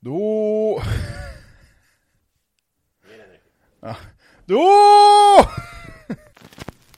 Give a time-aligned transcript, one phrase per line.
[0.00, 0.82] Då...
[3.80, 3.96] Ja.
[4.44, 4.64] Då...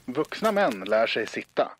[0.05, 1.73] Vuxna män lär sig sitta.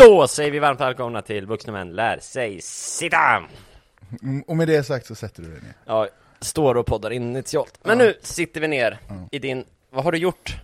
[0.00, 3.42] Då säger vi varmt välkomna till Vuxna Män Lär Sig Sitta!
[4.22, 5.74] Mm, Och med det sagt så sätter du dig ner.
[5.86, 6.08] Ja,
[6.40, 7.78] står och poddar initialt.
[7.82, 8.98] Men nu sitter vi ner
[9.30, 10.56] i din, vad har du gjort?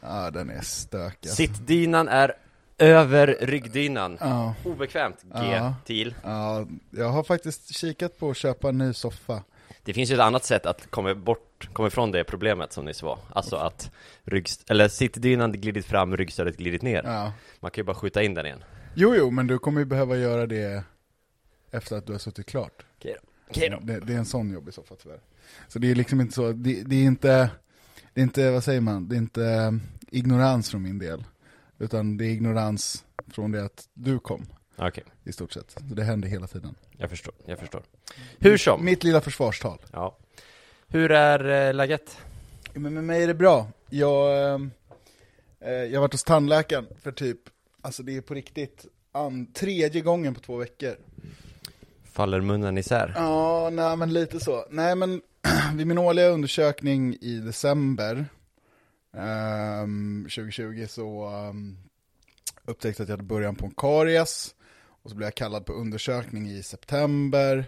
[0.00, 1.28] Ja, den är stökig.
[1.28, 1.36] alltså.
[1.36, 2.32] Sittdynan är
[2.78, 4.18] över ryggdynan.
[4.20, 5.74] Ja, Obekvämt, G Ja.
[5.84, 6.14] till.
[6.24, 9.42] ja, jag har faktiskt kikat på att köpa en ny soffa.
[9.84, 13.02] Det finns ju ett annat sätt att komma bort, komma ifrån det problemet som nyss
[13.02, 13.18] var.
[13.30, 13.90] Alltså att
[14.24, 17.02] rygg, eller sittdynan glidit fram, ryggstödet glidit ner.
[17.04, 17.32] Ja.
[17.60, 18.64] Man kan ju bara skjuta in den igen.
[18.94, 20.84] Jo, jo, men du kommer ju behöva göra det
[21.70, 22.84] efter att du har suttit klart.
[22.98, 23.28] Okej då.
[23.50, 23.78] Okej då.
[23.82, 25.20] Det, det är en sån jobbig soffa tyvärr.
[25.68, 27.50] Så det är liksom inte så, det, det är inte,
[28.14, 29.72] det är inte, vad säger man, det är inte eh,
[30.10, 31.24] ignorans från min del.
[31.78, 35.70] Utan det är ignorans från det att du kom, Okej, i stort sett.
[35.70, 36.74] Så det händer hela tiden.
[36.98, 37.82] jag förstår, jag förstår.
[38.38, 39.78] Hur som, Mitt lilla försvarstal.
[39.92, 40.18] ja.
[40.94, 42.18] Hur är eh, läget?
[42.72, 43.66] Men med mig är det bra.
[43.90, 44.60] Jag, eh,
[45.60, 47.38] eh, jag har varit hos tandläkaren för typ,
[47.80, 50.96] alltså det är på riktigt, an, tredje gången på två veckor.
[52.12, 53.12] Faller munnen isär?
[53.16, 54.66] Ja, nej men lite så.
[54.70, 55.22] Nej men,
[55.74, 58.26] vid min årliga undersökning i december
[59.16, 61.78] ehm, 2020 så um,
[62.64, 64.54] upptäckte jag att jag hade början på en karies.
[65.02, 67.64] Och så blev jag kallad på undersökning i september.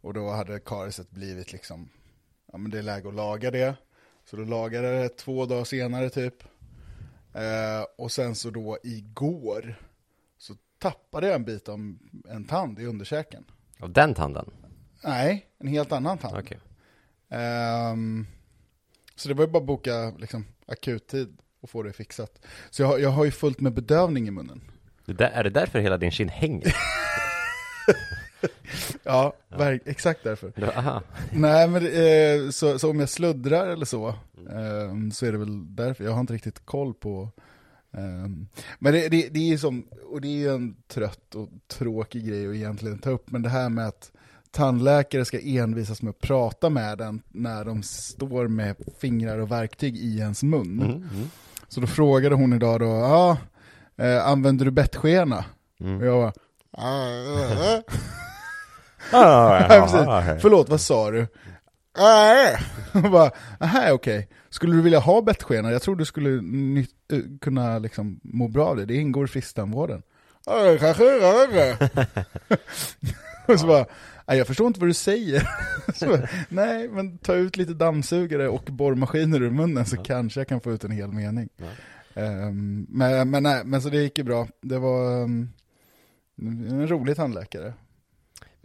[0.00, 1.88] Och då hade karieset blivit liksom,
[2.56, 3.74] ja men det är läge att laga det.
[4.30, 6.34] Så då lagade jag det två dagar senare typ.
[7.34, 9.74] Eh, och sen så då igår
[10.38, 11.94] så tappade jag en bit av
[12.28, 13.44] en tand i underkäken.
[13.80, 14.50] Av den tanden?
[15.04, 16.36] Nej, en helt annan tand.
[16.38, 16.58] Okej.
[17.28, 18.26] Ehm,
[19.16, 22.46] så det var ju bara att boka liksom, akuttid och få det fixat.
[22.70, 24.60] Så jag, har- jag har ju fullt med bedövning i munnen.
[25.04, 26.76] Det där, är det därför hela din kind hänger?
[29.02, 30.52] Ja, verk- exakt därför.
[30.76, 31.02] Aha.
[31.32, 34.14] Nej, men eh, så, så om jag sluddrar eller så,
[34.50, 36.04] ehm, så är det väl därför.
[36.04, 37.28] Jag har inte riktigt koll på...
[37.92, 38.46] ehm,
[38.78, 42.48] men det, det, det är ju som, och det är en trött och tråkig grej
[42.48, 44.10] att egentligen ta upp, men det här med att
[44.50, 49.96] tandläkare ska envisas med att prata med en när de står med fingrar och verktyg
[49.96, 50.80] i ens mun.
[50.82, 51.30] Mm, mm.
[51.68, 53.38] Så då frågade hon idag då, ja,
[54.04, 55.44] eh, använder du bettskena?
[55.80, 56.00] Mm.
[56.00, 56.32] Och jag bara,
[56.78, 57.82] "Ah,
[59.12, 60.42] Ah, Ja, precis.
[60.42, 61.26] Förlåt, vad sa du?
[61.98, 62.56] Nej.
[62.94, 63.30] Och bara,
[63.92, 64.28] okej.
[64.50, 65.72] Skulle du vilja ha bettskena?
[65.72, 66.30] Jag tror du skulle
[67.12, 68.84] eh, kunna liksom må bra av det.
[68.86, 70.02] Det ingår i frisktandvården.
[71.52, 71.88] Ja.
[73.46, 73.86] Och så bara,
[74.26, 75.48] nej jag förstår inte vad du säger.
[75.94, 76.18] Så
[76.48, 80.72] nej, men ta ut lite dammsugare och borrmaskiner ur munnen så kanske jag kan få
[80.72, 81.48] ut en hel mening.
[81.56, 81.66] Ja.
[82.22, 84.48] Ehm, men, men, nej, men så det gick ju bra.
[84.62, 85.52] Det var um,
[86.40, 87.74] en rolig tandläkare.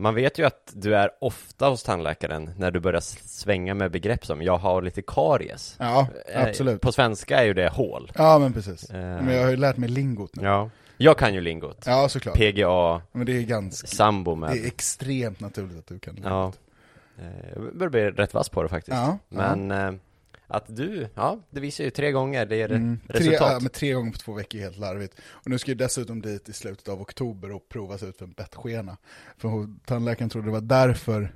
[0.02, 4.26] Man vet ju att du är ofta hos tandläkaren när du börjar svänga med begrepp
[4.26, 5.76] som jag har lite karies.
[5.80, 6.82] Ja, Eh, absolut.
[6.82, 8.12] På svenska är ju det hål.
[8.16, 8.90] Ja, men precis.
[8.90, 8.98] Eh.
[9.00, 10.44] Men jag har ju lärt mig lingot nu.
[10.44, 10.70] Ja.
[10.98, 11.84] Jag kan ju lingot.
[11.86, 12.36] Ja, såklart.
[12.36, 14.66] PGA, Men det är ganska, sambo det är med.
[14.66, 16.30] extremt naturligt att du kan lingot.
[16.32, 16.52] Ja.
[17.24, 18.98] Eh, Jag börjar bli rätt vass på det faktiskt.
[18.98, 19.92] Ja, Men eh,
[20.52, 23.52] att du, ja, det visar ju tre gånger, det ger Mm, tre, resultat.
[23.52, 25.16] ja, men tre gånger på två veckor är helt larvigt.
[25.24, 28.32] Och nu ska jag dessutom dit i slutet av oktober och provas ut för en
[28.32, 28.98] bettskena.
[29.38, 31.36] För tandläkaren trodde det var därför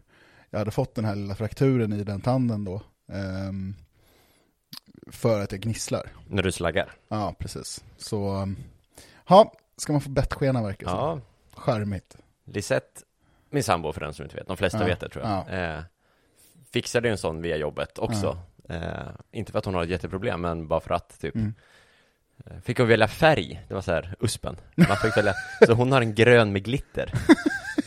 [0.50, 2.82] jag hade fått den här lilla frakturen i den tanden då.
[3.12, 3.76] Ehm,
[5.12, 6.10] för att jag gnisslar.
[6.28, 6.92] När du slaggar.
[7.08, 7.84] Ja, precis.
[7.98, 8.58] Så, um,
[9.28, 10.92] ja, ska man få bettskena verkar det.
[10.92, 11.20] Ja,
[11.54, 12.18] Charmigt.
[12.46, 13.02] Lisette,
[13.50, 15.74] min sambo för den som inte vet, de flesta Ja, vet det tror jag.
[15.76, 15.82] Eh,
[16.74, 18.38] fixade ju en sån via jobbet också.
[18.70, 21.54] Eh, inte för att hon har ett jätteproblem, men bara för att typ Mm.
[22.46, 24.56] eh, Fick hon välja färg, det var så här uspen.
[24.76, 25.34] Man fick välja,
[25.66, 27.12] så hon har en grön med glitter.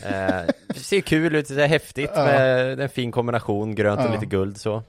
[0.03, 0.41] Eh,
[0.75, 2.25] ser kul ut, det är häftigt Ja.
[2.25, 4.13] med en fin kombination, grönt och Ja.
[4.13, 4.83] lite guld så.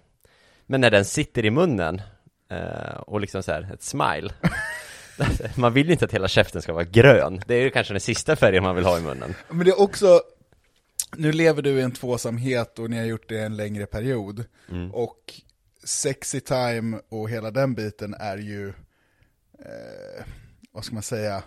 [0.66, 2.02] Men när den sitter i munnen
[2.50, 4.30] eh, och liksom så här, ett smile.
[5.56, 7.40] man vill ju inte att hela käften ska vara grön.
[7.46, 9.34] Det är ju kanske den sista färgen man vill ha i munnen.
[9.48, 10.20] Men det är också,
[11.16, 14.44] nu lever du i en tvåsamhet och ni har gjort det en längre period.
[14.70, 14.94] Mm.
[14.94, 15.34] Och
[15.84, 18.68] sexy time och hela den biten är ju,
[19.58, 20.24] eh,
[20.72, 21.42] vad ska man säga,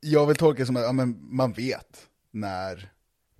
[0.00, 2.90] jag vill tolka det som att ja, men man vet när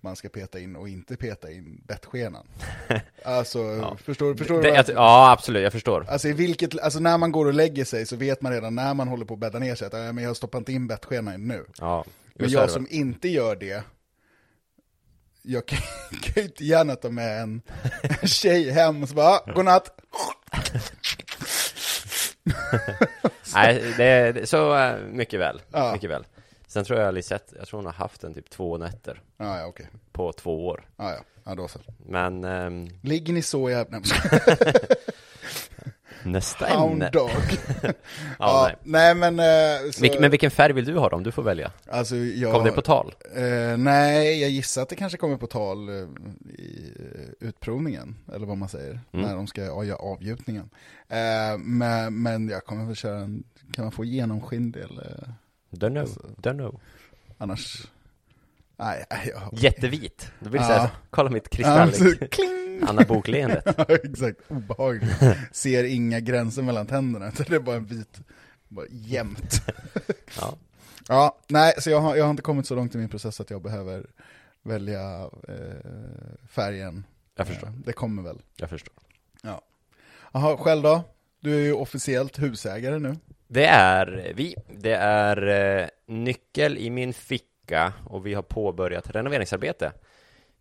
[0.00, 2.46] man ska peta in och inte peta in bettskenan.
[3.24, 3.96] Alltså, Ja.
[3.96, 4.62] förstår, förstår du?
[4.62, 6.06] Det, vad jag, ja, absolut, jag förstår.
[6.08, 8.94] Alltså, i vilket, alltså när man går och lägger sig så vet man redan när
[8.94, 10.86] man håller på att bädda ner sig att "Ja, men jag har stoppat inte in
[10.86, 11.64] bettskenan nu.
[11.78, 13.84] Ja, Men jag som inte gör det,
[15.46, 15.78] jag kan,
[16.22, 17.62] kan ju inte gärna ta med en
[18.28, 19.90] tjej hem och så bara, "Ah, godnatt.
[23.54, 25.92] Nej, det, det, så äh, mycket väl, Ja.
[25.92, 26.26] mycket väl.
[26.66, 29.66] Sen tror jag Lisette, jag tror hon har haft den typ två nätter Ja, ja,
[29.66, 29.86] okej.
[30.12, 30.88] på två år.
[30.96, 31.78] Ja, ja, ja, då så.
[32.06, 34.00] Men ehm, Ligger ni så jävla...
[36.24, 37.10] nästa Hound ämne.
[37.10, 37.30] dog.
[37.82, 37.92] Ja,
[38.38, 39.14] Ja, nej.
[39.14, 39.38] nej men...
[39.38, 41.72] eh, Så, Vilk, men vilken färg vill du ha då, om du får välja?
[41.90, 43.14] alltså, jag, Kom det på tal?
[43.36, 45.94] Eh, nej, jag gissar att det kanske kommer på tal eh,
[46.58, 46.92] i
[47.40, 49.26] eh, utprovningen, eller vad man säger, Mm.
[49.26, 50.70] när de ska göra avgjutningen.
[51.08, 55.34] Eh, men, men jag kommer väl köra en, kan man få genomskinlig eller
[55.70, 56.80] Don't know, Alltså- don't know.
[57.38, 57.86] annars?
[58.76, 59.48] Nej, jag...
[59.52, 60.30] Jättevit.
[60.40, 60.66] Då vill Ja.
[60.68, 62.82] säga, kolla mitt kristalligt kling!
[62.88, 63.64] Anna Book-leendet.
[63.78, 65.12] Ja, exakt, obehagligt.
[65.52, 68.20] Ser inga gränser mellan tänderna, det är bara en vit,
[68.68, 69.62] bara jämnt.
[70.40, 70.54] Ja.
[71.08, 73.50] Ja, nej, så jag har, jag har inte kommit så långt i min process att
[73.50, 74.06] jag behöver
[74.62, 77.04] välja eh, färgen.
[77.36, 78.42] Jag förstår, Eh, Det kommer väl.
[78.56, 78.94] jag förstår.
[80.32, 81.02] Jaha, själv då?
[81.40, 83.16] Du är ju officiellt husägare nu.
[83.48, 84.54] Det är vi.
[84.76, 85.46] Det är
[85.82, 87.44] eh, nyckel i min ficka
[88.04, 89.92] och vi har påbörjat renoveringsarbete.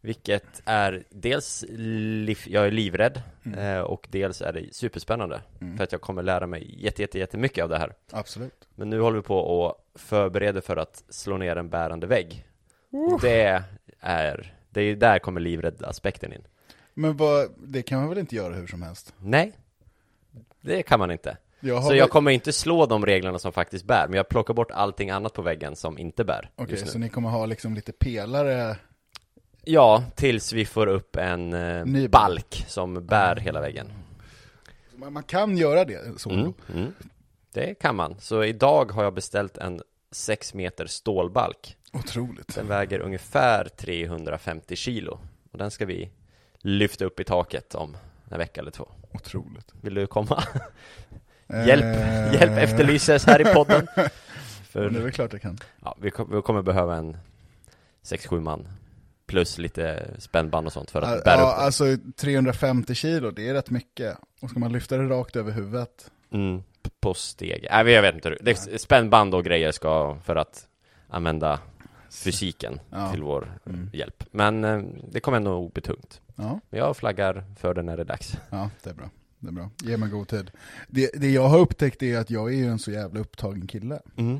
[0.01, 3.21] Vilket är dels, liv, jag är livrädd
[3.57, 5.41] eh, och dels är det superspännande.
[5.61, 5.77] Mm.
[5.77, 7.93] För att jag kommer lära mig jätte, jätte, jättemycket av det här.
[8.11, 8.67] Absolut.
[8.75, 12.47] Men nu håller vi på och förbereder för att slå ner en bärande vägg.
[12.89, 13.63] Och det
[14.01, 16.43] är, det är där kommer livrädd-aspekten in.
[16.93, 19.13] Men vad, det kan man väl inte göra hur som helst?
[19.19, 19.51] Nej,
[20.61, 21.37] det kan man inte.
[21.65, 24.71] Jag Så jag kommer inte slå de reglerna som faktiskt bär, men jag plockar bort
[24.71, 26.87] allting annat på väggen som inte bär Okej, nu.
[26.87, 28.77] så ni kommer ha liksom lite pelare?
[29.63, 33.93] Ja, tills vi får upp en eh, Ny balk som bär hela väggen.
[34.95, 36.29] Man man kan göra det så.
[36.29, 36.93] Mm, mm.
[37.53, 38.15] Det kan man.
[38.19, 39.81] Så idag har jag beställt en
[40.11, 41.77] 6 meter stålbalk.
[41.93, 42.55] Otroligt.
[42.55, 45.19] Den väger ungefär 350 kilo.
[45.51, 46.09] Och den ska vi
[46.57, 47.97] lyfta upp i taket om
[48.29, 48.87] en vecka eller två.
[49.11, 49.73] Otroligt.
[49.81, 50.43] Vill du komma?
[51.67, 53.87] Hjälp, Eh, hjälp efterlyses här i podden.
[53.95, 55.57] Det är För väl klart jag kan.
[55.83, 57.17] ja, vi, vi kommer behöva en
[58.03, 58.67] 6-7 man.
[59.25, 61.65] Plus lite spännband och sånt för att bära Ja, upp den.
[61.65, 61.85] alltså
[62.15, 64.17] 350 kilo, det är rätt mycket.
[64.41, 66.11] Och ska man lyfta det rakt över huvudet?
[66.31, 66.63] Mm,
[66.99, 67.67] på steg.
[67.71, 68.37] Nej, jag vet inte.
[68.41, 70.67] Det spännband och grejer ska för att
[71.09, 71.59] använda
[72.11, 73.11] fysiken Ja.
[73.11, 73.89] till vår Mm.
[73.93, 74.23] hjälp.
[74.31, 74.81] Men eh,
[75.11, 76.21] det kommer ändå bli tungt.
[76.35, 78.37] Ja, Men jag flaggar för det när det är dags.
[78.49, 79.09] ja, det är bra.
[79.43, 79.69] Det är bra.
[79.83, 80.51] Ge mig god tid.
[80.87, 83.99] Det, det jag har upptäckt är att jag är ju en så jävla upptagen kille.
[84.17, 84.39] Mm.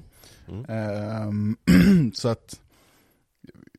[0.68, 1.58] Ehm,
[2.14, 2.60] så att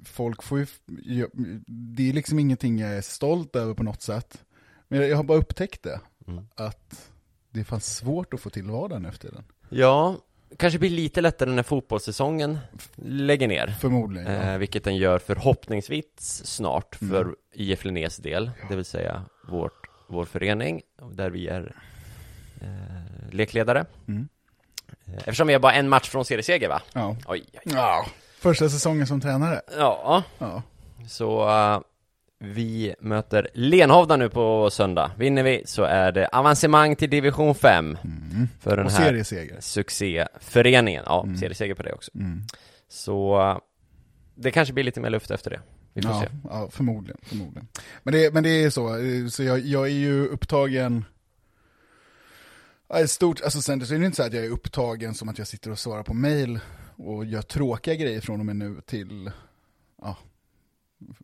[0.05, 1.27] folk får ju,
[1.67, 4.45] det är liksom ingenting jag är stolt över på något sätt.
[4.89, 6.45] Men jag, har bara upptäckt det, Mm.
[6.55, 7.11] att
[7.51, 9.45] det är fan svårt att få till vardagen efter den.
[9.69, 10.17] Ja,
[10.57, 12.59] kanske blir lite lättare när fotbollssäsongen
[12.97, 13.67] lägger ner.
[13.81, 14.33] Förmodligen.
[14.33, 14.41] Ja.
[14.43, 16.07] Eh, vilket den gör förhoppningsvis
[16.45, 17.11] snart Mm.
[17.15, 21.75] för IF Linnés del, det vill säga vårt, vår förening, där vi är
[22.61, 23.85] eh, lekledare.
[24.09, 24.29] Mm.
[25.07, 26.83] Eh, Eftersom vi har bara en match från serieseger va?
[26.93, 27.17] Ja.
[27.27, 27.61] Oj, oj.
[27.75, 28.07] ja.
[28.39, 29.61] Första säsongen som tränare.
[29.79, 30.63] Ja, Ja.
[31.09, 31.81] så eh,
[32.39, 35.11] vi möter Lenhovda nu på söndag.
[35.19, 38.49] Vinner vi så är det avancemang till division 5 Mm.
[38.61, 39.57] för den Och här serieseger.
[39.61, 41.03] succéföreningen.
[41.07, 41.37] Ja, Mm.
[41.37, 42.11] serieseger på det också.
[42.15, 42.43] Mm.
[42.89, 43.59] Så eh,
[44.35, 45.61] det kanske blir lite mer luft efter det.
[45.97, 46.29] Vi får Ja, se.
[46.45, 47.21] ja, förmodligen.
[47.23, 47.69] förmodligen.
[48.03, 51.05] Men, det, men det är så, eh, så jag, jag är ju upptagen
[53.07, 55.47] stort, alltså sen så är det inte så att jag är upptagen som att jag
[55.47, 56.61] sitter och svarar på mail
[56.97, 59.31] och gör tråkiga grejer från och med nu till
[60.03, 60.17] ja,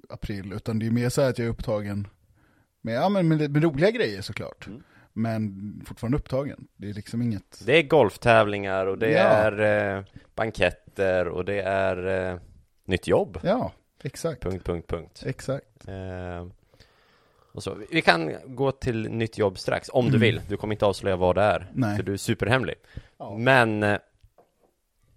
[0.08, 2.06] april, utan det är mer så här att jag är upptagen
[2.80, 4.66] med, ja, men med, med roliga grejer såklart.
[4.66, 4.82] Mm.
[5.12, 6.66] Men fortfarande upptagen.
[6.76, 7.62] Det är liksom inget...
[7.66, 9.18] Det är golftävlingar och det Ja.
[9.18, 12.38] är eh, banketter och det är eh,
[12.84, 13.38] nytt jobb.
[13.42, 13.72] Ja,
[14.04, 14.42] exakt.
[14.42, 15.23] Punkt, punkt, punkt.
[15.26, 15.88] Exakt.
[15.88, 16.47] Eh,
[17.52, 17.78] och så.
[17.90, 20.21] Vi kan gå till nytt jobb strax, om du Mm.
[20.21, 20.40] vill.
[20.49, 21.97] Du kommer inte avslöja vad det är, Nej.
[21.97, 22.75] för du är superhemlig.
[23.19, 23.37] Ja.
[23.37, 23.99] Men, eh,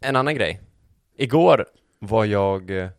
[0.02, 0.62] en annan grej.
[1.18, 1.66] Igår
[2.00, 2.90] var jag eh,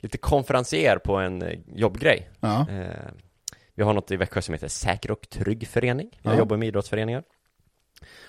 [0.00, 2.30] lite konferencier på en eh, jobbgrej.
[2.40, 2.66] Ja.
[2.70, 3.10] Eh,
[3.74, 6.18] vi har något i Växjö som heter Säker och trygg förening.
[6.22, 6.38] Jag Ja.
[6.38, 7.22] jobbar med idrottsföreningar.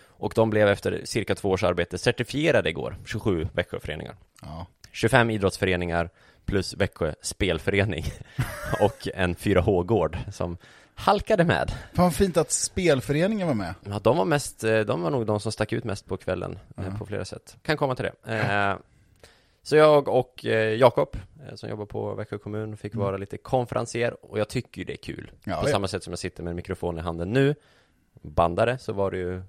[0.05, 4.15] Och de blev efter cirka två års arbete certifierade igår, 27 Växjöföreningar.
[4.41, 4.67] ja.
[4.91, 6.09] 25 idrottsföreningar
[6.45, 8.03] plus Växjö spelförening
[8.81, 10.57] och en 4H-gård som
[10.95, 11.69] halkade med.
[11.93, 13.73] Fan vad fint att spelföreningen var med.
[13.85, 16.59] Ja, de var mest, eh, de var nog de som stack ut mest på kvällen
[16.75, 16.83] Ja.
[16.99, 17.57] på flera sätt.
[17.61, 18.33] Kan komma till det.
[18.35, 18.75] Eh,
[19.65, 20.43] Så jag och
[20.77, 21.17] Jakob,
[21.55, 23.05] som jobbar på Växjö kommun, fick Mm.
[23.05, 25.31] vara lite konferenser och jag tycker det är kul.
[25.43, 25.71] Ja, på ja.
[25.71, 27.55] samma sätt som jag sitter med en mikrofon i handen nu,
[28.21, 29.41] bandare, så var det ju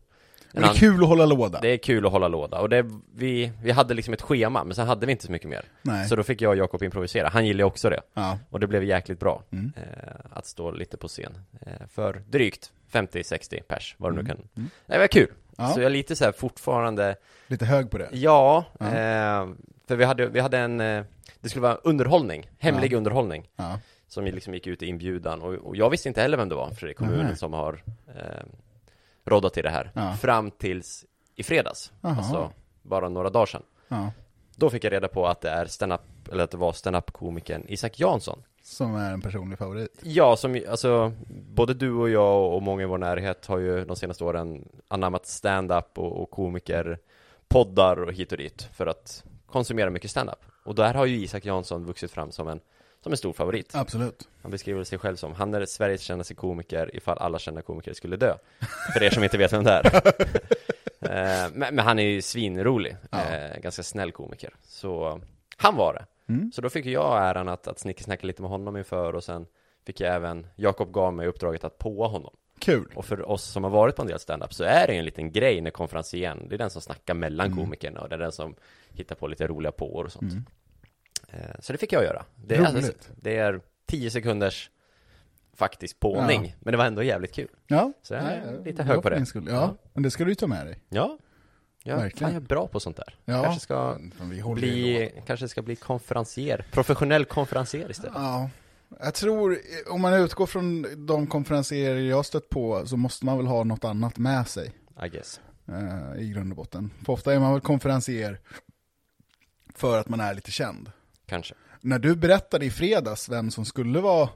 [0.54, 1.60] Men det är kul att hålla låda.
[1.60, 4.74] det är kul att hålla låda och det, vi, vi hade liksom ett schema, men
[4.74, 5.64] sen hade vi inte så mycket mer.
[5.82, 6.08] Nej.
[6.08, 8.00] Så då fick jag och Jakob improvisera, han gillade också det.
[8.14, 8.38] Ja.
[8.50, 9.72] Och det blev jäkligt bra Mm.
[9.76, 14.36] eh, att stå lite på scen eh, för drygt 50-60 pers, vad det nu Mm.
[14.36, 14.48] kan.
[14.56, 14.70] Mm.
[14.86, 15.28] Det var kul.
[15.56, 15.68] Ja.
[15.68, 18.08] Så jag är lite så här fortfarande, Lite hög på det.
[18.12, 18.86] ja, Ja.
[18.86, 19.48] Eh,
[19.88, 21.04] för vi hade, vi hade en, eh,
[21.40, 22.96] det skulle vara underhållning, hemlig Ja.
[22.96, 23.48] underhållning,
[24.08, 26.70] som liksom gick ut i inbjudan och, och jag visste inte heller vem det var,
[26.70, 27.82] för det är kommunen som har
[29.24, 30.12] råddat till det här, Ja.
[30.12, 31.04] fram tills
[31.36, 32.16] i fredags, Jaha.
[32.16, 32.50] alltså
[32.82, 33.62] bara några dagar sedan.
[33.88, 34.10] Ja.
[34.56, 36.00] Då fick jag reda på att det är stand-up,
[36.32, 40.00] eller att det var stand-up-komikern Isak Jansson Som är en personlig favorit.
[40.02, 43.96] Ja, som alltså både du och jag och många i vår närhet har ju de
[43.96, 46.98] senaste åren anammat stand-up och, och komiker
[47.48, 50.38] poddar och hit och dit för att konsumera mycket stand-up.
[50.64, 52.60] Och där har ju Isak Jansson vuxit fram som en,
[53.04, 53.74] som en stor favorit.
[53.74, 54.28] Absolut.
[54.42, 58.16] Han beskriver sig själv som, han är Sveriges kändaste komiker ifall alla kända komiker skulle
[58.16, 58.36] dö.
[58.92, 60.02] För er som inte vet vem det är.
[61.00, 63.20] Eh, men, men han är ju svinrolig, Ja.
[63.34, 64.54] eh, ganska snäll komiker.
[64.62, 65.20] Så
[65.56, 66.32] han var det.
[66.32, 66.52] Mm.
[66.52, 69.46] Så då fick jag äran att, att snickesnacka lite med honom inför och sen
[69.86, 72.34] fick jag även, Jakob gav mig uppdraget att påa honom.
[72.58, 72.92] Kul.
[72.94, 75.04] Och för oss som har varit på en del stand-up så är det ju en
[75.04, 77.58] liten grej när konferencieren, det är den som snackar mellan Mm.
[77.58, 78.54] komikerna och det är den som
[78.92, 80.32] hittar på lite roliga påor och sånt.
[80.32, 80.44] Mm.
[81.28, 82.24] Eh, Så det fick jag göra.
[82.36, 84.70] Det är, alltså, det är 10 sekunders
[85.56, 86.52] faktisk påning, Ja.
[86.60, 87.48] men det var ändå jävligt kul.
[87.66, 87.92] Ja.
[88.02, 89.26] Så jag är lite hög på det.
[89.26, 89.46] Skull.
[89.48, 89.54] Ja.
[89.54, 89.74] Ja.
[89.92, 90.80] men det ska du ju ta med dig.
[90.88, 91.18] Ja,
[91.82, 92.28] jag, Verkligen.
[92.28, 93.14] fan, jag är bra på sånt där.
[93.24, 93.42] Ja.
[93.42, 93.98] Kanske ska
[94.54, 98.12] bli, kanske ska bli konferencier, professionell konferencier istället.
[98.16, 98.50] Ja,
[99.00, 99.58] jag tror,
[99.90, 103.84] om man utgår från de konferenser jag stött på, så måste man väl ha något
[103.84, 104.72] annat med sig
[105.04, 105.40] I guess.
[105.68, 106.90] eh, i grund och botten.
[107.04, 108.40] För ofta är man väl konferenser
[109.74, 110.90] för att man är lite känd.
[111.34, 111.54] Kanske.
[111.80, 114.28] När du berättade i fredags vem som skulle vara,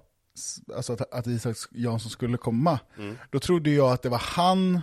[0.77, 3.17] alltså att, att Isak Jansson skulle komma, Mm.
[3.31, 4.81] då trodde jag att det var han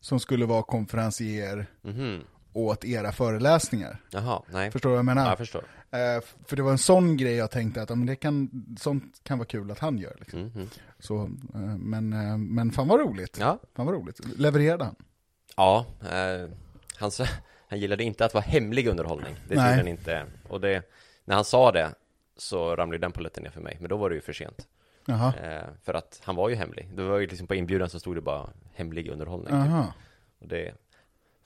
[0.00, 2.20] som skulle vara konferencier Mhm.
[2.52, 4.00] åt era föreläsningar.
[4.10, 4.70] Jaha, nej.
[4.70, 5.22] Förstår du vad jag menar?
[5.24, 5.62] Ja, jag förstår.
[5.92, 9.38] Eh, för det var en sån grej jag tänkte att men det kan, sånt kan
[9.38, 10.16] vara kul att han gör.
[10.20, 10.40] Liksom.
[10.40, 10.68] Mhm.
[10.98, 11.22] Så,
[11.54, 13.36] eh, men, eh, men fan vad roligt.
[13.40, 14.20] Ja, Fan vad roligt.
[14.38, 14.94] Levererade han?
[15.56, 15.86] ja.
[16.02, 16.48] Eh,
[16.96, 17.10] han,
[17.68, 19.34] han gillade inte att vara hemlig underhållning.
[19.34, 20.24] Det tyckte han inte.
[20.48, 20.82] Och det,
[21.30, 21.94] när han sa det
[22.36, 23.76] så ramlade den polletten ner för mig.
[23.80, 24.68] Men då var det ju för sent.
[25.06, 25.32] Jaha.
[25.42, 26.88] Eh, för att han var ju hemlig.
[26.94, 29.46] Det var ju liksom på inbjudan så stod det bara hemlig underhållning.
[29.46, 29.54] Typ.
[29.70, 29.92] Jaha.
[30.38, 30.74] Och det,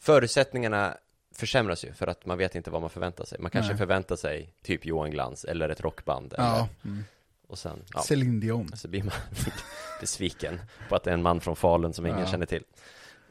[0.01, 0.97] förutsättningarna
[1.35, 3.39] försämras ju för att man vet inte vad man förväntar sig.
[3.41, 3.79] Man kanske Nej.
[3.79, 6.33] förväntar sig typ Johan Glans eller ett rockband.
[6.33, 6.69] Eller, Ja.
[6.85, 7.05] Mm.
[7.49, 8.77] Och sen, ja, Céline Dion.
[8.77, 9.13] så blir man
[10.01, 12.27] besviken på att det är en man från Falun som ingen Ja.
[12.27, 12.65] känner till.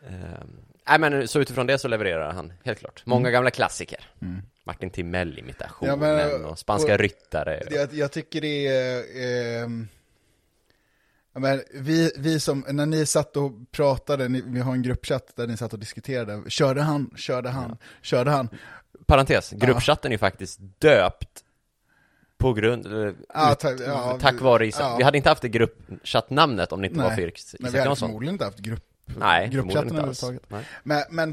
[0.07, 3.03] Ehm, Nej men så utifrån det så levererar han, helt klart.
[3.05, 4.09] Många gamla klassiker.
[4.21, 4.41] Mm.
[4.63, 7.63] Martin Timell imitationen Ja, och Spanska och- ryttare.
[7.71, 9.69] Jag, jag tycker det är...
[11.33, 15.35] ja, men vi, vi som, när ni satt och pratade, ni, vi har en gruppchatt
[15.35, 18.49] där ni satt och diskuterade, körde han, körde han, körde han.
[19.05, 21.43] Parentes, gruppchatten är ju faktiskt döpt
[22.37, 22.87] på grund,
[23.33, 24.81] Ja, ut, tack- ja, tack vare Isak.
[24.83, 24.95] ja.
[24.97, 27.09] Vi hade inte haft det gruppchattnamnet om det inte Nej.
[27.09, 28.07] var för Isak Men vi hade Jansson.
[28.09, 30.41] förmodligen inte haft grupp, Nej, gruppchatten överhuvudtaget.
[30.47, 30.63] Nej.
[30.83, 31.29] Men, men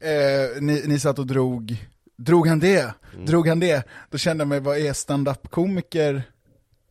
[0.00, 1.76] eh, ni, ni satt och drog,
[2.24, 2.94] drog han det?
[3.14, 3.26] Mm.
[3.26, 3.88] Drog han det?
[4.10, 6.22] Då kände jag mig, vad är stand-up-komiker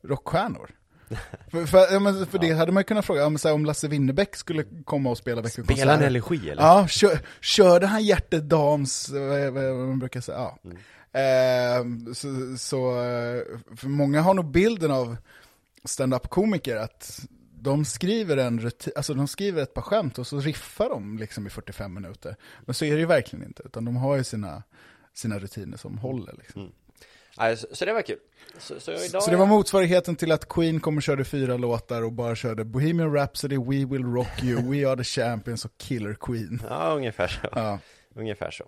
[0.04, 0.70] rockstjärnor?
[1.52, 3.56] för för, ja, men för det hade man ju kunnat fråga, ja, men så här,
[3.56, 5.74] om Lasse Winnerbäck skulle komma och spela veckokonserter.
[5.74, 6.64] Spelar han energi eller?
[6.64, 10.58] Ja, kör, körde han hjärtedams, vad, vad man brukar säga, ja.
[10.64, 10.78] Mm.
[11.14, 13.44] Eh, så, så, eh,
[13.76, 15.18] för många har nog bilden av
[15.86, 17.20] stand-up-komiker att
[17.62, 21.48] de skriver en rutin, alltså de skriver ett par skämt och så riffar de liksom
[21.48, 22.36] i 45 minuter.
[22.62, 24.64] Men så är det ju verkligen inte, utan de har ju sina,
[25.14, 26.62] sina rutiner som håller liksom.
[26.62, 27.58] Mm.
[27.72, 28.20] Så det var kul.
[28.58, 32.02] Så, så, idag Så det var motsvarigheten till att Queen kom och körde fyra låtar
[32.02, 36.14] och bara körde Bohemian Rhapsody, We Will Rock You, We Are The Champions och Killer
[36.14, 36.62] Queen.
[36.70, 37.48] Ja, ungefär så.
[37.52, 37.80] Ja.
[38.16, 38.66] Ungefär så.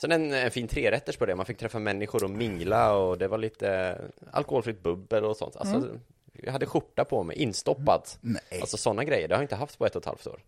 [0.00, 3.28] Sen en, en fin trerätters på det, man fick träffa människor och mingla och det
[3.28, 3.98] var lite
[4.30, 5.56] alkoholfritt bubbel och sånt.
[5.56, 6.00] Alltså, Mm.
[6.32, 8.02] jag hade skjorta på mig, instoppad.
[8.20, 8.42] Nej.
[8.60, 10.40] Alltså sådana grejer, det har jag inte haft på ett och ett halvt år.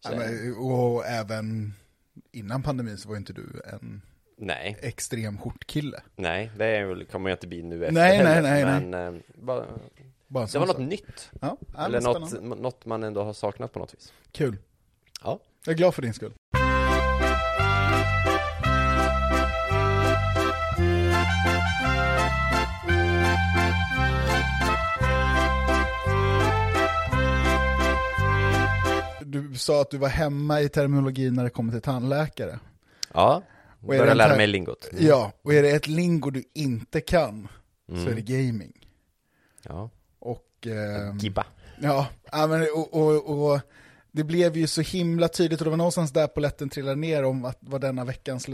[0.00, 1.72] Så, Ja, men, och även
[2.32, 4.02] innan pandemin så var inte du en
[4.36, 6.00] nej, extrem skjortkille.
[6.16, 9.14] nej, det är väl- kommer jag inte bli nu efter Nej, nej, heller, nej, men
[9.16, 9.64] eh, bara,
[10.28, 10.84] Bara en det sån var något sak.
[10.86, 11.30] nytt.
[11.40, 12.62] Ja, ja, eller men något, spännande.
[12.62, 14.12] något man ändå har saknat på något vis.
[14.32, 14.56] Kul.
[15.24, 15.38] Ja.
[15.64, 16.32] Jag är glad för din skull.
[29.20, 32.58] Du sa att du var hemma i terminologin när det kommer till tandläkare.
[33.14, 33.42] Ja,
[33.88, 34.88] Och Börja lära mig lingot.
[34.98, 37.48] Ja, och är det ett lingo du inte kan,
[37.88, 38.08] så Mm.
[38.08, 38.72] är det gaming.
[39.62, 39.90] Ja.
[40.18, 41.46] Och, ehm, Gibba.
[41.80, 43.60] ja, men, och, och, och
[44.12, 47.44] det blev ju så himla tydligt, och det var någonstans där polletten trillade ner om
[47.44, 48.46] att vad denna veckans,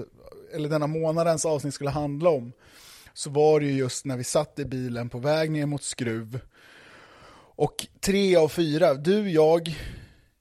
[0.54, 2.52] eller denna månadens avsnitt skulle handla om.
[3.14, 6.40] Så var det ju just när vi satt i bilen på väg ner mot Skruv.
[7.54, 9.76] Och tre av fyra, du, jag,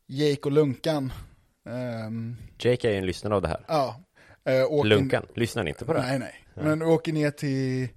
[0.07, 1.13] Jake och Lunkan.
[1.69, 3.65] ehm, Jake är ju en lyssnare av det här.
[3.67, 4.01] ja,
[4.45, 6.01] eh, åker- Lunkan, lyssnar ni inte på det?
[6.01, 6.45] Nej, nej.
[6.53, 7.89] Men vi åker ner till,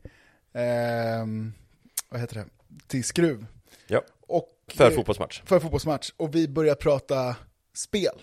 [0.55, 1.53] ehm,
[2.09, 2.47] vad heter det,
[2.87, 3.47] till Skruv.
[3.87, 4.03] Ja.
[4.21, 5.43] Och, För eh, fotbollsmatch.
[5.45, 6.11] För fotbollsmatch.
[6.17, 7.37] Och vi börjar prata
[7.75, 8.23] spel.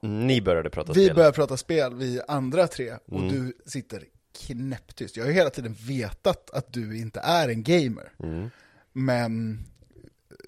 [0.00, 1.16] Ni började prata Vi spel.
[1.16, 2.92] börjar prata spel, vi andra tre.
[3.06, 3.28] Och Mm.
[3.28, 4.04] du sitter
[4.46, 5.16] knäpptyst.
[5.16, 8.12] Jag har ju hela tiden vetat att du inte är en gamer.
[8.22, 8.50] Mm.
[8.92, 9.64] Men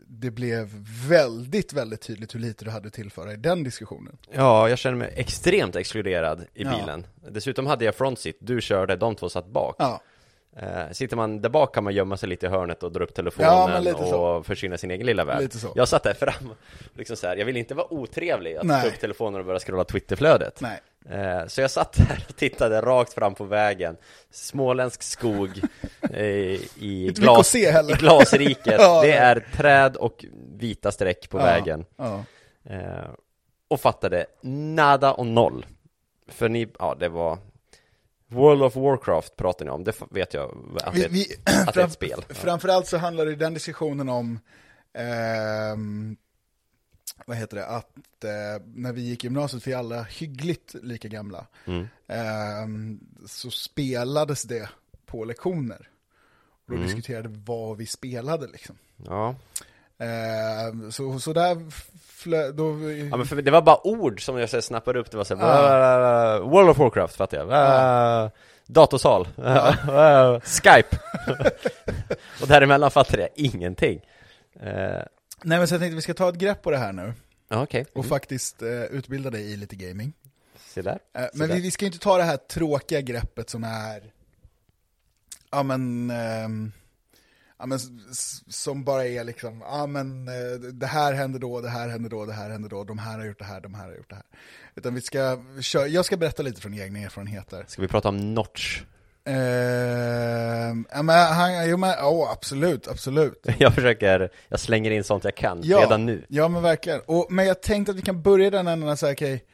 [0.09, 0.69] det blev
[1.09, 4.19] väldigt, väldigt tydligt hur lite du hade att tillföra i den diskussionen.
[4.33, 6.71] Ja, jag känner mig extremt exkluderad i Ja.
[6.79, 7.07] bilen.
[7.31, 9.77] Dessutom hade jag front seat, du körde, de två satt bak.
[9.79, 10.01] Ja,
[10.59, 13.15] Eh, sitter man där bak kan man gömma sig lite i hörnet och dra upp
[13.15, 14.17] telefonen Ja, så.
[14.21, 15.51] och försvinna sin egen lilla värld.
[15.75, 16.51] Jag satt där fram,
[16.95, 18.83] liksom så här, jag ville inte vara otrevlig att Nej.
[18.83, 20.61] ta upp telefonen och börja scrolla Twitterflödet.
[20.61, 20.81] nej.
[21.11, 23.97] Eh, så jag satt där och tittade rakt fram på vägen,
[24.31, 25.51] småländsk skog
[26.11, 26.21] eh,
[26.83, 28.67] i, glas, i glasriket.
[28.81, 30.25] Ja, det är träd och
[30.57, 31.85] vita streck på Ja, vägen.
[31.97, 32.25] Ja.
[32.65, 33.11] Eh,
[33.69, 35.67] och fattade nada och noll.
[36.29, 37.39] För ni, ja det var
[38.29, 40.51] World of Warcraft pratar ni om, det vet jag
[40.85, 41.27] att det, Vi, är- vi,
[41.67, 42.25] att det är ett spel.
[42.29, 44.39] Framförallt så handlar det i den diskussionen om,
[44.99, 46.17] ehm,
[47.27, 51.09] vad heter det, att eh, när vi gick i gymnasiet, vi är alla hyggligt lika
[51.09, 51.89] gamla, Mm.
[52.07, 54.69] ehm, så spelades det
[55.07, 55.89] på lektioner.
[56.67, 56.87] Och då Mm.
[56.87, 58.77] diskuterade vi vad vi spelade liksom.
[59.07, 59.35] Ja.
[59.99, 61.71] Ehm, så, så där
[62.07, 65.17] flö, då, ja, men för det var bara ord som jag så snappade upp, det
[65.17, 67.49] var så här, "Uh, World of Warcraft fattar jag,
[68.25, 68.31] uh,
[68.67, 70.99] datorsal, uh, Skype
[72.43, 74.01] Och däremellan fattade jag ingenting
[74.61, 75.03] Eh,
[75.43, 77.15] nej men så jag tänkte vi ska ta ett grepp på det här nu
[77.49, 78.09] Ja okej, och mm.
[78.09, 80.13] faktiskt eh, utbilda dig i lite gaming.
[80.59, 81.55] se där Eh, Så Men där.
[81.57, 84.13] vi, vi ska ju inte ta det här tråkiga greppet som är,
[85.51, 86.73] ja men, ehm,
[87.59, 91.61] ja men s- s- som bara är liksom, ja men eh, det här händer då,
[91.61, 93.75] det här händer då, det här händer då, de här har gjort det här, de
[93.75, 94.25] här har gjort det här.
[94.75, 97.65] Utan vi ska, köra, jag ska berätta lite från egna erfarenheter.
[97.69, 98.83] Ska vi prata om Notch?
[99.27, 103.47] Ehm, ja men han, jo men, ja absolut, absolut.
[103.59, 105.81] Jag försöker, jag slänger in sånt jag kan Ja.
[105.81, 107.01] redan nu Ja men verkligen.
[107.07, 109.45] Och, men jag tänkte att vi kan börja den änden och säga, okej,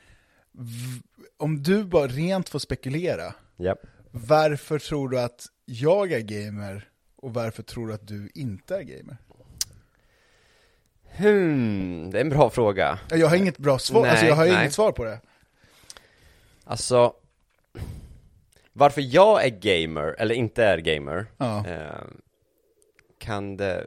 [1.39, 3.77] om du bara rent får spekulera, Ja,
[4.11, 8.83] Varför tror du att jag är gamer och varför tror du att du inte är
[8.83, 9.17] gamer?
[11.17, 14.47] hmm, det är en bra fråga Jag har inget bra svar, Nej, alltså jag har
[14.47, 14.61] nej.
[14.61, 15.21] inget svar på det.
[16.65, 17.13] Alltså
[18.73, 21.67] Varför jag är gamer, eller inte är gamer Ja.
[21.67, 22.05] eh,
[23.19, 23.87] Kan det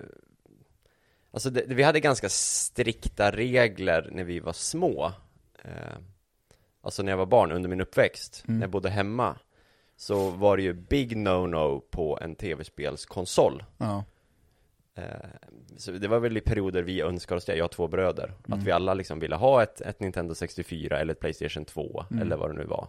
[1.32, 5.12] Alltså det, vi hade ganska strikta regler när vi var små
[5.64, 5.98] eh,
[6.82, 8.60] Alltså när jag var barn under min uppväxt, Mm.
[8.60, 9.36] när jag bodde hemma
[9.98, 14.04] Så var det ju big no-no på en tv-spelskonsol Ja.
[14.96, 15.04] Eh,
[15.78, 18.60] Så det var väl i perioder vi önskade oss det, jag har två bröder Mm.
[18.60, 22.22] Att vi alla liksom ville ha ett, ett Nintendo 64 eller ett Playstation 2 Mm.
[22.22, 22.88] eller vad det nu var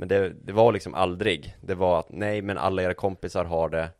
[0.00, 1.56] Men det, det var liksom aldrig.
[1.60, 3.90] Det var att nej men alla era kompisar har det.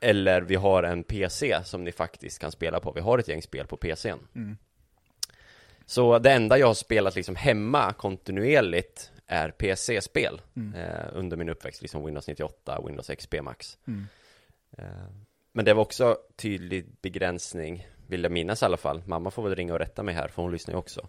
[0.00, 2.92] Eller vi har en PC som ni faktiskt kan spela på.
[2.92, 4.56] Vi har ett gäng spel på PCn Mm.
[5.86, 10.74] Så det enda jag har spelat liksom hemma kontinuerligt är PC-spel Mm.
[10.74, 13.78] eh, Under min uppväxt, liksom Windows 98, Windows XP Max.
[13.86, 14.06] Mm.
[14.78, 14.84] Eh,
[15.52, 19.02] Men det var också tydlig begränsning, vill jag minnas i alla fall.
[19.06, 21.08] Mamma får väl ringa och rätta mig här, för hon lyssnar ju också.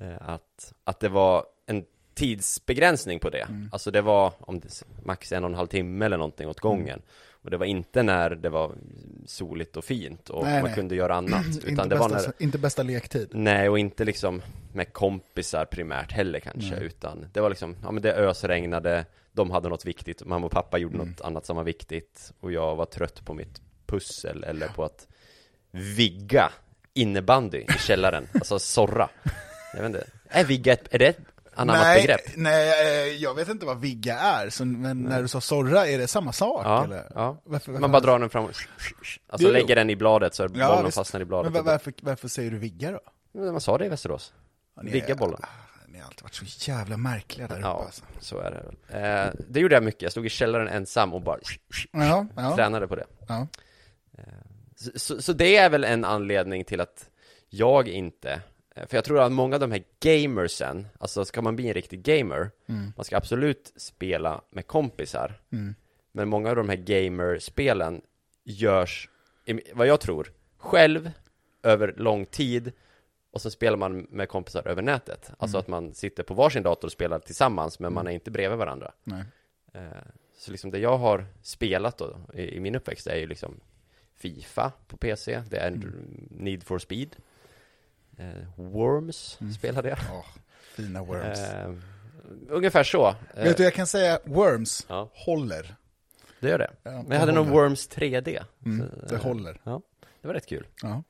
[0.00, 1.84] Eh, Att, att det var en
[2.16, 3.68] tidsbegränsning på det Mm.
[3.72, 7.02] Alltså det var om det, max en och en halv timme eller någonting åt gången
[7.28, 8.72] Och det var inte när det var
[9.26, 10.74] soligt och fint och Nej, man nej.
[10.74, 13.28] kunde göra annat inte, Utan det var bästa, när, inte bästa lektid.
[13.32, 16.84] nej och inte liksom med kompisar primärt heller kanske Nej.
[16.84, 20.78] Utan det var liksom, ja men det ösregnade De hade något viktigt, mamma och pappa
[20.78, 21.08] gjorde Mm.
[21.08, 25.06] något annat som var viktigt Och jag var trött på mitt pussel eller på att
[25.70, 26.52] vigga
[26.94, 29.08] innebandy i källaren, alltså sorra
[29.74, 31.16] Jag vet inte, är vigga ett, är det
[31.56, 32.20] anammat nej, begrepp?
[32.36, 35.98] nej, eh, jag vet inte vad vigga är, så, men när du sa sorra, är
[35.98, 36.62] det samma sak?
[36.64, 37.12] Ja, eller?
[37.14, 37.40] ja.
[37.44, 38.48] Varför, varför, Man bara drar den fram
[39.28, 40.96] Alltså lägger den i bladet så Ja, bollen visst.
[40.96, 43.00] fastnar i Men bladet var, varför, varför säger du vigga då?
[43.32, 44.32] Men Man sa det i Västerås
[44.76, 45.46] Ja, Vigga bollen ah,
[45.88, 48.04] Ni har alltid varit så jävla märkliga där uppe Ja, alltså.
[48.20, 51.22] så är det väl eh, Det gjorde jag mycket, jag stod i källaren ensam och
[51.22, 51.38] bara
[51.92, 53.46] Ja, ja, tränade på det ja.
[54.76, 57.08] så, så, så det är väl en anledning till att
[57.48, 58.40] jag inte Eh,
[58.86, 62.02] För jag tror att många av de här gamersen, alltså ska man bli en riktig
[62.02, 62.92] gamer, Mm.
[62.96, 65.40] man ska absolut spela med kompisar.
[65.52, 65.74] Mm.
[66.12, 68.00] Men många av de här gamerspelen
[68.44, 69.08] görs,
[69.74, 71.10] vad jag tror, själv
[71.62, 72.72] över lång tid
[73.30, 75.30] och så spelar man med kompisar över nätet.
[75.38, 75.60] Alltså Mm.
[75.60, 78.10] att man sitter på varsin dator och spelar tillsammans men man Mm.
[78.10, 78.92] är inte bredvid varandra.
[79.04, 79.24] Nej.
[79.72, 79.80] Eh,
[80.38, 83.60] Så liksom det jag har spelat då i min uppväxt är ju liksom
[84.16, 86.28] Fifa på PC, det är Mm.
[86.30, 87.16] Need for Speed
[88.56, 89.52] Worms Mm.
[89.52, 90.24] spelade jag Åh,
[90.76, 91.38] fina Worms.
[91.38, 91.74] eh,
[92.48, 95.76] Ungefär så eh, Vet du, jag kan säga Worms Ja, håller.
[96.40, 97.60] det gör det Ja, Men jag hade någon håller.
[97.62, 99.60] Worms 3D Mm, Så, det eh, håller.
[99.64, 99.82] Ja,
[100.22, 101.02] det var rätt kul Ja.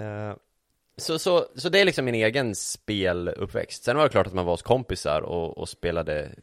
[0.00, 0.36] Eh,
[0.96, 4.44] så, så, så det är liksom min egen speluppväxt Sen var det klart att man
[4.44, 6.34] var hos kompisar och, och spelade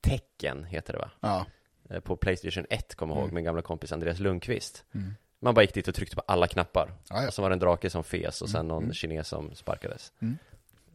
[0.00, 1.10] Tecken, heter det va?
[1.20, 1.46] Ja.
[1.90, 3.34] Eh, På Playstation 1, kommer jag ihåg, Mm.
[3.34, 5.14] min gamla kompis Andreas Lundqvist Mm.
[5.40, 7.26] Man bara gick dit och tryckte på alla knappar Ja, ja.
[7.28, 8.94] Och så var det en drake som fes och sen Mm, någon mm.
[8.94, 10.38] kines som sparkades Mm.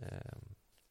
[0.01, 0.07] Eh,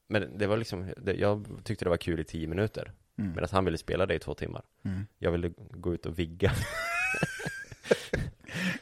[0.09, 3.33] Men det var liksom, jag tyckte det var kul i tio minuter Mm.
[3.35, 5.07] Medan han ville spela det i två timmar Mm.
[5.19, 6.53] Jag ville gå ut och vigga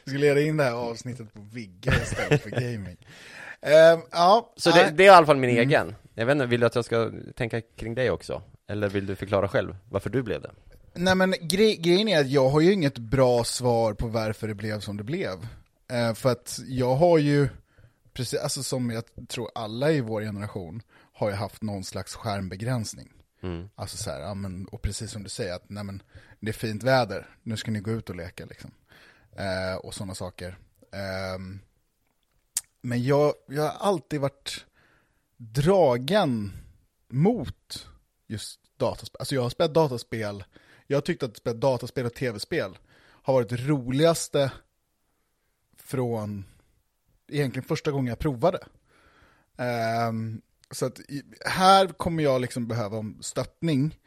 [0.03, 2.97] Vi ska leda in det här avsnittet på Vigga istället för gaming.
[3.61, 5.61] Ehm, ja, Så det, det är i alla fall min Mm.
[5.69, 8.41] egen Jag vet inte, vill du att jag ska tänka kring dig också?
[8.67, 10.51] Eller vill du förklara själv varför du blev det?
[10.93, 14.55] Nej men gre grejen är att jag har ju inget bra svar på varför det
[14.55, 15.47] blev som det blev.
[15.91, 17.49] Eh, för att jag har ju,
[18.13, 20.81] precis, alltså som jag tror alla i vår generation,
[21.13, 23.09] har ju haft någon slags skärmbegränsning.
[23.41, 23.69] Mm.
[23.75, 26.03] Alltså så här, ja, men, och precis som du säger, att nej, men,
[26.39, 28.71] det är fint väder, nu ska ni gå ut och leka liksom.
[29.35, 30.57] Eh, och sådana saker.
[30.91, 31.59] Ehm,
[32.81, 34.65] men jag, jag har alltid varit
[35.37, 36.51] dragen
[37.07, 37.87] mot
[38.27, 39.19] just dataspel.
[39.19, 40.43] Alltså jag har spelat dataspel,
[40.91, 44.51] jag har tyckt att spela dataspel och tv-spel har varit det roligaste
[45.77, 46.45] från
[47.27, 48.59] egentligen första gången jag provade.
[49.57, 50.99] Ehm, så att
[51.45, 53.97] här kommer jag liksom behöva stöttning.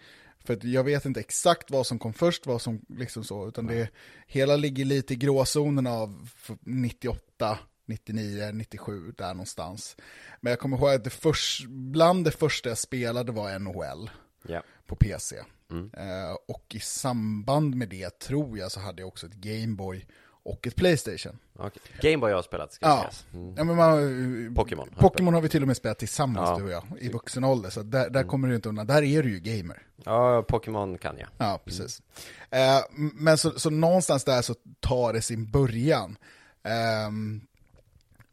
[0.45, 3.67] För att jag vet inte exakt vad som kom först, vad som liksom så, utan
[3.67, 3.89] det
[4.27, 9.97] hela ligger lite i gråzonen av f- 98, 99, 97, där någonstans.
[10.41, 14.11] Men jag kommer ihåg att det först, bland det första jag spelade var NHL
[14.43, 14.63] Ja
[14.93, 15.37] på PC.
[15.71, 15.91] Mm.
[15.97, 20.07] Eh, och i samband med det tror jag så hade jag också ett Gameboy
[20.45, 21.39] och ett Playstation.
[21.59, 21.83] Okej.
[22.01, 23.11] Gameboy har jag spelat, ska Ja.
[23.35, 23.55] mm.
[23.57, 26.57] Ja, men man, Pokémon har Pokémon har vi till och med spelat tillsammans Ja.
[26.59, 27.71] du och jag, i vuxen ålder.
[27.71, 29.83] Så där, där kommer du inte undan, där är du ju gamer.
[30.05, 32.03] Ja, Pokémon kan jag Ja, precis.
[32.51, 36.17] Eh, m- men så, så någonstans där så tar det sin början.
[36.63, 37.41] Ehm,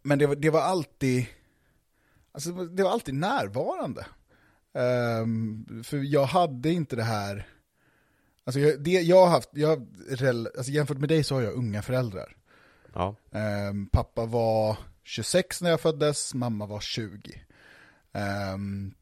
[0.02, 1.26] men det, var- det var alltid,
[2.32, 4.06] alltså det var alltid närvarande.
[4.74, 7.48] Ehm, för jag hade inte det här,
[8.44, 9.88] alltså jag, det, jag har haft, jag,
[10.58, 12.36] alltså jämfört med dig så har jag unga föräldrar.
[12.94, 17.42] Ja, Ehm, pappa var 26 när jag föddes, mamma var 20.
[18.14, 18.94] Ehm,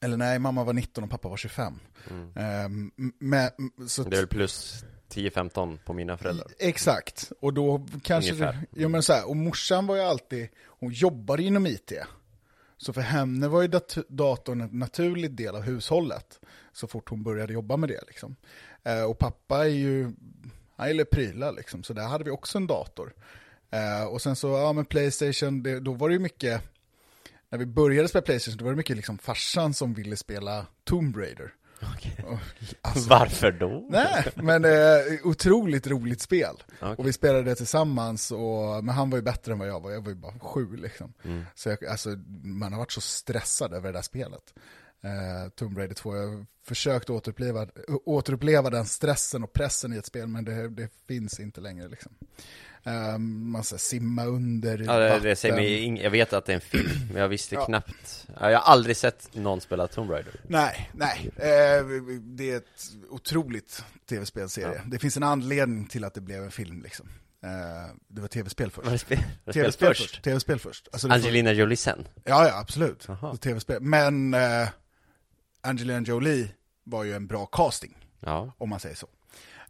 [0.00, 1.80] eller nej, mamma var 19 och pappa var 25.
[2.10, 2.90] mm.
[3.18, 3.50] Men,
[3.88, 8.52] så det är väl plus 10-15 på mina föräldrar Exakt, och då kanske Ungefär.
[8.52, 11.92] det, jo men så här, och morsan var ju alltid, hon jobbade inom IT.
[12.78, 16.40] Så för henne var ju dat- datorn en naturlig del av hushållet,
[16.72, 18.36] så fort hon började jobba med det liksom.
[18.84, 20.12] Eh, och pappa är ju,
[20.76, 23.14] han gillar prylar liksom, så där hade vi också en dator.
[23.70, 26.62] Eh, och sen så, ja men Playstation, det, då var det ju mycket,
[27.48, 31.16] när vi började spela Playstation, då var det mycket liksom farsan som ville spela Tomb
[31.16, 31.54] Raider.
[32.26, 32.38] Och,
[32.80, 33.86] alltså, Varför då?
[33.90, 34.70] Nej, men eh,
[35.24, 36.62] otroligt roligt spel.
[36.80, 36.94] Okej.
[36.98, 39.90] Och vi spelade det tillsammans, och, men han var ju bättre än vad jag var,
[39.90, 41.12] jag var ju bara sju liksom.
[41.24, 41.44] Mm.
[41.54, 42.08] Så jag, alltså,
[42.42, 44.54] man har varit så stressad över det där spelet.
[45.00, 50.06] Eh, Tomb Raider 2, jag har försökt återuppleva, återuppleva den stressen och pressen i ett
[50.06, 52.12] spel, men det, det finns inte längre liksom.
[52.86, 56.54] Eh, man ska simma under Ja, det, det säger mig jag vet att det är
[56.54, 57.64] en film, men jag visste Ja.
[57.66, 61.30] knappt ja, Jag har aldrig sett någon spela Tomb Raider Nej, nej.
[61.36, 61.86] Eh,
[62.20, 64.74] det är ett otroligt tv-spelserie.
[64.74, 64.82] Ja.
[64.86, 67.08] Det finns en anledning till att det blev en film liksom.
[67.44, 69.08] Eh, det var tv-spel först.
[69.08, 70.10] TV-spel först?
[70.10, 70.22] först.
[70.24, 70.88] TV-spel först.
[70.92, 72.08] Alltså, Angelina Jolie sen?
[72.24, 73.06] Ja, ja, absolut.
[73.40, 73.82] TV-spel.
[73.82, 74.68] Men eh,
[75.60, 76.48] Angelina Jolie
[76.84, 79.08] var ju en bra casting, Ja om man säger så.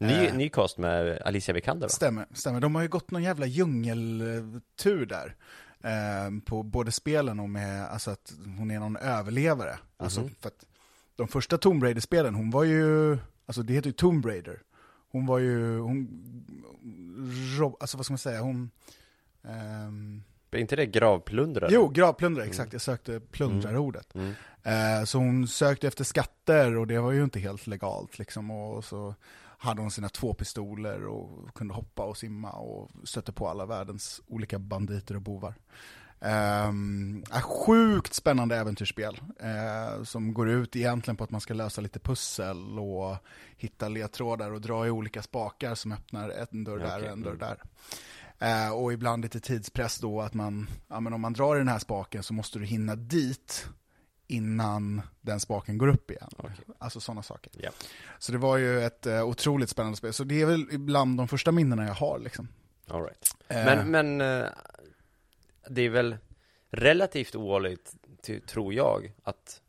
[0.01, 0.35] Ny, Eh.
[0.37, 1.89] ny cast med Alicia Vikander va?
[1.89, 2.61] Stämmer, stämmer.
[2.61, 5.35] De har ju gått någon jävla djungeltur där.
[5.83, 9.79] Eh, på både spelen och med, alltså att hon är någon överlevare.
[9.97, 10.31] Alltså Mhm.
[10.41, 10.65] för att
[11.17, 14.63] de första Tomb Raider-spelen, hon var ju, alltså det heter ju Tomb Raider.
[15.11, 16.09] Hon var ju, hon,
[17.59, 18.71] rob, alltså vad ska man säga, hon,
[19.45, 21.69] ehm, Är inte det gravplundrare?
[21.73, 24.15] jo, gravplundrare, exakt, jag sökte plundrarordet.
[24.15, 24.33] mm.
[24.63, 28.51] Eh, så hon sökte efter skatter och det var ju inte helt legalt liksom.
[28.51, 29.15] Och så
[29.59, 34.21] hade hon sina två pistoler och kunde hoppa och simma och stötte på alla världens
[34.27, 35.55] olika banditer och bovar.
[36.21, 41.99] Um, sjukt spännande äventyrsspel uh, som går ut egentligen på att man ska lösa lite
[41.99, 43.17] pussel och
[43.57, 47.37] hitta ledtrådar och dra i olika spakar som öppnar en dörr där och en dörr
[47.37, 47.63] där.
[48.43, 51.69] Uh, och ibland lite tidspress då att man, ja men om man drar i den
[51.69, 53.69] här spaken så måste du hinna dit
[54.27, 56.29] innan den spaken går upp igen.
[56.39, 56.57] Okay.
[56.79, 57.53] Alltså sådana saker.
[57.59, 57.75] Yeah.
[58.19, 60.13] Så det var ju ett uh, otroligt spännande spel.
[60.13, 62.49] Så det är väl ibland de första minnena jag har liksom.
[62.89, 63.35] All right.
[63.49, 64.19] Men, men
[65.69, 66.17] det är väl
[66.71, 67.95] relativt ovanligt,
[68.47, 69.61] tror jag, att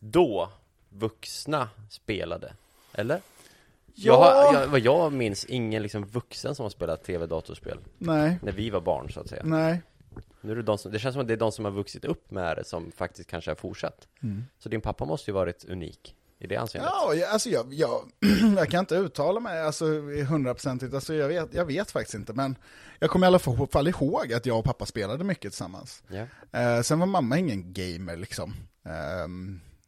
[0.00, 0.50] då
[0.88, 2.52] vuxna spelade,
[2.92, 3.20] eller?
[3.94, 4.12] Ja.
[4.12, 8.52] Jag har, jag, vad jag minns, ingen liksom vuxen som har spelat tv-datorspel Nej När
[8.52, 9.82] vi var barn så att säga Nej
[10.44, 12.04] Nu är det de som, det känns som att det är de som har vuxit
[12.04, 14.44] upp med det som faktiskt kanske har fortsatt mm.
[14.58, 16.90] Så din pappa måste ju varit unik i det anseendet?
[16.92, 18.10] Ja, alltså jag, jag,
[18.56, 19.84] jag kan inte uttala mig alltså,
[20.28, 22.56] hundraprocentigt, alltså jag vet, jag vet faktiskt inte, men
[22.98, 26.02] jag kommer i alla fall ihåg att jag och pappa spelade mycket tillsammans.
[26.10, 26.76] Yeah.
[26.76, 28.54] Eh, sen var mamma ingen gamer liksom,
[28.84, 29.28] eh,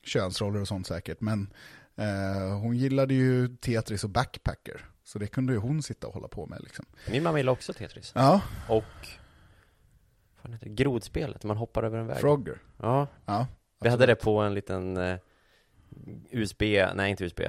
[0.03, 1.53] könsroller och sånt säkert, men
[1.97, 6.29] eh, hon gillade ju Tetris och Backpacker, så det kunde ju hon sitta och hålla
[6.29, 6.85] på med liksom.
[7.11, 8.12] Min mamma gillade också Tetris.
[8.14, 8.40] Ja.
[8.69, 9.09] Och,
[10.50, 12.18] vad heter det, grodspelet, man hoppar över en väg.
[12.18, 12.59] Frogger.
[12.80, 13.06] Ja.
[13.24, 13.46] ja
[13.80, 15.18] Vi hade det på en liten eh,
[16.30, 16.62] USB,
[16.94, 17.40] nej inte USB,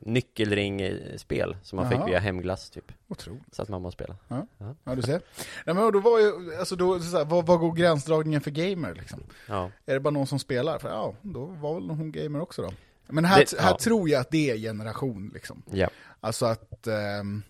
[0.00, 2.00] nyckelringspel som man Jaha.
[2.00, 2.92] fick via hemglass typ.
[3.08, 3.54] Otroligt.
[3.54, 4.16] Så att mamma spela.
[4.28, 4.74] Ja, ja.
[4.84, 5.20] ja du ser.
[5.66, 8.94] Nej men då var ju, alltså då, så här, vad, vad går gränsdragningen för gamer
[8.94, 9.20] liksom?
[9.48, 9.70] Ja.
[9.86, 10.78] Är det bara någon som spelar?
[10.78, 12.72] För ja, då var väl hon gamer också då.
[13.06, 13.78] Men här, det, här ja.
[13.78, 15.62] tror jag att det är generation liksom.
[15.70, 15.88] Ja.
[16.20, 16.86] Alltså att,
[17.20, 17.42] um,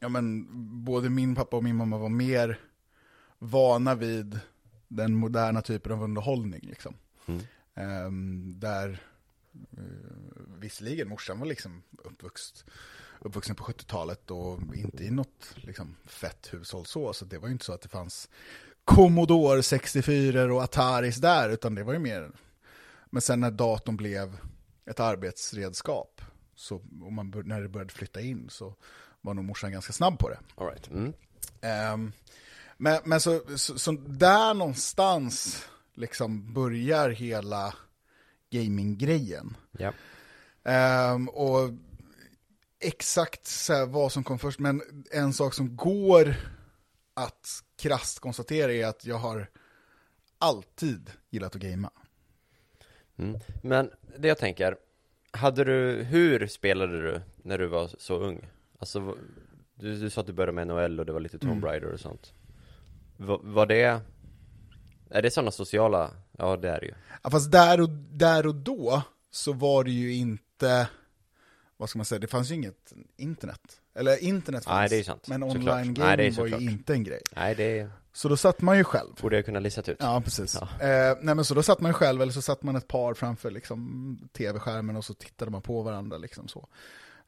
[0.00, 0.46] ja men
[0.84, 2.58] både min pappa och min mamma var mer
[3.42, 4.40] vana vid
[4.88, 6.94] den moderna typen av underhållning liksom.
[7.26, 8.06] Mm.
[8.06, 9.00] Um, där
[9.52, 12.68] Eh, visserligen, morsan var liksom uppvuxen,
[13.20, 17.52] uppvuxen på 70-talet och inte i något liksom, fett hushåll så, så det var ju
[17.52, 18.28] inte så att det fanns
[18.84, 22.30] Commodore 64 och Ataris där, utan det var ju mer...
[23.10, 24.38] Men sen när datorn blev
[24.86, 26.20] ett arbetsredskap,
[26.54, 28.74] så, och man, när det började flytta in, så
[29.20, 30.38] var nog morsan ganska snabb på det.
[30.54, 30.90] All right.
[30.90, 31.12] Mm.
[31.94, 32.12] Um,
[32.82, 35.64] men, men så, så, så, där någonstans
[35.94, 37.74] liksom börjar hela
[38.50, 39.56] gaminggrejen.
[39.72, 39.92] Ja.
[41.12, 41.70] Um, och
[42.80, 46.34] exakt så vad som kom först, men en sak som går
[47.14, 49.50] att krast konstatera är att jag har
[50.38, 51.90] alltid gillat att gamea.
[53.16, 53.40] Mm.
[53.62, 54.76] Men det jag tänker,
[55.30, 58.46] hade du, hur spelade du när du var så ung?
[58.78, 59.16] Alltså,
[59.74, 61.64] du, du sa att du började med NHL och det var lite Tomb mm.
[61.64, 62.32] Raider och sånt.
[63.26, 64.00] Var, det,
[65.10, 66.94] är det sådana sociala Ja, det är det ju.
[67.22, 70.88] Ja, fast där och, där och då så var det ju inte,
[71.76, 73.60] vad ska man säga, det fanns ju inget internet.
[73.94, 75.28] Eller internet fanns, Nej, det är sant.
[75.28, 77.20] men online gaming var ju inte en grej.
[77.36, 77.90] Nej, det är...
[78.12, 79.10] Så då satt man ju själv.
[79.22, 79.96] Borde jag kunna listat ut.
[80.00, 80.58] Ja, precis.
[80.60, 80.86] Ja.
[80.86, 83.14] Eh, nej men så då satt man ju själv, eller så satt man ett par
[83.14, 86.68] framför liksom tv-skärmen och så tittade man på varandra liksom så.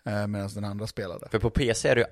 [0.04, 1.28] Eh, Medan den andra spelade.
[1.28, 2.06] För på PC är det ju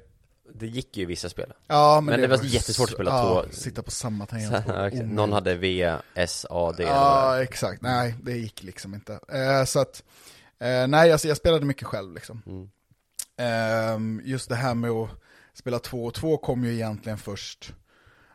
[0.54, 1.52] det gick ju i vissa spel.
[1.66, 3.52] Ja, men, men det, det, var jättesvårt att spela ja, två.
[3.52, 4.92] sitta på samma tangentbord.
[5.04, 6.82] Någon hade V, S, A, D.
[6.82, 7.82] Ja, exakt.
[7.82, 9.12] Nej, det gick liksom inte.
[9.12, 10.02] Eh, så att,
[10.58, 12.42] eh, nej, alltså jag spelade mycket själv liksom.
[12.46, 12.68] Mm.
[13.36, 15.10] Eh, just det här med att
[15.54, 17.74] spela två och två kom ju egentligen först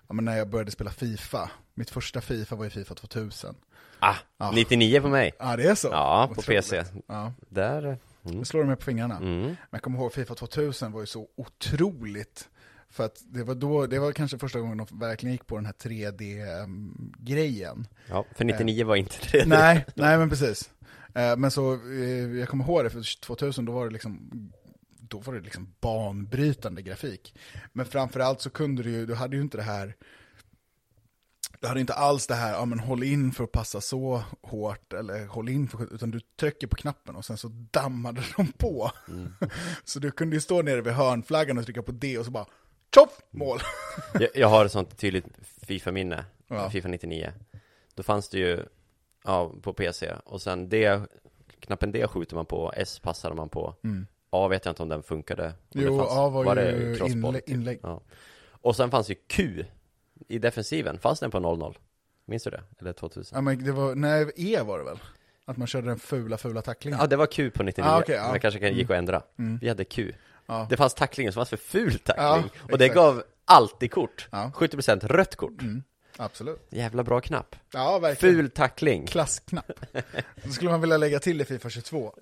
[0.08, 1.52] ja, men när jag började spela Fifa.
[1.74, 3.56] Mitt första Fifa var ju Fifa 2000.
[4.00, 4.52] Ah, ah.
[4.52, 5.32] 99 på mig.
[5.40, 5.88] Ja, det är så.
[5.88, 6.84] Ja, på PC.
[7.08, 7.34] Ja.
[7.50, 8.40] Där Mm.
[8.40, 9.18] Det slår mig på fingrarna.
[9.18, 9.42] Mm.
[9.42, 12.50] Men jag kommer ihåg Fifa 2000 var ju så otroligt
[12.90, 15.66] för att det var då, det var kanske första gången de verkligen gick på den
[15.66, 17.88] här 3D-grejen.
[18.10, 19.44] Ja, för 99 var inte 3D.
[19.46, 20.70] Nej, nej men precis.
[21.16, 24.30] Eh, men så, eh, jag kommer ihåg det, för 2000 då var det liksom
[25.10, 27.36] då var det liksom banbrytande grafik.
[27.74, 29.96] Men framförallt så kunde du ju, du hade ju inte det här
[31.60, 34.94] du hade inte alls det här, ja men håll in för att passa så hårt,
[34.94, 38.92] eller håll in för utan du trycker på knappen och sen så dammade de på.
[39.08, 39.34] Mm.
[39.84, 42.46] så du kunde ju stå nere vid hörnflaggan och trycka på det och så bara,
[42.96, 43.60] tjoff, mål.
[44.20, 46.70] jag, jag, har ett sånt tydligt Fifa-minne, ja.
[46.70, 47.34] Fifa 99.
[47.96, 48.60] Då fanns det ju,
[49.24, 51.02] ja, på PC, och sen det,
[51.60, 53.76] knappen D skjuter man på, S passade man på.
[53.84, 54.08] Mm.
[54.30, 55.46] A vet jag inte om den funkade.
[55.48, 57.80] Om jo, fanns, A var, var ju inlä inlägg.
[57.84, 58.02] Ja.
[58.62, 59.66] Och sen fanns ju Q
[60.28, 61.76] i defensiven, fanns den på 0-0?
[62.28, 62.64] Minns du det?
[62.80, 63.36] Eller 2000?
[63.36, 65.00] Ja men det var, nej E var det väl?
[65.46, 68.16] Att man körde den fula, fula tacklingen Ja det var Q på 99, ah, okay,
[68.16, 68.32] ja.
[68.32, 69.00] men kanske gick att mm.
[69.00, 69.58] ändra mm.
[69.62, 70.14] Vi hade Q
[70.46, 70.68] ja.
[70.70, 74.52] Det fanns tacklingen som fanns för ful tackling, ja, och det gav alltid kort ja.
[74.56, 75.84] 70% rött kort mm.
[76.18, 79.72] Absolut Jävla bra knapp Ja verkligen Ful tackling Klassknapp
[80.44, 82.14] Då skulle man vilja lägga till i Fifa 22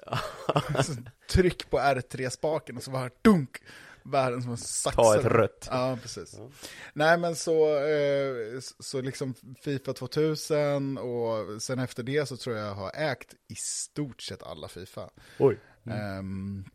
[1.29, 3.57] Tryck på R3-spaken och så var det dunk
[4.05, 5.05] Världen som en saxare.
[5.05, 5.67] Ta ett rött.
[5.71, 6.35] Ja, precis.
[6.37, 6.49] Ja.
[6.93, 12.73] Nej men så, eh, så liksom Fifa 2000 och sen efter det så tror jag
[12.73, 15.09] har ägt i stort sett alla Fifa.
[15.39, 15.59] Oj.
[15.85, 16.65] Ehm,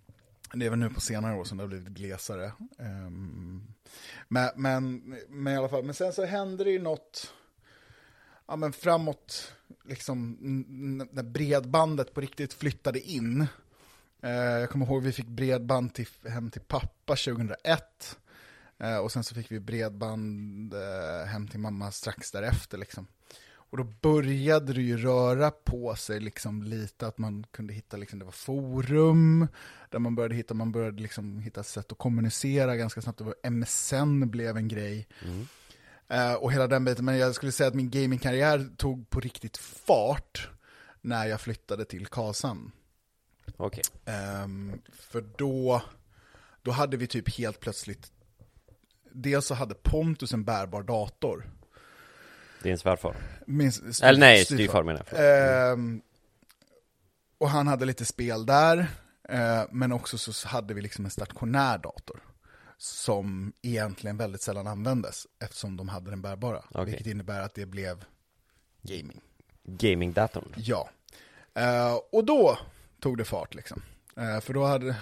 [0.55, 2.53] det är väl nu på senare år som det har blivit glesare.
[2.79, 3.62] Ehm,
[4.29, 7.35] men, men, men i alla fall, men sen så hände det ju något,
[8.47, 9.53] ja men framåt,
[9.85, 10.37] liksom
[11.11, 13.47] när bredbandet på riktigt flyttade in.
[14.23, 18.19] Eh, jag kommer ihåg vi fick bredband till, hem till pappa 2001.
[18.79, 23.07] Eh, och sen så fick vi bredband eh, hem till mamma strax därefter liksom.
[23.53, 28.19] Och då började det ju röra på sig liksom lite att man kunde hitta, liksom,
[28.19, 29.47] det var forum,
[29.91, 33.19] där man började hitta, man började liksom hitta sätt att kommunicera ganska snabbt.
[33.19, 35.09] Det var MSN blev en grej.
[35.25, 35.47] Mm.
[36.37, 40.49] Och hela den biten, men jag skulle säga att min gamingkarriär tog på riktigt fart
[41.01, 42.73] när jag flyttade till Karlshamn.
[43.61, 43.83] Okej.
[44.05, 45.83] Ehm, för då,
[46.62, 48.12] då hade vi typ helt plötsligt,
[49.12, 51.51] dels så hade Pontus en bärbar dator.
[52.62, 53.16] Din svärfar.
[53.46, 54.83] Min styr- Eller nej, styvfar.
[54.83, 55.73] menar jag.
[55.73, 56.03] Ehm,
[57.38, 58.79] och han hade lite spel där,
[59.29, 62.20] eh, men också så hade vi liksom en stationär dator.
[62.79, 66.64] Som egentligen väldigt sällan användes, eftersom de hade den bärbara.
[66.70, 66.85] Okej.
[66.85, 68.05] Vilket innebär att det blev
[68.83, 69.20] gaming.
[69.64, 70.55] Gamingdatorn.
[70.57, 70.90] Ja.
[71.55, 72.59] Eh, och då
[73.01, 73.83] tog det fart liksom.
[74.17, 74.97] Eh, för då hade,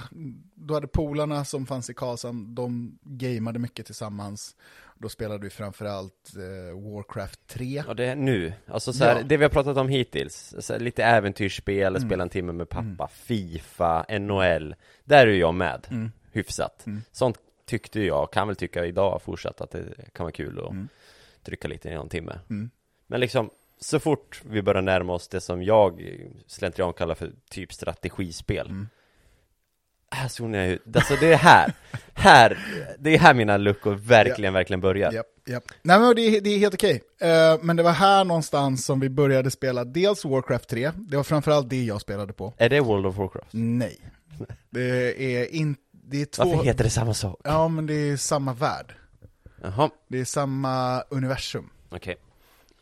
[0.54, 4.56] då hade polarna som fanns i Karlshamn, de gameade mycket tillsammans.
[5.00, 7.82] Då spelade vi framförallt eh, Warcraft 3.
[7.86, 8.52] Ja, det är nu.
[8.66, 9.22] Alltså så här, Ja.
[9.22, 10.54] det vi har pratat om hittills.
[10.68, 12.08] Här, lite äventyrsspel, Mm.
[12.08, 14.74] spela en timme med pappa, Fifa, NHL.
[15.04, 15.86] Där är jag med.
[15.90, 16.10] Mm.
[16.32, 16.86] Hyfsat.
[16.86, 17.02] Mm.
[17.12, 20.88] Sånt tyckte jag, kan väl tycka idag fortsatt att det kan vara kul att Mm.
[21.42, 22.38] trycka lite i någon timme.
[22.50, 22.70] Mm.
[23.06, 26.02] Men liksom, så fort vi börjar närma oss det som jag
[26.46, 28.66] slentrian kallar för typ strategispel.
[28.66, 28.88] Mm.
[30.10, 30.82] Här zonar jag ut.
[30.96, 31.72] Alltså det är här.
[32.14, 32.58] här,
[32.98, 35.12] det är här mina luckor verkligen, verkligen börjar.
[35.12, 35.64] Japp, japp.
[35.82, 37.02] Nej men det är, det är helt okej.
[37.20, 41.24] Eh, men det var här någonstans som vi började spela dels Warcraft 3, det var
[41.24, 42.54] framförallt det jag spelade på.
[42.56, 43.48] Är det World of Warcraft?
[43.50, 43.98] Nej.
[44.70, 46.44] Det är inte, det är två...
[46.44, 47.40] Varför heter det samma sak?
[47.44, 48.94] Ja men det är samma värld.
[49.62, 51.70] Jaha, Det är samma universum.
[51.90, 52.16] okej.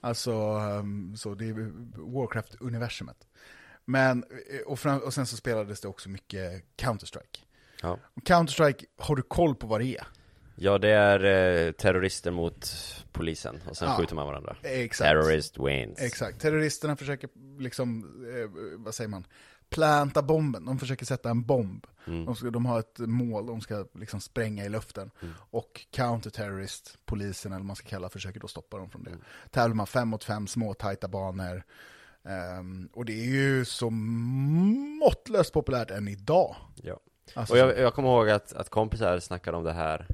[0.07, 1.53] Alltså, ehm, så det är
[2.15, 3.27] Warcraft-universumet.
[3.85, 7.39] Men, eh, och, fram, och sen så spelades det också mycket Counter-Strike.
[7.83, 7.99] Ja.
[8.25, 10.07] Counter-Strike, har du koll på vad det är?
[10.57, 11.25] Ja, det är
[11.67, 12.73] eh, terrorister mot
[13.13, 13.97] polisen och sen Ja.
[13.97, 14.57] skjuter man varandra.
[14.63, 15.09] Exakt.
[15.11, 16.01] Terrorist wins.
[16.01, 16.41] Exakt.
[16.41, 18.51] Terroristerna försöker liksom, eh,
[18.85, 19.25] vad säger man,
[19.71, 20.65] planta bomben.
[20.65, 21.87] De försöker sätta en bomb.
[22.07, 22.25] Mm.
[22.25, 25.11] De, ska, de har ett mål, de ska liksom spränga i luften.
[25.23, 25.35] Mm.
[25.39, 29.11] Och counter-terrorist, polisen eller vad man ska kalla, försöker då stoppa dem från det.
[29.11, 29.23] Mm.
[29.51, 31.63] Tävlar man fem mot fem, små tajta banor.
[32.25, 36.57] Ehm, och det är ju så måttlöst populärt än idag.
[36.83, 37.01] Ja.
[37.35, 40.07] Alltså, Och jag, jag kommer ihåg att, att kompisar snackade om det här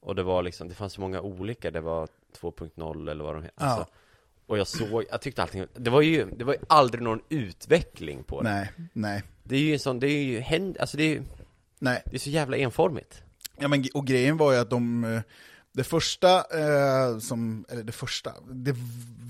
[0.00, 2.08] Och det var liksom, det fanns så många olika, det var
[2.40, 3.86] 2.0 eller vad de heter alltså,
[4.46, 8.24] Och jag såg, jag tyckte allting, det var ju, det var ju aldrig någon utveckling
[8.24, 11.02] på det nej, nej, Det är ju en sån, det är ju, händ- alltså det
[11.02, 11.22] är ju,
[11.78, 12.02] nej.
[12.04, 13.22] det är så jävla enformigt
[13.58, 15.20] Ja, men, och grejen var ju att de, eh,
[15.72, 18.74] det första, eh, som, eller det första, det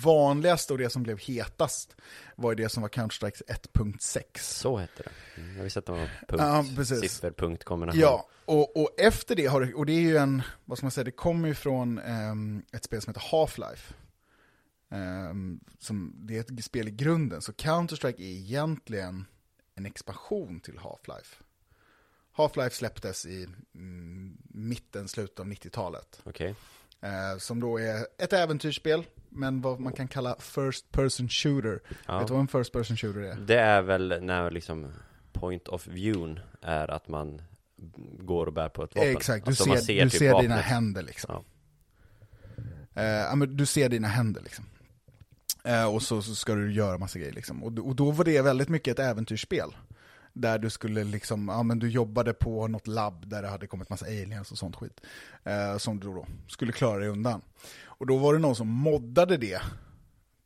[0.03, 1.97] vanligaste och det som blev hetast
[2.37, 3.43] var ju det som var Counter-Strike
[3.75, 4.23] 1.6.
[4.41, 5.03] Så hette
[5.37, 7.01] det mm, Jag visste att det var punkt, Ja, precis.
[7.01, 10.43] siffer, punkt, kombination Ja, och, och efter det har det, och det är ju en,
[10.65, 13.93] vad ska man säga, det kommer ju från ehm, ett spel som heter Half-Life.
[14.91, 19.27] Ehm, som, det är ett spel i grunden, så Counter-Strike är egentligen
[19.75, 21.35] en expansion till Half-Life.
[22.37, 26.21] Half-Life släpptes i mm, mitten, slutet av 90-talet.
[26.25, 26.55] Okej,
[27.01, 31.81] Eh, som då är ett äventyrsspel, men vad man kan kalla first person shooter.
[32.07, 32.19] ja.
[32.19, 33.35] Vet du vad en first person shooter är?
[33.35, 34.93] Det är väl när liksom
[35.33, 37.43] point of view är att man
[38.19, 40.57] går och bär på ett vapen Exakt, du Alltså, ser, man du typ ser dina
[40.57, 41.45] händer liksom.
[42.95, 43.35] Ja.
[43.37, 44.65] Men du ser dina händer liksom.
[45.67, 47.65] Eh, och så, så ska du göra massa grejer liksom.
[47.65, 49.77] Och, och då var det väldigt mycket ett äventyrsspel.
[50.33, 53.91] Där du skulle liksom, ja men du jobbade på något labb där det hade kommit
[53.91, 55.01] massa aliens och sånt skit.
[55.45, 57.43] Eh, som du då skulle klara dig undan.
[57.85, 59.63] Och då var det någon som moddade det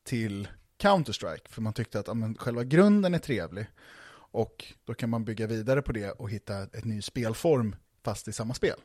[0.04, 1.48] till Counter-Strike.
[1.48, 3.66] För man tyckte att ja, men, själva grunden är trevlig.
[4.32, 8.32] Och då kan man bygga vidare på det och hitta ett ny spelform fast i
[8.32, 8.76] samma spel.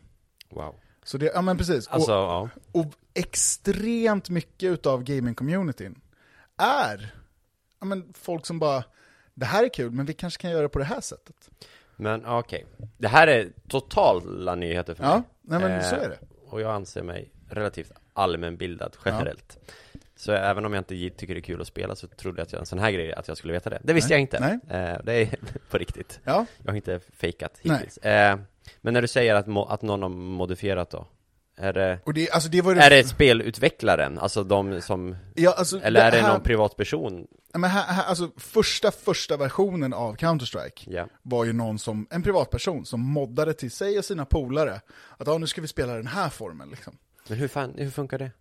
[0.49, 1.87] Wow Så det, ja men precis.
[1.87, 5.95] Alltså, och, ja och extremt mycket utav gaming-communityn
[6.57, 7.13] är
[7.79, 8.83] ja, men folk som bara,
[9.33, 11.49] det här är kul, men vi kanske kan göra det på det här sättet.
[11.95, 12.65] Men okej,
[12.97, 16.19] det här är totala nyheter för mig Ja, nej men Eh, så är det.
[16.49, 19.57] Och jag anser mig relativt allmänbildad generellt
[20.15, 22.51] Så även om jag inte tycker det är kul att spela så trodde jag att
[22.51, 23.79] jag, en sån här grej, att jag skulle veta det.
[23.83, 24.13] Det visste Nej.
[24.13, 24.59] jag inte.
[24.69, 24.81] Nej.
[24.81, 25.29] Eh, det är
[25.69, 26.19] på riktigt.
[26.23, 27.77] Ja, Jag har inte fejkat Nej.
[27.77, 27.97] hittills.
[27.97, 28.39] Eh,
[28.81, 31.07] men när du säger att, att någon har modifierat då?
[31.57, 34.19] Är det, och det, alltså det var ju är det spelutvecklaren?
[34.19, 37.27] Alltså de som, ja, alltså, eller är det här, någon privatperson?
[37.53, 41.07] Men här, här, alltså första, första versionen av Counter-Strike Ja.
[41.21, 44.81] var ju någon som, en privatperson som moddade till sig och sina polare
[45.17, 46.97] att ja, nu ska vi spela den här formen liksom.
[47.27, 48.31] Men hur fan, hur funkar det?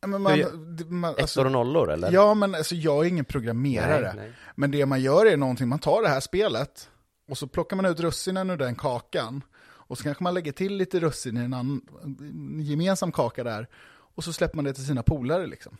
[0.00, 0.44] Ja, men man, Hur
[0.76, 2.12] det- man, Ettor alltså, och nollor eller?
[2.12, 4.12] ja men alltså jag är ingen programmerare.
[4.16, 4.32] Nej, nej.
[4.54, 6.90] Men det man gör är någonting, man tar det här spelet
[7.28, 9.42] och så plockar man ut russinen ur den kakan.
[9.86, 13.68] Och så kanske man lägger till lite russin i en, annan, en gemensam kaka där.
[13.88, 15.76] Och så släpper man det till sina polare liksom.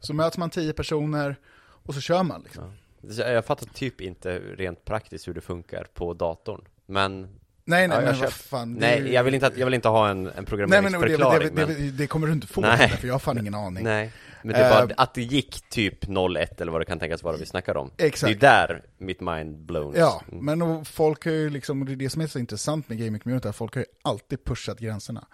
[0.00, 2.64] Så möts man tio personer och så kör man liksom.
[2.64, 3.28] Ja.
[3.30, 6.64] Jag fattar typ inte rent praktiskt hur det funkar på datorn.
[6.86, 7.28] Men,
[7.64, 8.82] Nej, nej, Ja, men vad fan.
[8.82, 10.44] är ju- nej, jag vill inte, att, jag vill inte ha en, en Nej, men
[10.44, 11.54] det, programmeringsförklaring.
[11.54, 12.88] det, det, det kommer du inte få, Nej.
[12.88, 13.84] för jag har fan ingen aning.
[13.84, 16.98] nej, men det är Eh, bara att det gick typ 01 eller vad det kan
[16.98, 17.90] tänkas vara vi snackar om.
[17.98, 18.40] Exakt.
[18.40, 19.94] Det är där mitt mind blown.
[19.96, 20.44] Ja, Mm.
[20.44, 22.98] men och folk har ju liksom, och det är det som är så intressant med
[22.98, 25.24] gaming community, att folk har ju alltid pushat gränserna.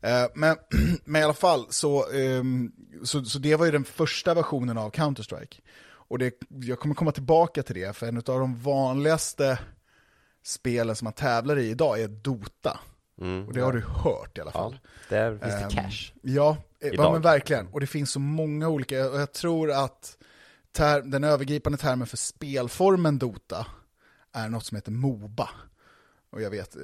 [0.00, 0.56] Eh, men,
[1.04, 2.72] men i alla fall, så, ehm,
[3.04, 5.60] så, så det var ju den första versionen av Counter-Strike.
[6.08, 9.58] Och det, jag kommer komma tillbaka till det, för en av de vanligaste
[10.42, 12.80] spelen som man tävlar i idag är Dota.
[13.20, 13.46] Mm.
[13.46, 14.78] Och det har du hört i alla Ja, fall.
[15.08, 16.12] där finns det Ehm, cash.
[16.22, 17.66] Ja, ja men verkligen.
[17.66, 20.18] Och det finns så många olika, och jag tror att
[20.72, 23.66] ter, den övergripande termen för spelformen Dota
[24.32, 25.50] är något som heter Moba.
[26.30, 26.82] Och jag vet, eh,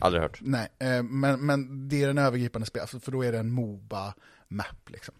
[0.00, 0.38] Aldrig hört.
[0.42, 3.50] nej, eh, men, men det är den övergripande spel, för för då är det en
[3.52, 5.14] Moba-map liksom.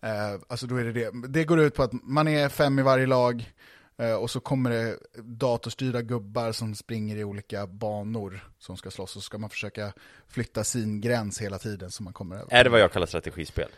[0.00, 2.82] Eh, Alltså då är det det, det går ut på att man är fem i
[2.82, 3.52] varje lag,
[3.96, 9.16] Eh, och så kommer det datorstyrda gubbar som springer i olika banor som ska slåss,
[9.16, 9.92] och så ska man försöka
[10.28, 12.54] flytta sin gräns hela tiden som man kommer över.
[12.54, 13.68] Är det vad jag kallar strategispel?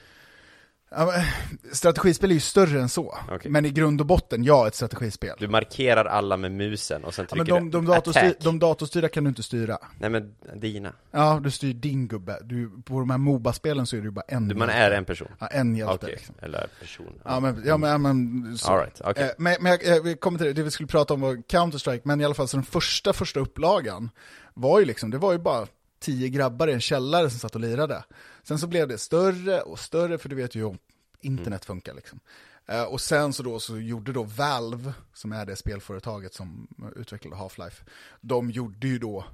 [1.73, 3.19] Strategispel är ju större än så.
[3.31, 3.51] Okej.
[3.51, 5.37] Men i grund och botten, ja, ett strategispel.
[5.39, 8.59] Du markerar alla med musen och sen Ja, men trycker de, de, du datorstyr, de
[8.59, 9.79] datorstyrda kan du inte styra.
[9.99, 10.93] Nej men dina.
[11.11, 12.39] Ja, du styr din gubbe.
[12.43, 14.83] Du, på de här Moba-spelen så är det ju bara en Du, man hjälte.
[14.85, 15.29] är en person.
[15.39, 15.95] Ja, en hjälte.
[15.95, 16.35] Okej, Liksom.
[16.43, 17.13] eller person.
[17.25, 18.73] Ja, men, ja, men, ja, men så.
[18.73, 19.25] All right, okej.
[19.25, 22.01] Eh, Men, men jag, vi kommer till det, det vi skulle prata om var Counter-Strike,
[22.05, 24.11] men i alla fall så den första, första upplagan
[24.55, 25.67] var ju liksom, det var ju bara
[26.05, 28.05] tio grabbar i en källare som satt och lirade.
[28.43, 30.79] Sen så blev det större och större, för du vet ju hur
[31.21, 32.21] internet funkar liksom.
[32.67, 37.37] Eh, och sen så då så gjorde då Valve, som är det spelföretaget som utvecklade
[37.37, 37.83] Half-Life,
[38.21, 39.25] de gjorde ju då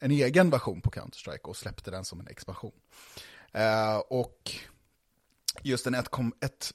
[0.00, 2.72] en egen version på Counter-Strike och släppte den som en expansion.
[3.52, 4.52] Eh, och
[5.62, 6.32] just den 1.1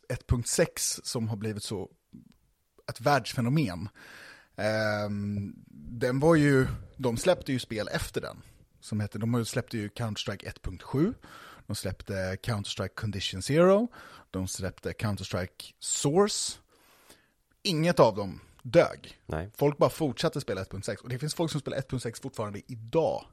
[0.10, 1.89] 1.6 som har blivit så
[2.89, 3.89] ett världsfenomen.
[4.56, 5.54] Ehm,
[6.00, 6.68] den var ju,
[6.98, 8.41] de släppte ju spel efter den.
[8.84, 11.14] Som hette, de släppte ju Counter-Strike 1.7,
[11.68, 13.88] de släppte Counter-Strike Condition Zero,
[14.32, 16.58] de släppte Counter-Strike Source.
[17.62, 19.20] Inget av dem dög.
[19.26, 19.52] Nej.
[19.56, 23.26] Folk bara fortsatte spela 1.6 och det finns folk som spelar 1.6 fortfarande idag.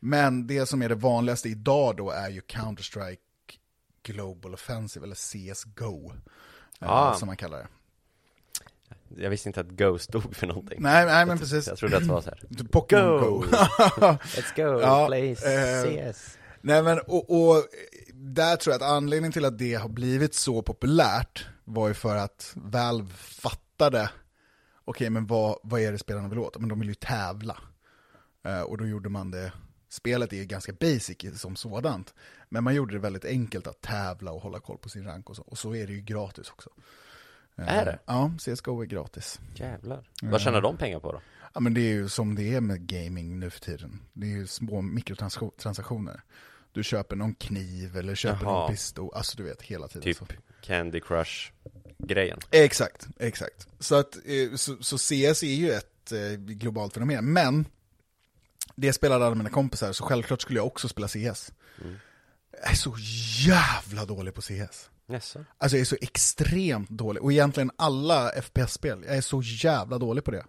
[0.00, 3.18] Men det som är det vanligaste idag då är ju Counter-Strike
[4.02, 5.14] Global Offensive eller
[5.54, 6.12] CSGO.
[6.80, 7.14] eh, Ah.
[7.14, 7.68] Som man kallar det.
[9.16, 10.78] Jag visste inte att Go stod för någonting.
[10.82, 11.66] Nej, nej men precis.
[11.66, 12.68] Jag trodde att det var så här.
[12.68, 13.44] Pokémon Go!
[13.50, 16.38] Let's go, Ja, play eh, CS.
[16.60, 17.64] Nej men, och, och
[18.12, 22.16] där tror jag att anledningen till att det har blivit så populärt var ju för
[22.16, 24.10] att Valve fattade,
[24.84, 26.58] okej men vad, vad är det spelarna vill åt?
[26.58, 27.56] Men de vill ju tävla.
[28.44, 29.52] Eh, och då gjorde man det,
[29.88, 32.14] spelet är ju ganska basic som sådant,
[32.48, 35.36] men man gjorde det väldigt enkelt att tävla och hålla koll på sin rank och
[35.36, 36.70] så, och så är det ju gratis också.
[37.58, 37.98] Eh, Är det?
[38.06, 39.40] Ja, CSGO är gratis.
[39.54, 40.10] Jävlar.
[40.22, 41.20] Vad tjänar de pengar på då?
[41.54, 44.00] Ja men det är ju som det är med gaming nu för tiden.
[44.12, 46.22] Det är ju små mikrotransaktioner.
[46.72, 48.52] Du köper någon kniv eller köper Jaha.
[48.60, 50.02] någon pistol, alltså du vet hela tiden.
[50.02, 50.26] Typ Så.
[50.60, 52.38] Candy Crush-grejen.
[52.50, 53.68] Exakt, exakt.
[53.78, 57.64] Så, att, eh, så, så CS är ju ett eh, globalt fenomen, men
[58.74, 61.52] det spelade alla mina kompisar, så självklart skulle jag också spela CS.
[61.82, 61.96] Mm.
[62.62, 62.94] Jag är så
[63.46, 64.90] jävla dålig på CS.
[65.06, 65.44] Jaså?
[65.58, 70.24] Alltså jag är så extremt dålig, och egentligen alla FPS-spel, jag är så jävla dålig
[70.24, 70.44] på det.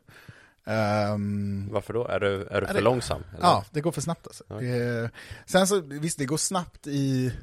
[0.66, 2.08] Ehm, Varför då?
[2.08, 3.24] Är du, är du Ja, för det- långsam?
[3.34, 3.42] Eller?
[3.46, 4.44] Ja, det går för snabbt alltså.
[4.48, 4.56] Ja.
[4.56, 5.12] Det,
[5.46, 7.34] sen så, visst det går snabbt i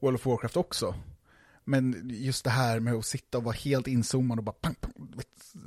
[0.00, 0.94] World of Warcraft också.
[1.64, 4.92] Men just det här med att sitta och vara helt inzoomad och bara pang, pang,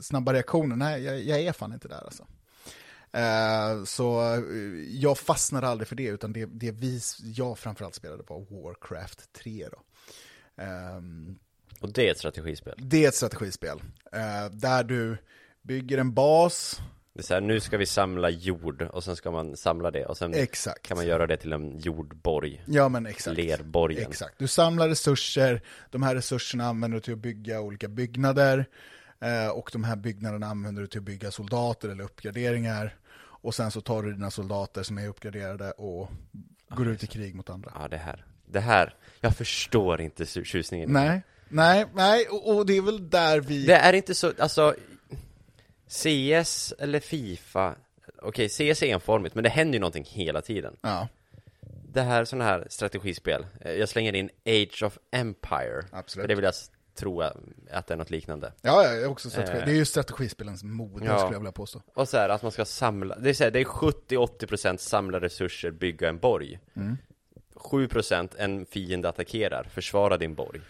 [0.01, 2.23] snabba reaktioner, nej jag, jag är fan inte där alltså.
[3.11, 4.39] Eh, så eh,
[4.89, 9.67] jag fastnade aldrig för det, utan det, det vi, jag framförallt spelade var Warcraft 3
[9.71, 9.77] då.
[10.63, 11.35] Ehm,
[11.79, 12.73] Och det är ett strategispel?
[12.77, 13.81] det är ett strategispel.
[14.11, 15.17] Eh, där du
[15.61, 16.81] bygger en bas,
[17.13, 20.05] Det är så här, nu ska vi samla jord och sen ska man samla det
[20.05, 20.87] och sen Exakt.
[20.87, 22.63] kan man göra det till en jordborg.
[22.67, 23.37] Ja men exakt.
[23.37, 24.09] Lerborgen.
[24.09, 24.35] Exakt.
[24.39, 25.61] Du samlar resurser,
[25.91, 28.65] de här resurserna använder du till att bygga olika byggnader
[29.21, 32.95] eh, och de här byggnaderna använder du till att bygga soldater eller uppgraderingar.
[33.15, 36.09] Och sen så tar du dina soldater som är uppgraderade och
[36.69, 37.71] går ut i krig mot andra.
[37.79, 38.25] Ja, det här.
[38.45, 38.95] Det här.
[39.23, 40.93] Jag förstår inte tju- tjusningen.
[40.93, 43.65] Nej, nej, nej, och, och det är väl där vi...
[43.65, 44.75] Det är inte så, alltså
[45.87, 47.75] CS eller Fifa
[48.21, 51.07] Okej, CS är enformigt, men det händer ju någonting hela tiden Ja,
[51.93, 56.23] Det här, sådana här strategispel eh, Jag slänger in Age of Empire Absolut.
[56.23, 56.53] För det vill jag
[56.95, 59.57] tro att det är något liknande ja, ja också strategi.
[59.59, 59.65] Eh.
[59.65, 61.17] det är ju strategispelens moder Ja.
[61.19, 61.81] skulle jag vilja påstå.
[61.93, 65.21] Och så här, att man ska samla Det är, så här, det är 70-80% samla
[65.21, 66.97] resurser, bygga en borg Mm.
[67.63, 70.61] 7% en fiende attackerar, försvara din borg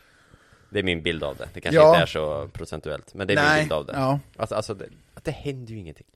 [0.69, 1.89] Det är min bild av det, det kanske Ja.
[1.89, 4.19] inte är så procentuellt Men det är min Nej, bild av det ja.
[4.37, 4.89] Alltså, alltså det,
[5.23, 6.07] det händer ju ingenting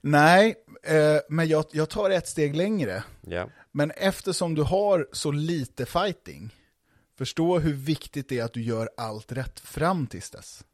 [0.00, 3.04] Nej, eh, men jag, jag tar ett steg längre.
[3.20, 6.54] Ja Men eftersom du har så lite fighting,
[7.18, 10.64] förstå hur viktigt det är att du gör allt rätt fram tills dess.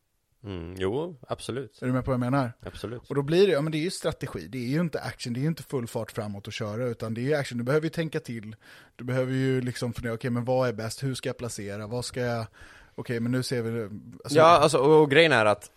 [0.47, 1.82] Mm, jo, absolut.
[1.82, 2.53] Är du med på vad jag menar?
[2.61, 3.03] Absolut.
[3.09, 5.32] Och då blir det, ja men det är ju strategi, det är ju inte action,
[5.32, 7.64] det är ju inte full fart framåt och köra, utan det är ju action, du
[7.64, 8.57] behöver ju tänka till,
[8.97, 12.05] du behöver ju liksom fundera, okej men vad är bäst, hur ska jag placera, vad
[12.05, 12.47] ska jag,
[12.94, 13.82] okej men nu ser vi,
[14.24, 15.70] alltså, Ja, alltså, och, och grejen är att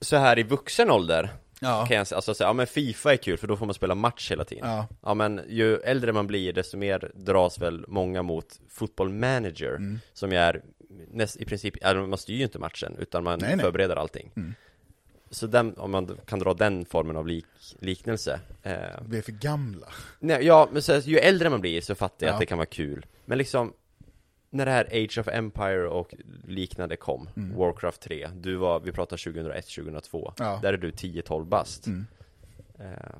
[0.00, 3.38] så här i vuxen ålder ja, kan jag alltså säga, ja men Fifa är kul
[3.38, 4.68] för då får man spela match hela tiden.
[4.70, 9.76] ja, Ja men ju äldre man blir desto mer dras väl många mot Football Manager
[9.76, 10.00] Mm.
[10.12, 10.62] Som är
[11.10, 13.64] näst, i princip, ja, man styr ju inte matchen utan man Nej, nej.
[13.64, 14.54] förbereder allting Mm.
[15.30, 17.46] Så den, om man kan dra den formen av lik,
[17.78, 18.72] liknelse eh,
[19.08, 19.86] vi är för gamla.
[20.18, 22.34] Nej, ja, men så, ju äldre man blir så fattar jag Ja.
[22.34, 23.72] att det kan vara kul Men liksom
[24.50, 26.14] När det här Age of Empire och
[26.46, 27.56] liknande kom Mm.
[27.56, 30.58] Warcraft 3 Du var, vi pratar 2001, 2002 Ja.
[30.62, 32.06] Där är du 10-12 bast Mm.
[32.78, 33.16] Eh,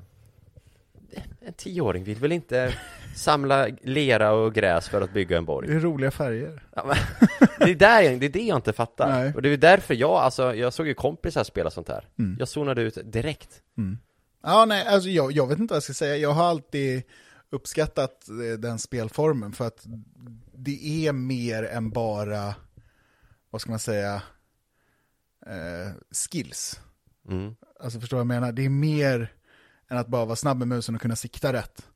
[1.40, 2.74] En tioåring vill väl inte
[3.16, 5.68] samla lera och gräs för att bygga en borg?
[5.68, 6.62] Det är roliga färger.
[6.76, 6.96] Ja, men,
[7.58, 9.32] det, är där, jag- det är det jag inte fattar Nej.
[9.34, 12.36] Och det är därför jag, alltså, jag såg ju kompisar spela sånt här Mm.
[12.38, 13.98] Jag zonade ut direkt Mm.
[14.42, 16.16] Ja, nej, alltså jag, jag vet inte vad jag ska säga.
[16.16, 17.02] Jag har alltid
[17.50, 19.86] uppskattat eh, den spelformen för att
[20.54, 22.54] det är mer än bara,
[23.50, 24.22] vad ska man säga,
[25.46, 25.92] eh,
[26.30, 26.80] skills.
[27.28, 27.54] mm.
[27.80, 28.52] Alltså förstår vad jag menar?
[28.52, 29.32] Det är mer
[29.88, 31.86] än att bara vara snabb med musen och kunna sikta rätt.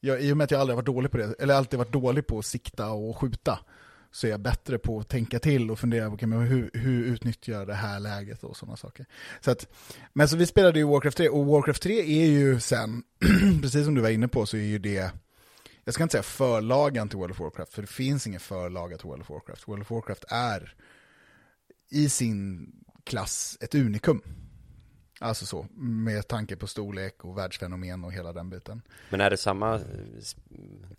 [0.00, 2.26] Jag, I och med att jag aldrig varit dålig på det, eller alltid varit dålig
[2.26, 3.58] på att sikta och skjuta,
[4.10, 7.04] så är jag bättre på att tänka till och fundera på okay, men hur, hur
[7.04, 9.06] utnyttjar jag det här läget och sådana saker.
[9.40, 9.68] Så att,
[10.12, 13.02] men så vi spelade ju Warcraft 3, och Warcraft 3 är ju sen,
[13.62, 15.12] precis som du var inne på, så är ju det,
[15.84, 19.06] jag ska inte säga förlagan till World of Warcraft, för det finns ingen förlaga till
[19.06, 19.68] World of Warcraft.
[19.68, 20.74] World of Warcraft är
[21.90, 22.68] i sin
[23.04, 24.22] klass ett unikum.
[25.24, 28.82] Alltså så, med tanke på storlek och världsfenomen och hela den biten.
[29.10, 29.80] Men är det samma,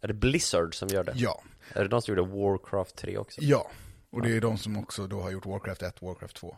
[0.02, 1.12] är det Blizzard som gör det?
[1.16, 3.42] Ja, Är det de som gjorde Warcraft 3 också?
[3.42, 3.72] ja.
[4.10, 6.58] Och det är de som också då har gjort Warcraft 1, Warcraft 2.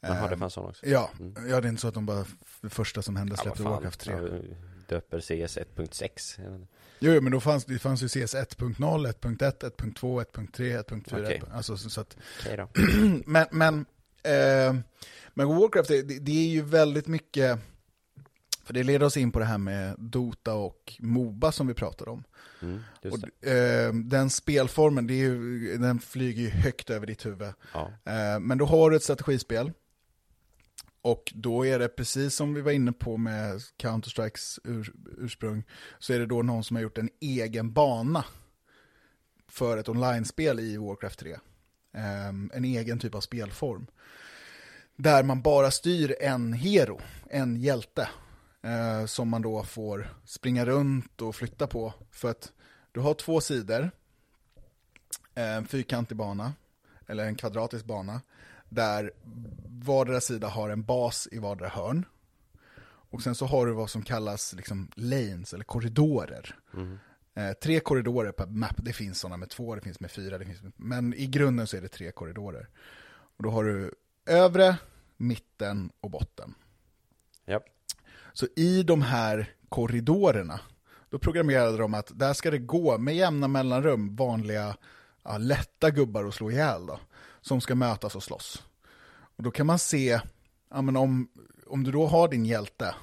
[0.00, 0.86] Jaha, det Ehm, fanns sån också?
[0.86, 1.48] Ja, Mm.
[1.48, 2.24] ja, det är inte så att de bara
[2.60, 3.72] det första som hände Ja, släppte fan.
[3.72, 4.12] Warcraft 3.
[4.14, 4.28] Ja,
[4.88, 6.72] döper CS 1.6 jag vet inte.
[6.98, 11.24] Jo, men då fanns det fanns ju CS 1.0, 1.1, 1.2, 1.3, 1.4.
[11.24, 11.42] Okej.
[11.52, 12.68] Alltså, så, att, Okej då
[13.26, 13.86] men, men,
[14.22, 14.74] eh,
[15.36, 17.58] men Warcraft, det, det är ju väldigt mycket,
[18.64, 22.10] för det leder oss in på det här med Dota och Moba som vi pratade
[22.10, 22.24] om.
[22.62, 27.52] mm, Och, eh, den spelformen, det är ju, den flyger ju högt över ditt huvud.
[27.74, 29.72] Ja, Eh, men då har du ett strategispel.
[31.02, 35.64] Och då är det precis som vi var inne på med Counter-Strikes ur, ursprung,
[35.98, 38.24] så är det då någon som har gjort en egen bana
[39.48, 41.32] för ett online-spel i Warcraft 3.
[41.32, 43.86] Eh, en egen typ av spelform.
[44.96, 48.08] Där man bara styr en hero, en hjälte,
[48.62, 51.94] eh, som man då får springa runt och flytta på.
[52.10, 52.52] För att
[52.92, 53.90] du har två sidor,
[55.36, 56.52] Eh, en fyrkantig bana,
[57.06, 58.20] eller en kvadratisk bana,
[58.68, 59.12] där
[59.68, 62.04] vardera sida har en bas i vardera hörn.
[63.10, 66.58] Och sen så har du vad som kallas liksom lanes, eller korridorer.
[66.74, 66.98] mm.
[67.34, 70.44] Eh, tre korridorer per map, det finns sådana med två, det finns med fyra, det
[70.44, 72.68] finns med, men i grunden så är det tre korridorer.
[73.36, 73.94] Och då har du
[74.26, 74.76] övre,
[75.16, 76.54] mitten och botten.
[77.46, 77.64] Japp.
[78.32, 80.60] Så i de här korridorerna,
[81.10, 84.76] då programmerade de att där ska det gå med jämna mellanrum vanliga
[85.24, 87.00] ja, lätta gubbar att slå ihjäl då,
[87.40, 88.62] som ska mötas och slåss.
[89.36, 90.20] Och då kan man se,
[90.70, 91.28] ja, men om,
[91.66, 92.94] om du då har din hjälte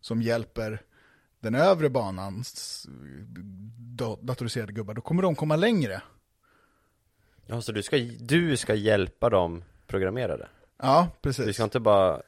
[0.00, 0.82] som hjälper
[1.40, 2.86] den övre banans
[3.96, 6.02] da- datoriserade gubbar, då kommer de komma längre.
[7.46, 10.48] ja, så du ska, du ska hjälpa dem programmerade?
[10.78, 11.54] Ja, Du precis.
[11.54, 12.22] ska inte bara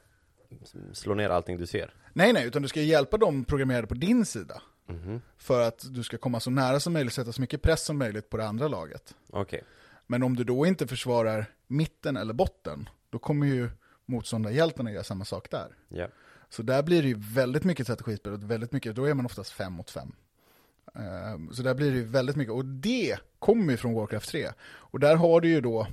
[0.93, 1.93] slå ner allting du ser?
[2.13, 4.61] Nej, nej, utan du ska hjälpa dem programmerade på din sida.
[4.89, 5.21] Mhm.
[5.37, 8.29] För att du ska komma så nära som möjligt, sätta så mycket press som möjligt
[8.29, 9.15] på det andra laget.
[9.29, 9.63] Okej.
[10.07, 13.69] Men om du då inte försvarar mitten eller botten, då kommer ju
[14.05, 15.67] motståndarhjältarna göra samma sak där.
[15.89, 16.07] Ja.
[16.49, 19.51] Så där blir det ju väldigt mycket strategispel och väldigt mycket, då är man oftast
[19.51, 20.11] fem mot fem.
[20.95, 24.47] Ehm, Så där blir det ju väldigt mycket, och det kommer ju från Warcraft 3.
[24.67, 25.87] Och där har du ju då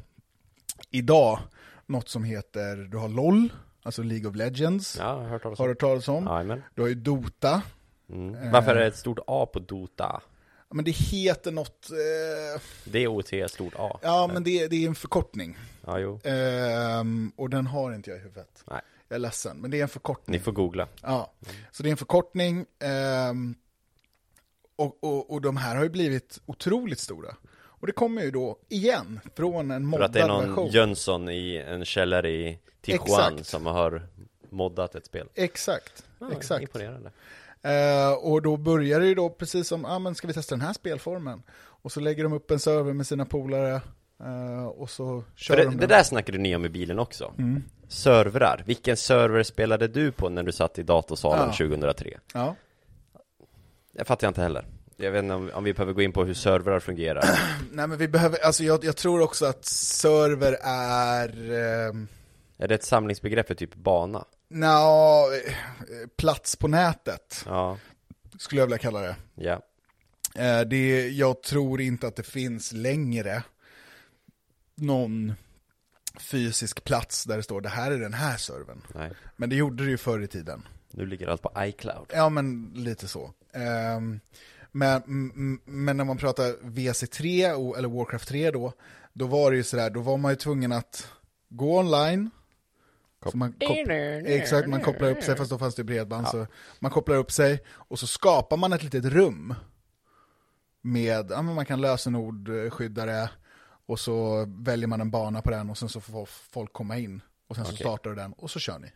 [0.91, 1.39] idag
[1.87, 5.59] något som heter, du har LOL, alltså League of Legends, Ja, jag har hört talas
[5.59, 5.69] har om.
[5.69, 6.25] du hört talas om.
[6.27, 6.63] Jajamän.
[6.75, 7.63] Du har ju Dota,
[8.09, 8.51] Mm.
[8.53, 10.23] Varför är det ett stort A på Dota?
[10.69, 13.99] Ja, men det heter något, eh, D-O-T, stort A.
[14.03, 15.57] ja men det, det är en förkortning.
[15.87, 16.21] Ja, jo.
[16.25, 18.65] Ehm, och den har inte jag i huvudet.
[18.71, 18.81] Nej.
[19.09, 20.33] Jag är ledsen, men det är en förkortning.
[20.39, 20.89] Ni får googla.
[21.03, 21.33] Ja,
[21.73, 22.67] så det är en förkortning.
[22.79, 23.55] ehm,
[24.77, 27.37] och, och, och de här har ju blivit otroligt stora.
[27.85, 30.69] Och det kommer ju då igen från en För moddad att det är någon version.
[30.71, 33.47] Jönsson i en källare i Tijuana Exakt.
[33.47, 34.03] som har
[34.51, 35.29] moddat ett spel.
[35.35, 36.63] Exakt, Ja, exakt.
[36.63, 37.11] Imponerande.
[37.63, 40.55] Eh, och då börjar det ju då precis som, ja ah, men ska vi testa
[40.55, 41.43] den här spelformen?
[41.57, 43.81] Och så lägger de upp en server med sina polare
[44.21, 45.89] eh, och så kör För det, de det den.
[45.89, 47.35] där snackade ni om i bilen också.
[47.39, 47.63] Mm.
[47.89, 48.63] Servrar.
[48.67, 51.67] Vilken server spelade du på när du satt i datorsalen Ja.
[51.67, 52.19] 2003?
[52.35, 52.57] Ja.
[53.93, 54.65] Det fattar jag inte heller.
[54.97, 57.25] Jag vet inte om, om vi behöver gå in på hur servrar fungerar.
[57.73, 61.29] Nej men vi behöver, alltså jag, jag tror också att server är,
[61.89, 62.09] ehm,
[62.59, 64.25] är det ett samlingsbegrepp för typ bana?
[64.49, 65.55] nja, eh,
[66.17, 67.79] plats på nätet Ja,
[68.39, 69.17] skulle jag vilja kalla det.
[69.35, 69.63] ja.
[70.37, 71.09] Eh, det.
[71.09, 73.43] Jag tror inte att det finns längre
[74.75, 75.35] någon
[76.19, 78.83] fysisk plats där det står det här är den här servern.
[78.95, 79.11] Nej.
[79.37, 80.69] Men det gjorde det ju förr i tiden.
[80.91, 82.07] Nu ligger allt på iCloud.
[82.15, 83.33] Ja men lite så.
[83.53, 84.21] Ehm,
[84.75, 85.03] men,
[85.65, 88.73] men när man pratar VC3 och- eller Warcraft 3 då,
[89.13, 91.09] då var det ju sådär, då var man ju tvungen att
[91.49, 92.31] gå online.
[93.31, 93.89] Så man kop-
[94.27, 96.29] exakt, man kopplar upp sig, fast då fanns det bredband.
[96.29, 96.47] Så
[96.79, 99.55] man kopplar upp sig och så skapar man ett litet rum.
[100.83, 103.31] Med, ja men man kan lösenord skydda det
[103.87, 107.21] och så väljer man en bana på den och sen så får folk komma in.
[107.49, 107.85] Och sen så Okej.
[107.85, 108.89] startar du den och så kör ni.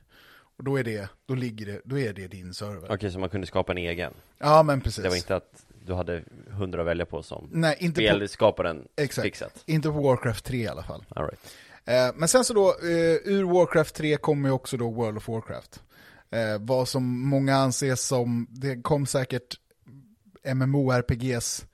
[0.57, 2.93] Och då är det, då ligger det, då är det din server.
[2.93, 4.12] Okej, så man kunde skapa en egen?
[4.39, 5.03] Ja men precis.
[5.03, 8.89] Det var inte att du hade hundra att välja på som Nej, inte på, spelskaparen
[8.97, 9.24] exakt.
[9.24, 9.62] fixat?
[9.66, 11.05] inte på Warcraft 3 i alla fall.
[11.09, 11.41] All right.
[11.84, 15.28] Eh, men sen så då, eh, ur Warcraft 3 kommer ju också då World of
[15.28, 15.82] Warcraft.
[16.30, 19.57] Eh, vad som många anser som, det kom säkert
[20.55, 21.66] MMORPGs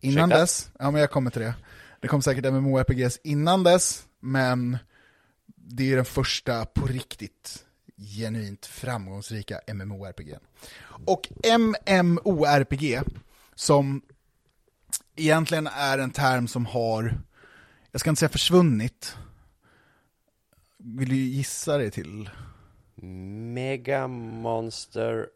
[0.00, 0.40] innan Ursäkta?
[0.40, 0.70] dess.
[0.78, 1.54] Ja men jag kommer till det.
[2.00, 4.78] Det kom säkert MMORPGs innan dess, men
[5.46, 7.64] det är den första på riktigt
[7.96, 10.34] genuint framgångsrika MMORPG.
[11.06, 11.28] Och
[11.88, 13.00] MMORPG,
[13.54, 14.02] som
[15.16, 17.20] egentligen är en term som har,
[17.90, 19.16] jag ska inte säga försvunnit,
[20.78, 22.30] vill du gissa det till?
[23.54, 25.28] Mega Monster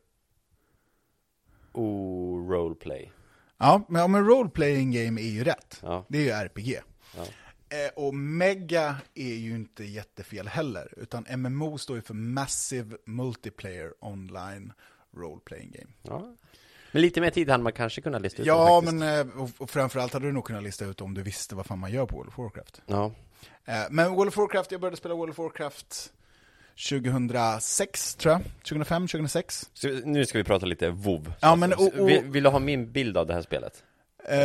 [1.73, 3.13] O Roleplay.
[3.59, 5.79] Ja, men, ja, men role playing game är ju rätt.
[5.83, 6.05] Ja.
[6.09, 6.81] Det är ju RPG.
[7.17, 7.25] Ja.
[7.69, 13.93] Eh, och Mega är ju inte jättefel heller, utan MMO står ju för Massive Multiplayer
[14.01, 14.73] Online
[15.17, 15.93] Role Playing Game.
[16.03, 16.35] ja.
[16.97, 19.27] Men lite mer tid hade man kanske kunnat lista ut Ja, det, men eh,
[19.59, 22.07] och, framförallt hade du nog kunnat lista ut om du visste vad fan man gör
[22.07, 22.83] på World of Warcraft.
[22.87, 23.13] Ja.
[23.65, 26.13] Eh, Men World of Warcraft, jag började spela World of Warcraft
[26.91, 29.71] 2006 tror jag, 2005, 2006.
[29.75, 31.33] Så nu ska vi prata lite WoW.
[31.41, 33.83] Ja, men och- och- Vill, vill du ha min bild av det här spelet?
[34.29, 34.39] Eh,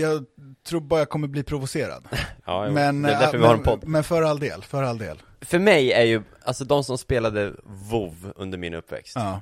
[0.00, 0.24] jag
[0.66, 2.08] tror bara jag kommer bli provocerad.
[2.44, 3.84] Ja, men, det är därför eh, vi har en podd.
[3.86, 5.22] men för all del, för all del.
[5.40, 9.40] För mig är ju, alltså de som spelade WoW under min uppväxt Ja.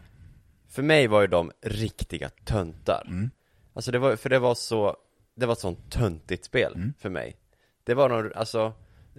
[0.76, 3.30] För mig var ju de riktiga töntar Mm.
[3.74, 4.96] Alltså det var, för det var så,
[5.34, 6.94] det var ett sånt töntigt spel Mm.
[6.98, 7.36] för mig
[7.84, 8.72] Det var nog, alltså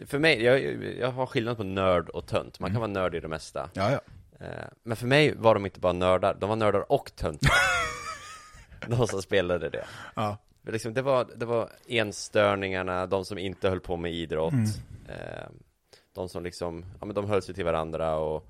[0.06, 0.60] För mig, jag,
[1.00, 2.94] jag har skillnad på nörd och tönt, man kan Mm.
[2.94, 4.00] vara nörd i det mesta Ja, ja.
[4.46, 7.52] Eh, Men för mig var de inte bara nördar, de var nördar och töntar
[8.88, 9.86] De som spelade det
[10.16, 10.38] ja.
[10.68, 14.66] Liksom, det, var, det var enstörningarna, de som inte höll på med idrott Mm.
[15.10, 15.48] eh,
[16.14, 18.48] De som liksom, ja men de höll sig till varandra och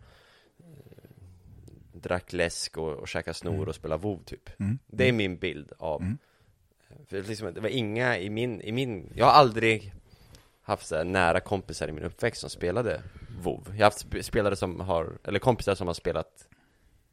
[2.00, 4.80] Drack läsk och, och käkade snor och spelade WoW typ Mm.
[4.88, 6.18] Det är min bild av Mm.
[7.08, 9.94] För liksom, det var inga i min, i min Jag har aldrig
[10.62, 13.02] haft så nära kompisar i min uppväxt som spelade
[13.42, 16.48] WoW Jag har haft sp- spelare som har, eller kompisar som har spelat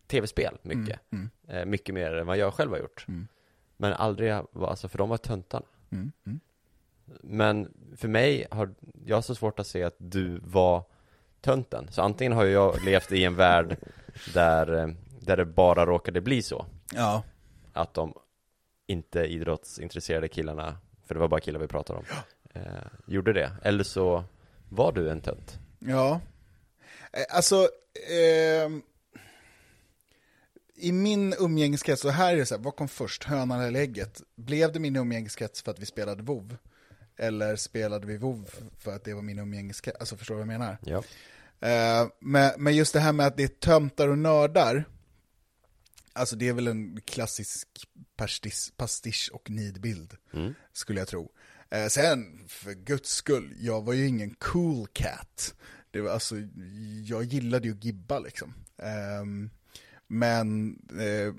[0.06, 1.30] Tv-spel mycket Mm.
[1.48, 3.28] eh, Mycket mer än vad jag själv har gjort Mm.
[3.76, 6.12] Men aldrig, var- alltså för de var töntarna Mm.
[6.26, 6.40] Mm.
[7.22, 8.74] Men för mig har
[9.06, 10.84] jag har så svårt att se att du var
[11.40, 13.76] tönten Så antingen har jag levt i en värld
[14.34, 14.88] där, eh,
[15.20, 17.22] där det bara råkade bli så Ja.
[17.72, 18.14] Att de
[18.86, 22.04] inte idrottsintresserade killarna, för det var bara killar vi pratade om
[22.54, 22.62] eh,
[23.06, 24.24] Gjorde det, eller så
[24.68, 26.20] var du en tönt Ja.
[27.12, 27.68] Eh, Alltså,
[28.10, 28.82] ehm,
[30.76, 34.22] i min umgängeskrets, så här är det så här, vad kom först, hönan eller ägget?
[34.36, 36.56] Blev det min umgängeskrets för att vi spelade WoW?
[37.16, 38.48] Eller spelade vi WoW
[38.78, 40.00] för att det var min umgängeskrets?
[40.00, 40.78] Alltså förstår du vad jag menar?
[40.84, 41.02] Ja.
[41.64, 44.84] Eh, men, men just det här med att det är töntar och nördar,
[46.12, 47.68] alltså det är väl en klassisk
[48.16, 50.54] pastis, pastisch och nidbild, Mm.
[50.72, 51.32] skulle jag tro.
[51.70, 55.54] Eh, sen, för guds skull, jag var ju ingen cool cat.
[55.90, 56.34] Det var alltså,
[57.04, 58.54] jag gillade ju gibba liksom.
[58.78, 59.50] Ehm,
[60.06, 61.34] men, eh,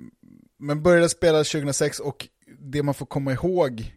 [0.57, 2.28] men började spela 2006 och
[2.59, 3.95] det man får komma ihåg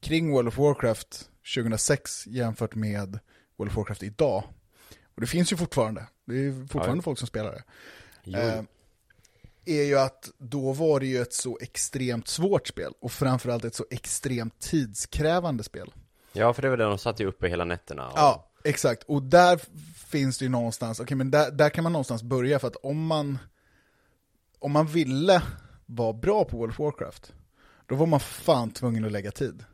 [0.00, 3.18] kring World of Warcraft 2006 jämfört med
[3.56, 4.44] World of Warcraft idag.
[5.16, 7.02] Och det finns ju fortfarande, det är fortfarande Ja.
[7.02, 7.62] folk som spelar det.
[8.38, 8.62] Eh,
[9.64, 13.74] är ju att då var det ju ett så extremt svårt spel och framförallt ett
[13.74, 15.92] så extremt tidskrävande spel.
[16.32, 18.08] ja, för det var det de satt ju uppe hela nätterna.
[18.08, 18.18] Och...
[18.18, 19.02] Ja, exakt.
[19.02, 19.60] Och där
[20.06, 23.06] finns det ju någonstans, okej men där, där kan man någonstans börja för att om
[23.06, 23.38] man
[24.58, 25.42] om man ville
[25.86, 27.32] vara bra på World of Warcraft,
[27.86, 29.64] då var man fan tvungen att lägga tid.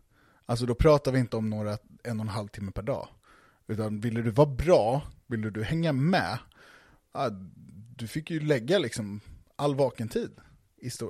[0.46, 3.08] Alltså då pratar vi inte om några en och en halv timme per dag.
[3.72, 6.38] Utan ville du vara bra, ville du hänga med,
[7.96, 9.20] du fick ju lägga liksom
[9.56, 10.30] all vaken tid.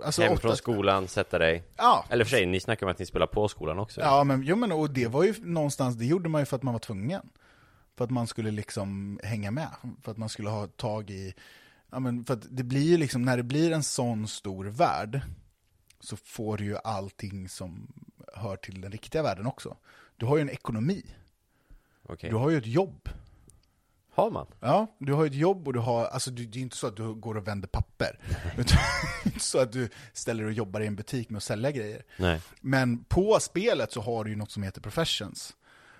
[0.05, 1.65] Alltså Hem från skolan, sätta dig.
[1.77, 4.01] Ja, Eller för sig, ni snackar om att ni spelar på skolan också.
[4.01, 6.63] Ja, men, jo, men och det var ju någonstans, det gjorde man ju för att
[6.63, 7.29] man var tvungen.
[7.97, 9.71] För att man skulle liksom hänga med,
[10.03, 11.35] för att man skulle ha tag i,
[11.91, 15.21] ja men för att det blir ju liksom, när det blir en sån stor värld,
[16.01, 17.93] så får du ju allting som
[18.35, 19.77] hör till den riktiga världen också.
[20.17, 21.05] Du har ju en ekonomi,
[22.13, 22.31] Okej.
[22.31, 23.09] du har ju ett jobb.
[24.15, 24.47] Har man?
[24.61, 26.97] Ja, du har ett jobb och du har, alltså det det är inte så att
[26.97, 28.19] du går och vänder papper.
[28.59, 28.79] Utan
[29.25, 31.71] det är inte så att du ställer och jobbar i en butik med att sälja
[31.71, 32.03] grejer.
[32.17, 32.41] Nej.
[32.61, 35.57] Men på spelet så har du ju något som heter professions.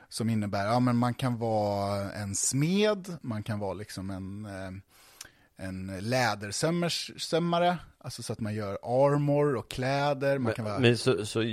[0.09, 5.67] Som innebär, ja men man kan vara en smed, man kan vara liksom en, eh,
[5.67, 10.79] en lädersömmare, alltså så att man gör armor och kläder, man kan vara...
[10.79, 11.45] Men så, så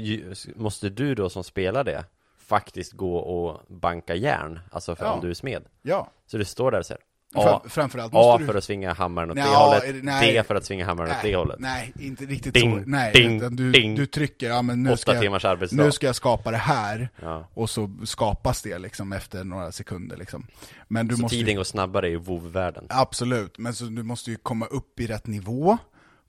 [0.56, 2.06] måste du då som spelar det
[2.50, 5.12] faktiskt gå och banka järn, alltså för Ja.
[5.12, 5.64] om du är smed.
[5.82, 7.02] ja, Så det står där så här.
[7.36, 8.46] A, fram, framförallt måste A du...
[8.46, 10.34] för att svinga hammaren åt Nej, det hållet, det- nej.
[10.34, 11.60] D för att svinga hammaren åt det hållet.
[11.60, 12.90] Nej, inte riktigt Ding, så.
[12.90, 13.96] Nej, ding, du, ding.
[13.96, 17.10] du trycker, ja men nu ska, jag, nu ska jag skapa det här.
[17.22, 17.48] Ja.
[17.54, 20.48] Och så skapas det liksom efter några sekunder liksom.
[20.88, 22.86] Men du Så måste ju- tiden går snabbare i WoW-världen.
[22.90, 25.78] Absolut, men så du måste ju komma upp i rätt nivå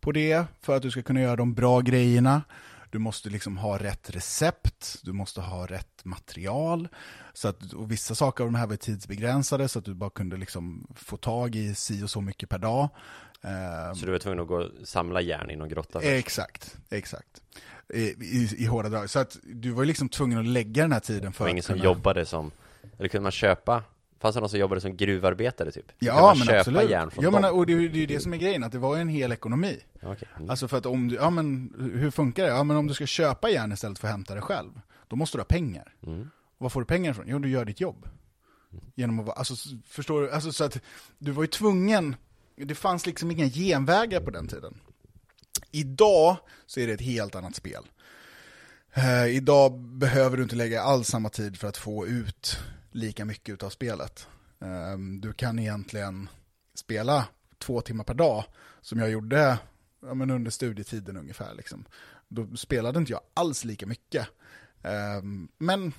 [0.01, 2.43] på det för att du ska kunna göra de bra grejerna.
[2.91, 6.89] Du måste liksom ha rätt recept, du måste ha rätt material.
[7.33, 10.37] Så att, och vissa saker av de här var tidsbegränsade så att du bara kunde
[10.37, 12.89] liksom få tag i si och så mycket per dag.
[13.43, 16.11] Eh, Så du var tvungen att gå och samla järn i någon grotta först.
[16.13, 17.43] exakt, exakt.
[17.95, 19.11] I, i, I hårda drag.
[19.11, 21.63] Så att du var ju liksom tvungen att lägga den här tiden för att ingen
[21.63, 21.85] som kunna...
[21.85, 22.51] jobade som,
[22.99, 23.83] eller kunde man köpa,
[24.21, 25.93] fanns det någon som jobbade som gruvarbetare typ?
[25.99, 26.91] Ja, men köpa absolut.
[26.91, 28.79] järn från Ja, men, och det det, är ju det som är grejen, att det
[28.79, 29.81] var ju en hel ekonomi.
[30.03, 30.29] Okej.
[30.37, 30.51] Mm.
[30.51, 32.49] Alltså för att om du, ja men hur funkar det?
[32.49, 35.39] Ja men om du ska köpa järn istället för att hämta det själv, då måste
[35.39, 35.95] du ha pengar.
[36.07, 36.21] Mm.
[36.59, 37.25] Och var får du pengar ifrån?
[37.29, 38.09] Jo, du gör ditt jobb.
[38.95, 39.55] Genom att vara, alltså
[39.87, 40.81] förstår du, alltså så att
[41.19, 42.17] du var ju tvungen,
[42.57, 44.81] det fanns liksom inga genvägar på den tiden.
[45.71, 47.83] Idag så är det ett helt annat spel.
[48.95, 52.59] Eh, idag behöver du inte lägga all samma tid för att få ut
[52.91, 54.29] lika mycket av spelet.
[54.61, 56.29] Ehm, du kan egentligen
[56.75, 57.29] spela
[57.59, 58.45] två timmar per dag,
[58.81, 59.59] som jag gjorde
[60.01, 61.55] ja, men under studietiden ungefär.
[61.55, 61.85] Liksom.
[62.29, 64.29] Då spelade inte jag alls lika mycket.
[64.83, 65.93] Ehm, men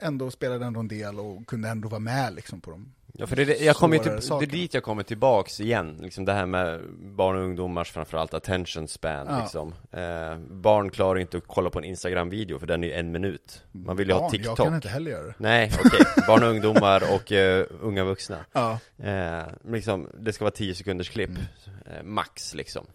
[0.00, 3.36] ändå spelade ändå en del och kunde ändå vara med liksom, på de Ja för
[3.36, 6.80] det, jag kommer till, det är dit jag kommer tillbaks igen, liksom det här med
[7.00, 9.40] barn och ungdomars framförallt attention span Ja.
[9.42, 13.12] liksom eh, Barn klarar inte att kolla på en Instagram-video för den är ju en
[13.12, 15.34] minut Man vill ju ha Barn, TikTok Jag kan inte heller göra det.
[15.38, 20.54] Nej, okej, barn och ungdomar och eh, unga vuxna Ja, eh, liksom, Det ska vara
[20.54, 21.42] 10 sekunders klipp, Mm.
[21.96, 22.86] eh, max liksom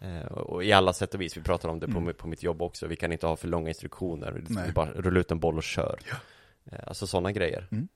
[0.00, 2.08] eh, och i alla sätt och vis, vi pratar om det på, Mm.
[2.08, 4.64] mi- på mitt jobb också Vi kan inte ha för långa instruktioner, Nej.
[4.66, 5.98] vi bara rulla ut en boll och kör
[6.72, 7.88] eh, Alltså sådana grejer Mm.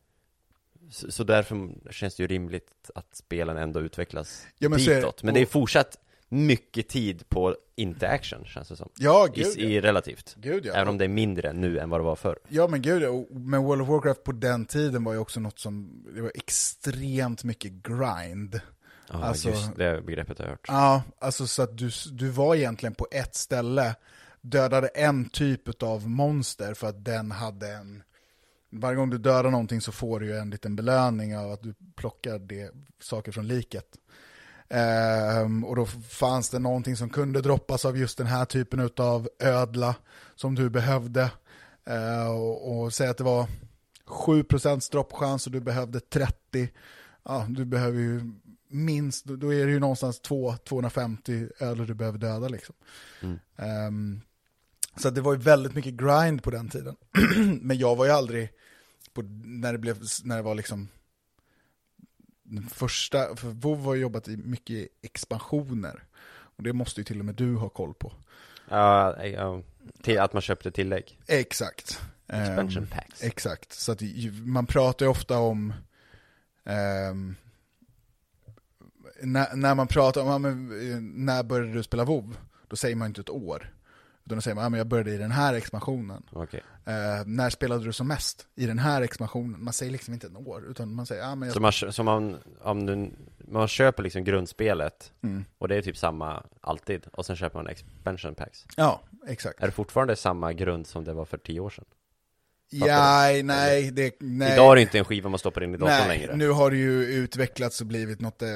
[0.91, 5.35] Så, så därför känns det ju rimligt att spelen ändå utvecklas Ja, men ditåt Men
[5.35, 9.65] det är fortsatt mycket tid på inte-action känns det som ja I, gud ja.
[9.69, 10.75] i relativt Gud ja.
[10.75, 13.25] Även om det är mindre nu än vad det var förr Ja men gud, ja.
[13.31, 17.45] Men World of Warcraft på den tiden var ju också något som, det var extremt
[17.45, 18.61] mycket grind.
[19.11, 22.55] Ja, Alltså- just det begreppet har jag hört Ja, alltså så att du, du var
[22.55, 23.95] egentligen på ett ställe,
[24.41, 28.03] dödade en typ av monster för att den hade en,
[28.71, 31.75] varje gång du dödar någonting så får du ju en liten belöning av att du
[31.97, 33.87] plockar det, saker från liket.
[34.69, 39.29] Ehm, och då fanns det någonting som kunde droppas av just den här typen av
[39.39, 39.95] ödla
[40.35, 41.31] som du behövde.
[41.87, 43.47] Ehm, och, och säg att det var
[44.07, 46.69] 7% droppchans och du behövde 30.
[47.25, 48.33] Ja, du behöver ju
[48.71, 52.75] minst, då- är det ju någonstans 2-250 öl du behöver döda liksom.
[53.23, 53.39] Mm.
[53.57, 54.21] Ehm,
[54.99, 56.97] så det var ju väldigt mycket grind på den tiden.
[57.61, 58.51] Men jag var ju aldrig,
[59.13, 60.89] på, när, det blev, när det var liksom
[62.43, 66.05] den första, för WoW har jobbat i mycket expansioner.
[66.31, 68.13] Och det måste ju till och med du ha koll på.
[68.69, 69.63] Ja, ja,
[70.03, 71.19] till att man köpte tillägg.
[71.27, 72.01] Exakt.
[72.27, 73.23] Expansion Ehm, packs.
[73.23, 74.03] Exakt, så att
[74.45, 75.75] man pratar ju ofta om
[76.65, 77.35] ehm,
[79.23, 82.37] när, när man pratar om, eh, när började du spela WoW?
[82.69, 83.73] Då säger man inte ett år.
[84.29, 86.23] Utan då säger man, ja, men jag började i den här expansionen.
[86.33, 86.61] Okej.
[86.85, 86.93] Eh,
[87.27, 88.47] när spelade du som mest?
[88.55, 89.65] I den här expansionen.
[89.65, 91.55] Man säger liksom inte ett år, utan man säger, ja men jag...
[91.55, 95.45] Så man, så man, om du, man köper liksom grundspelet Mm.
[95.59, 98.67] och det är typ samma alltid och sen köper man expansion packs.
[98.77, 99.63] Ja, exakt.
[99.63, 101.85] Är det fortfarande samma grund som det var för tio år sedan?
[102.71, 104.53] Ja, nej, det, nej.
[104.53, 106.37] Idag är det inte en skiva man stoppar in i datorn längre.
[106.37, 108.49] nu har det ju utvecklats och blivit något, eh,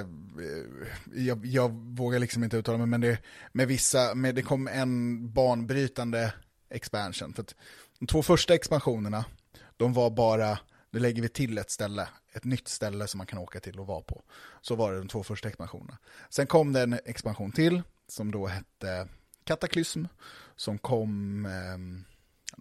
[1.14, 3.18] jag, jag vågar liksom inte uttala mig, men det,
[3.52, 6.32] med vissa, med, det kom en banbrytande
[6.70, 7.32] expansion.
[7.32, 7.54] För att
[7.98, 9.24] de två första expansionerna,
[9.76, 10.58] de var bara,
[10.90, 13.86] nu lägger vi till ett ställe, ett nytt ställe som man kan åka till och
[13.86, 14.22] vara på.
[14.60, 15.98] Så var det de två första expansionerna.
[16.30, 19.08] Sen kom det en expansion till, som då hette
[19.44, 20.04] Kataklysm,
[20.56, 22.11] som kom, eh,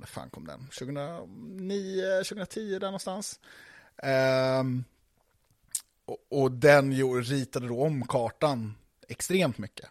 [0.02, 0.60] när fan kom den?
[0.68, 3.39] 2009, 2010 där någonstans.
[4.04, 4.84] Ehm,
[6.06, 8.74] och, och den gjorde, ritade då om kartan
[9.08, 9.89] extremt mycket.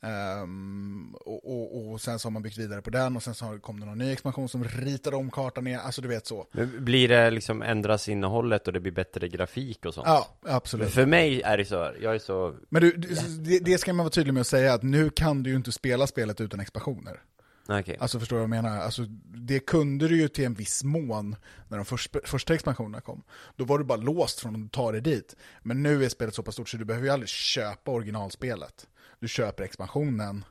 [0.00, 3.44] Ehm, och, och, och sen så har man byggt vidare på den och sen så
[3.44, 6.46] har- kom det någon ny expansion som ritade om kartan igen, alltså du vet så.
[6.52, 10.06] Men blir det liksom, ändras innehållet och det blir bättre grafik och sånt?
[10.06, 10.90] Ja, Men absolut.
[10.90, 12.92] för mig är det så, jag är så, Men du
[13.40, 15.72] det, det ska man vara tydlig med att säga att nu kan du ju inte
[15.72, 17.20] spela spelet utan expansioner.
[17.68, 17.96] Nej, okej.
[18.00, 18.80] Alltså förstår du vad jag menar?
[18.80, 21.36] Alltså, det kunde du ju till en viss mån
[21.68, 23.22] när de först, första expansionerna kom.
[23.56, 25.36] Då var du bara låst från att ta dig dit.
[25.62, 28.86] Men nu är spelet så pass stort så du behöver ju aldrig köpa originalspelet.
[29.20, 30.44] Du köper expansionen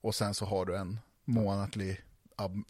[0.00, 2.04] och sen så har du en månatlig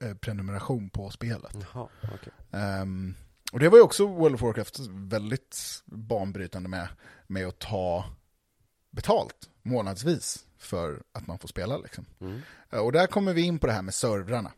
[0.00, 1.56] eh, prenumeration på spelet.
[1.74, 2.32] Jaha, okej.
[2.50, 3.14] Ehm,
[3.52, 6.88] och det var ju också World of Warcraft väldigt banbrytande med,
[7.26, 8.04] med att ta
[8.90, 12.06] betalt månadsvis för att man får spela liksom.
[12.20, 12.40] Mm.
[12.70, 14.52] Eh, Och där kommer vi in på det här med servrarna.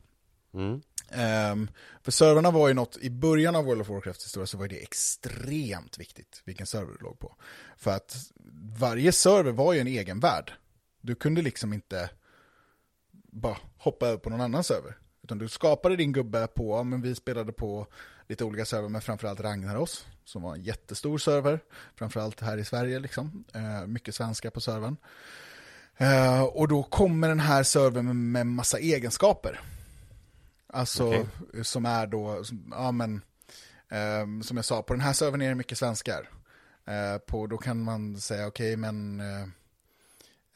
[0.55, 0.83] Mm.
[1.11, 1.71] Ehm,
[2.03, 4.83] för servrarna var ju något, i början av World of Warcrafts historia så var det
[4.83, 7.37] extremt viktigt vilken server du låg på.
[7.77, 8.17] För att
[8.79, 10.53] varje server var ju en egen värld.
[11.01, 12.11] Du kunde liksom inte
[13.13, 14.99] bara hoppa över på någon annan server.
[15.23, 17.87] Utan du skapade din gubbe på, men vi spelade på
[18.29, 21.61] lite olika server, men framförallt Ragnaros, som var en jättestor server,
[21.95, 24.97] framförallt här i Sverige liksom, eh, mycket svenska på servern.
[26.03, 29.61] Eh, och då kommer den här servern med, med massa egenskaper.
[30.67, 31.27] Alltså, Okej.
[31.63, 33.23] som är då, som, ja men,
[33.91, 36.29] ehm, som jag sa, på den här servern är det mycket svenskar.
[36.87, 39.43] Eh, på, då kan man säga, okej men, eh,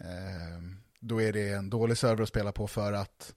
[0.09, 3.35] ehm, då är det en dålig server att spela på för att,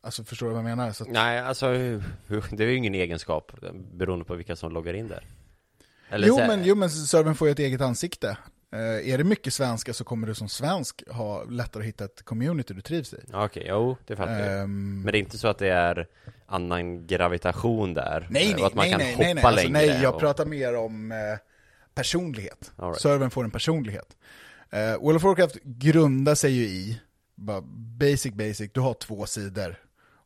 [0.00, 0.88] alltså förstår du vad jag menar?
[0.88, 1.66] Att, Nej, alltså,
[2.50, 3.52] det är ju ingen egenskap
[3.92, 5.26] beroende på vilka som loggar in där.
[6.08, 8.36] Eller jo, men, jo men servern får ju ett eget ansikte.
[8.72, 12.22] Eh, är det mycket svenska så kommer du som svensk ha lättare att hitta ett
[12.22, 13.16] community du trivs i.
[13.32, 14.60] Okej, jo, det fattar jag.
[14.62, 16.06] Ehm, Men det är inte så att det är
[16.46, 18.26] annan gravitation där?
[18.30, 19.44] Nej, Och nej, att man nej, kan nej, hoppa nej, nej.
[19.44, 20.20] Alltså, nej, jag och...
[20.20, 21.18] pratar mer om eh,
[21.94, 22.72] personlighet.
[22.76, 23.00] All right.
[23.00, 24.16] Servern får en personlighet.
[24.70, 27.00] Eh, World of Warcraft grundar sig ju i,
[27.34, 27.60] bara
[27.98, 29.76] basic basic, du har två sidor.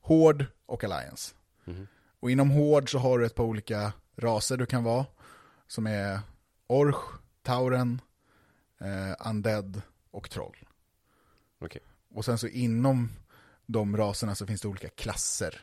[0.00, 1.34] Hård och Alliance.
[1.64, 1.86] Mhm.
[2.20, 5.06] Och inom Hård så har du ett par olika raser du kan vara.
[5.68, 6.20] Som är
[6.66, 6.96] Orch,
[7.42, 8.00] Tauren,
[8.80, 10.56] eh, Undead och Troll.
[11.60, 11.82] Okej.
[12.14, 13.08] Och sen så inom
[13.66, 15.60] de raserna så finns det olika klasser.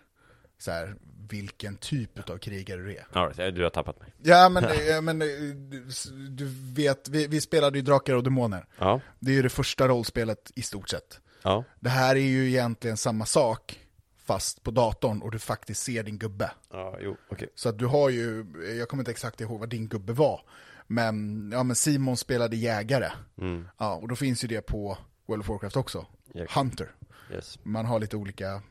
[0.58, 0.96] Så här,
[1.30, 3.06] vilken typ av krigare du är.
[3.12, 4.14] All right, du har tappat mig.
[4.22, 5.88] Ja men, eh, men eh, du,
[6.30, 8.66] du vet, vi, vi spelade ju Drakar och Demoner.
[8.78, 11.20] Ja, Det är ju det första rollspelet i stort sett.
[11.44, 13.80] ja, Det här är ju egentligen samma sak,
[14.18, 16.52] fast på datorn och du faktiskt ser din gubbe.
[16.72, 17.50] ja, jo, okej.
[17.56, 18.46] Så att du har ju,
[18.80, 20.42] jag kommer inte exakt ihåg vad din gubbe var,
[20.88, 23.12] men, ja, men Simon spelade jägare.
[23.38, 26.06] Mm, Ja, och då finns ju det på World of Warcraft också.
[26.34, 26.46] Ja.
[26.56, 26.92] Hunter.
[27.32, 27.60] yes.
[27.64, 28.62] Man har lite olika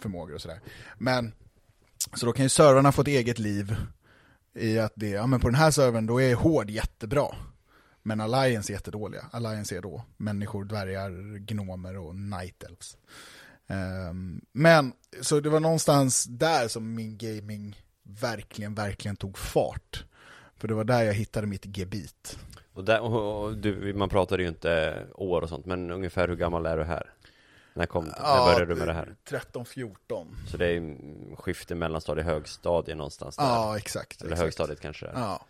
[0.00, 0.60] förmågor och sådär.
[0.98, 1.32] Men,
[2.14, 3.76] så då kan ju servrarna få ett eget liv
[4.54, 7.26] i att det, ja men på den här servern då är hård jättebra.
[8.02, 9.26] Men Alliance är jättedåliga.
[9.32, 12.96] Alliance är då människor, dvärgar, gnomer och night elves.
[13.66, 20.04] Ehm, men, så det var någonstans där som min gaming verkligen, verkligen tog fart.
[20.62, 22.38] För det var där jag hittade mitt gebit.
[22.72, 26.36] Och, där, och, och du, man pratade ju inte år och sånt, men ungefär hur
[26.36, 27.10] gammal är du här?
[27.74, 29.16] När, kom, när började du med det här?
[29.28, 30.26] 13-14.
[30.46, 30.96] Så det är
[31.36, 33.44] skifte mellanstadie, högstadie någonstans där?
[33.44, 34.20] Ja, exakt.
[34.20, 34.42] Eller exakt.
[34.42, 35.10] högstadiet kanske?
[35.14, 35.46] Ja.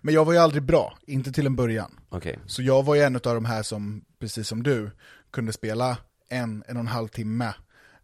[0.00, 2.00] Men jag var ju aldrig bra, inte till en början.
[2.08, 2.38] Okej.
[2.46, 4.90] Så jag var ju en av de här som, precis som du,
[5.30, 5.96] kunde spela
[6.28, 7.54] en, en och en halv timme.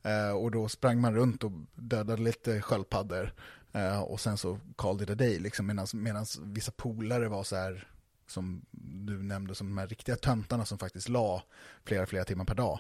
[0.03, 3.33] Eh, och då sprang man runt och dödade lite sköldpaddor.
[3.73, 7.89] Eh, och sen så called it a day, liksom, medan vissa polare var så här
[8.27, 11.43] som du nämnde, som de här riktiga töntarna som faktiskt la
[11.85, 12.79] flera, flera timmar per dag.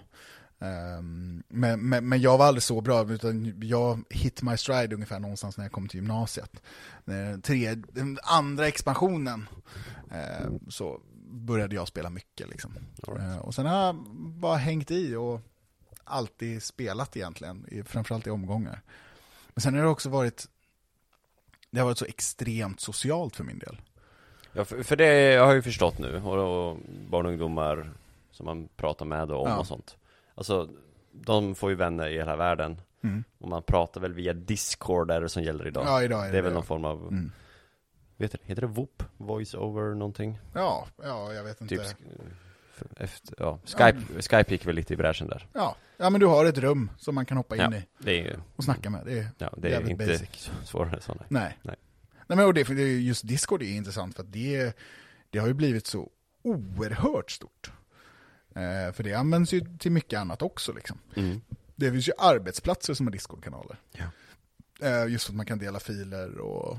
[0.62, 5.20] Um, men, men, men, jag var aldrig så bra, utan jag hit my stride ungefär
[5.20, 6.62] någonstans när jag kom till gymnasiet.
[7.04, 9.48] Den, tre, den andra expansionen
[10.12, 12.48] uh, så började jag spela mycket.
[12.48, 12.74] Liksom.
[13.06, 13.20] Right.
[13.20, 15.40] Uh, och sen har jag bara hängt i och
[16.04, 18.82] alltid spelat egentligen, framförallt i omgångar.
[19.54, 20.48] Men sen har det också varit,
[21.70, 23.80] det har varit så extremt socialt för min del.
[24.52, 26.78] Ja, för, för det har jag ju förstått nu, och, och
[27.10, 27.90] barn och ungdomar
[28.30, 29.58] som man pratar med och om ja.
[29.58, 29.96] och sånt.
[30.34, 30.68] Alltså,
[31.12, 32.80] de får ju vänner i hela världen.
[33.02, 33.24] Mm.
[33.38, 35.84] Och man pratar väl via Discord är det som gäller idag.
[35.86, 37.32] Ja, idag är det, det är väl någon form av, mm.
[38.16, 39.02] vet du, heter det VOOP?
[39.16, 40.38] Voice over någonting?
[40.54, 41.84] Ja, ja, jag vet typ inte.
[41.84, 41.98] Typ,
[42.96, 44.22] efter, ja, Skype, ja.
[44.22, 45.46] Skype gick väl lite i bräschen där.
[45.52, 45.76] Ja.
[45.96, 47.86] ja, men du har ett rum som man kan hoppa in ja, i.
[47.98, 49.06] Det är och snacka med.
[49.06, 50.50] Det är, ja, det är inte basic.
[50.64, 51.14] svårare så.
[51.14, 51.26] Nej.
[51.28, 51.56] nej.
[51.62, 51.76] nej.
[52.26, 52.68] Nej men och det,
[53.00, 54.76] just Discord är intressant för att det,
[55.30, 56.10] det har ju blivit så
[56.42, 57.72] oerhört stort.
[58.54, 60.98] Eh, för det används ju till mycket annat också liksom.
[61.14, 61.40] Mm.
[61.76, 63.76] Det finns ju arbetsplatser som har Discord-kanaler.
[63.92, 64.04] Ja.
[64.80, 66.78] Eh, just för att man kan dela filer och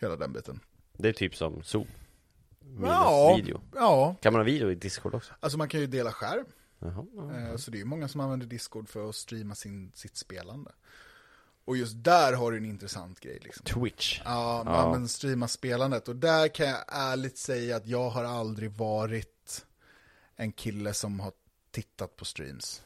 [0.00, 0.60] hela den biten.
[0.96, 1.86] Det är typ som Zoom.
[2.82, 3.60] Ja, video.
[3.74, 4.16] ja.
[4.20, 5.34] Kan man ha video i Discord också?
[5.40, 6.46] Alltså man kan ju dela skärm.
[6.78, 7.50] Jaha, jaha.
[7.50, 10.70] Eh, så det är ju många som använder Discord för att streama sin, sitt spelande.
[11.64, 13.38] Och just där har du en intressant grej.
[13.42, 13.64] Liksom.
[13.64, 14.20] Twitch.
[14.24, 15.08] Ja, man ja.
[15.08, 16.08] streama spelandet.
[16.08, 19.66] Och där kan jag ärligt säga att jag har aldrig varit
[20.36, 21.32] en kille som har
[21.70, 22.82] tittat på streams.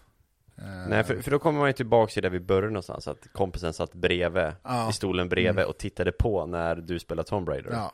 [0.88, 3.72] Nej, för, för då kommer man ju tillbaka till där vi började någonstans, att kompisen
[3.72, 4.90] satt bredvid, ja.
[4.90, 5.68] i stolen bredvid mm.
[5.68, 7.70] och tittade på när du spelade Tomb Raider.
[7.72, 7.92] Ja.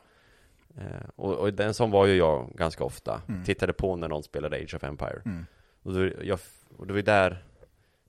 [0.77, 3.43] Eh, och, och den som var ju jag ganska ofta, mm.
[3.43, 5.21] tittade på när någon spelade Age of Empire.
[5.25, 5.45] Mm.
[5.83, 6.39] Och, då, jag,
[6.77, 7.43] och det var där,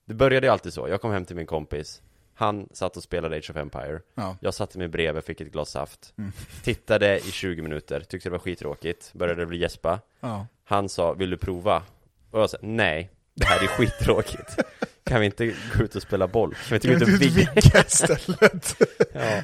[0.05, 2.01] det började ju alltid så, jag kom hem till min kompis,
[2.33, 4.37] han satt och spelade Age of Empire ja.
[4.41, 6.31] Jag satte mig bredvid, fick ett glas saft mm.
[6.63, 10.47] Tittade i 20 minuter, tyckte det var skittråkigt Började bli gäspa ja.
[10.63, 11.83] Han sa, vill du prova?
[12.31, 14.57] Och jag sa, nej Det här är skittråkigt
[15.03, 16.55] Kan vi inte gå ut och spela boll?
[16.55, 18.75] Kan vi inte gå ut och vigga istället?
[19.13, 19.41] ja.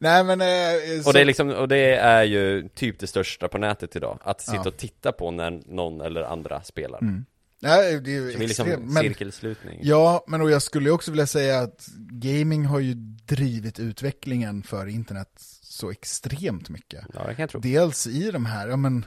[0.00, 1.08] Nej men eh, så...
[1.08, 4.40] Och det är liksom, och det är ju typ det största på nätet idag Att
[4.40, 4.68] sitta ja.
[4.68, 7.24] och titta på när någon eller andra spelar mm.
[7.60, 8.82] Nej, det är ju liksom extremt.
[8.82, 9.80] Liksom cirkelslutning.
[9.82, 12.94] ja, men och jag skulle också vilja säga att gaming har ju
[13.26, 15.30] drivit utvecklingen för internet
[15.62, 17.04] så extremt mycket.
[17.14, 17.60] Ja, det kan jag tro.
[17.60, 19.04] Dels i de här, ja men,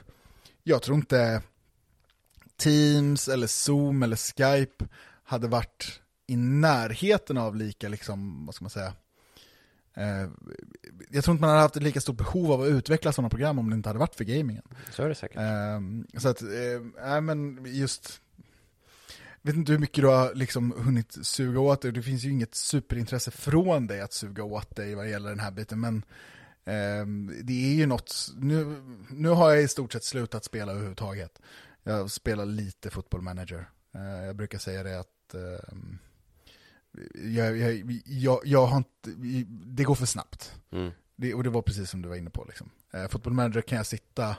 [0.62, 1.42] jag tror inte
[2.56, 4.84] Teams eller Zoom eller Skype
[5.24, 8.92] hade varit i närheten av lika, liksom, vad ska man säga,
[11.10, 13.58] jag tror inte man hade haft ett lika stort behov av att utveckla sådana program
[13.58, 14.62] om det inte hade varit för gamingen.
[14.90, 15.36] Så är det säkert.
[15.36, 18.20] Eh, så att, eh, men just
[19.42, 21.92] vet inte hur mycket du har liksom hunnit suga åt dig.
[21.92, 25.50] Det finns ju inget superintresse från dig att suga åt dig vad gäller den här
[25.50, 25.80] biten.
[25.80, 25.96] Men
[26.64, 27.06] eh,
[27.42, 31.40] det är ju något, nu, nu har jag i stort sett slutat spela överhuvudtaget.
[31.82, 33.70] Jag spelar lite football manager.
[33.94, 35.74] Eh, jag brukar säga det att eh,
[37.14, 39.10] jag, jag, jag, jag, har inte,
[39.48, 40.54] det går för snabbt.
[40.70, 40.90] Mm.
[41.16, 42.44] Det, och det var precis som du var inne på.
[42.44, 42.70] Liksom.
[42.92, 44.36] Eh, football manager kan jag sitta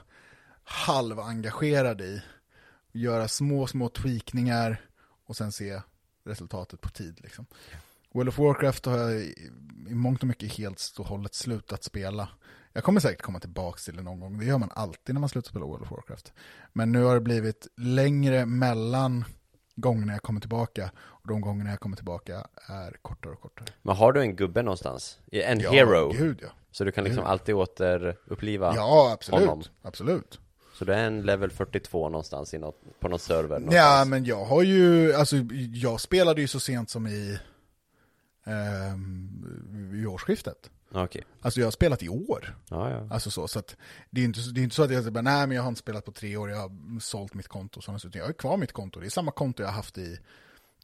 [0.64, 2.22] halvengagerad i,
[2.92, 4.82] göra små, små tweakningar
[5.26, 5.82] och sen se
[6.24, 7.20] resultatet på tid.
[7.24, 7.46] Liksom.
[8.14, 9.52] World of Warcraft har jag i,
[9.90, 12.30] mångt och mycket helt och hållet slutat spela.
[12.74, 15.30] Jag kommer säkert komma tillbaka till det någon gång, det gör man alltid när man
[15.30, 16.34] slutar spela World of Warcraft.
[16.74, 19.26] Men nu har det blivit längre mellan
[19.76, 23.68] gångerna jag kommer tillbaka och de gångerna jag kommer tillbaka är kortare och kortare.
[23.82, 25.20] Men har du en gubbe någonstans?
[25.32, 26.10] En ja, hero?
[26.10, 26.48] Gud, ja.
[26.72, 27.32] Så du kan liksom gud.
[27.32, 29.40] alltid återuppliva Ja, absolut.
[29.40, 29.64] Honom.
[29.82, 30.40] Absolut.
[30.74, 33.60] Så det är en level 42 någonstans i något, på någon server?
[33.60, 33.76] Någonstans.
[33.76, 35.36] Ja, men jag har ju, alltså
[35.74, 37.40] jag spelade ju så sent som i,
[38.46, 40.70] um, i årsskiftet.
[40.94, 41.22] Okay.
[41.42, 42.56] Alltså jag har spelat i år.
[42.70, 43.08] Ja, ja.
[43.12, 43.76] Alltså så, så att
[44.10, 45.80] det är inte, det är inte så att jag bara, nej men jag har inte
[45.80, 47.82] spelat på tre år, jag har sålt mitt konto.
[47.82, 50.20] Så jag har kvar mitt konto, det är samma konto jag har haft i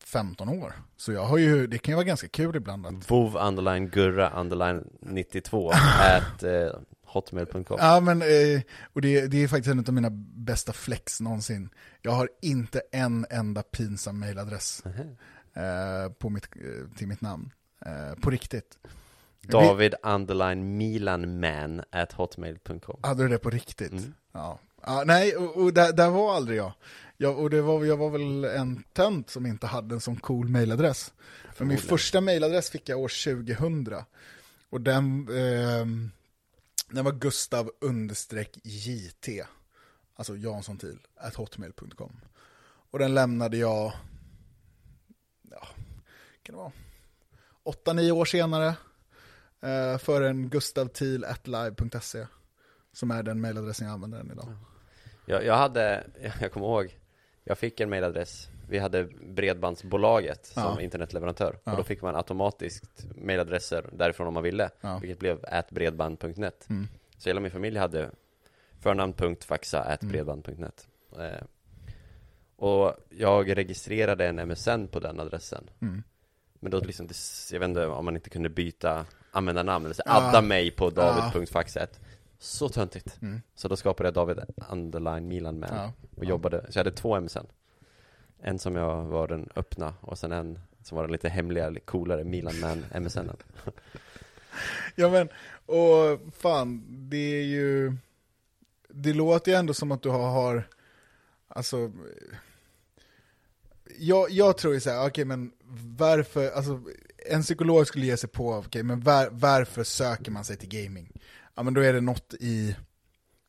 [0.03, 0.74] 15 år.
[0.97, 3.12] Så jag har ju, det kan ju vara ganska kul ibland att...
[3.12, 6.70] Vov underline gurra underline 92 at eh,
[7.05, 7.78] hotmail.com.
[7.80, 8.62] Ja, men eh,
[8.93, 11.70] och det, det är faktiskt en av mina bästa flex någonsin.
[12.01, 14.84] Jag har inte en enda pinsam mailadress
[15.53, 17.51] eh, på mitt, eh, till mitt namn.
[17.86, 18.78] Eh, på riktigt.
[19.52, 20.10] David Vi...
[20.10, 23.00] underline milanman at hotmail.com.
[23.04, 23.91] Hade du det på riktigt?
[23.91, 24.14] Mm.
[24.32, 24.60] Ja.
[24.86, 25.04] ja.
[25.06, 26.74] Nej, och, och där, där, var aldrig jag.
[27.18, 30.50] jag och det var, jag var väl en tönt som inte hade en sån cool
[30.50, 31.14] mailadress.
[31.58, 33.95] Men min första mailadress fick jag år 2000.
[34.70, 35.86] Och den, eh,
[36.89, 39.45] Den var Gustav understreck JT.
[40.16, 42.20] Alltså Jansson till, at hotmail.com.
[42.91, 43.93] Och den lämnade jag,
[45.52, 45.68] ja,
[46.43, 46.72] kan det vara,
[47.64, 48.76] 8-9 år senare.
[49.68, 52.26] Eh, för en Gustav Thiel at live.se.
[52.93, 54.53] Som är den mailadressen jag använder än idag.
[55.26, 56.07] Jag, jag hade,
[56.41, 56.99] jag kommer ihåg,
[57.43, 60.82] jag fick en mailadress Vi hade Bredbandsbolaget som Ja.
[60.82, 61.72] internetleverantör Ja.
[61.72, 64.97] Och då fick man automatiskt mailadresser därifrån om man ville Ja.
[65.01, 66.88] Vilket blev atbredband.net Mm.
[67.18, 68.11] Så hela min familj hade
[68.80, 70.63] förnamn.faxa Mm.
[71.20, 71.41] eh,
[72.55, 76.03] Och jag registrerade en MSN på den adressen Mm.
[76.59, 77.07] Men då liksom,
[77.51, 79.05] jag vet inte om man inte kunde byta
[79.38, 80.11] användarnamn eller så, Ja.
[80.29, 81.99] adda mig på david.faxet
[82.39, 83.41] Så töntigt Mm.
[83.55, 84.39] Så då skapade jag David
[84.71, 85.93] Underline Milan Man Ja.
[86.17, 87.45] och jobbade, så jag hade två MSN
[88.41, 91.85] En som jag var den öppna och sen en som var den lite hemliga, lite
[91.85, 93.29] coolare Milan Man MSN
[94.95, 95.29] Ja men,
[95.65, 97.93] och fan, det är ju,
[98.89, 100.63] det låter ju ändå som att du har, har
[101.47, 101.91] alltså,
[103.99, 105.51] jag, jag tror ju såhär, okej men
[105.97, 106.81] varför, alltså
[107.30, 111.11] en psykolog skulle ge sig på, okej men var, varför söker man sig till gaming?
[111.55, 112.75] Ja men då är det något i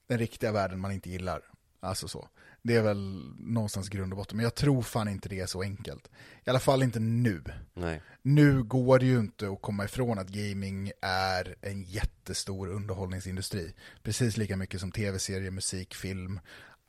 [0.09, 1.43] den riktiga världen man inte gillar,
[1.81, 2.29] alltså så.
[2.63, 5.63] Det är väl någonstans grund och botten, men jag tror fan inte det är så
[5.63, 6.11] enkelt.
[6.45, 7.43] I alla fall inte nu
[7.75, 13.75] Nej nu går det ju inte att komma ifrån att gaming är en jättestor underhållningsindustri.
[14.03, 16.41] Precis lika mycket som tv-serier, musik, film,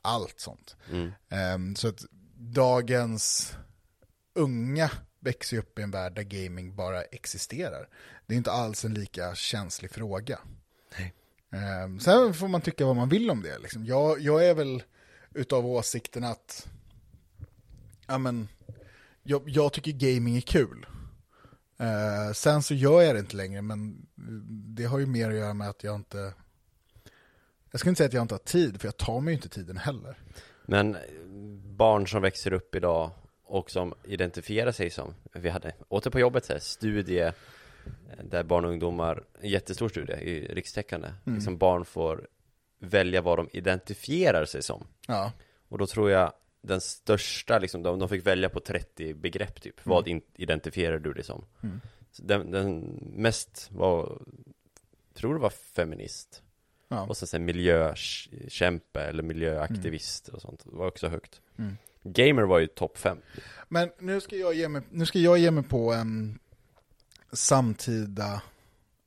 [0.02, 0.76] allt sånt.
[0.90, 1.10] mm.
[1.28, 2.04] Ehm, så att
[2.36, 3.54] dagens
[4.34, 4.90] unga
[5.20, 7.88] växer upp i en värld där gaming bara existerar.
[8.26, 10.38] Det är inte alls en lika känslig fråga.
[10.98, 11.14] Nej.
[11.84, 13.58] Um, sen får man tycka vad man vill om det.
[13.58, 13.84] Liksom.
[13.84, 14.82] Jag, jag är väl
[15.34, 16.68] utav åsikten att
[18.06, 18.48] ja, men,
[19.22, 20.86] jag, jag tycker gaming är kul.
[21.78, 24.06] Eh, sen så gör jag det inte längre, men
[24.76, 26.32] det har ju mer att göra med att jag inte...
[27.70, 29.48] Jag ska inte säga att jag inte har tid, för jag tar mig ju inte
[29.48, 30.18] tiden heller.
[30.66, 30.96] Men
[31.76, 33.10] barn som växer upp idag
[33.50, 37.32] och som identifierar sig som Vi hade, åter på jobbet så här, studie eh,
[38.24, 41.34] Där barn och ungdomar, en jättestor studie i rikstäckande Mm.
[41.34, 42.28] Liksom barn får
[42.78, 45.32] välja vad de identifierar sig som Ja,
[45.68, 46.32] Och då tror jag
[46.62, 51.12] den största, liksom, de, de fick välja på 30 begrepp typ Vad in, identifierar du
[51.12, 51.44] dig som?
[51.62, 51.80] Mm.
[52.16, 52.80] Den, den
[53.16, 54.22] mest var,
[55.14, 56.42] tror det var feminist
[56.88, 57.02] ja.
[57.02, 61.76] Och sen, sen miljökämpe eller miljöaktivist och sånt, det var också högt Mm.
[62.04, 63.18] Gamer var ju topp 5
[63.68, 66.38] Men nu ska jag ge mig, nu ska jag ge mig på en
[67.32, 68.42] samtida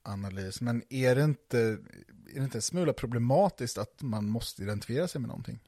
[0.03, 5.07] analys, men är det inte, är det inte en smula problematiskt att man måste identifiera
[5.07, 5.59] sig med någonting?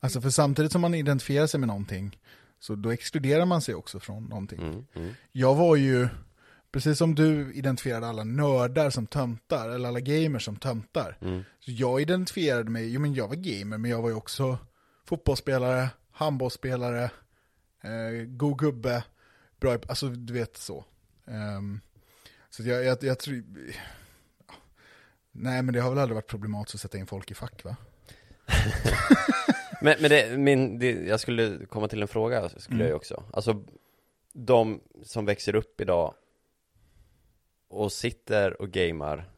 [0.00, 2.18] Alltså för samtidigt som man identifierar sig med någonting,
[2.60, 4.60] så då exkluderar man sig också från någonting.
[4.62, 5.14] mm, mm.
[5.32, 6.08] Jag var ju,
[6.72, 11.42] precis som du identifierade alla nördar som töntar, eller alla gamers som töntar, Mm.
[11.60, 14.58] så jag identifierade mig, jo men jag var gamer, men jag var ju också
[15.04, 15.88] fotbollsspelare,
[16.18, 17.04] handbollsspelare,
[17.82, 19.04] eh, god gubbe,
[19.60, 20.84] bra, alltså du vet så.
[21.26, 21.80] Ehm,
[22.50, 23.44] så jag, jag, jag tror,
[25.32, 27.76] nej men det har väl aldrig varit problematiskt att sätta in folk i fack va?
[29.82, 32.86] Men, men det, min, det, jag skulle komma till en fråga, skulle Mm.
[32.88, 33.64] jag också Alltså,
[34.32, 36.14] de som växer upp idag
[37.68, 39.30] och sitter och gamar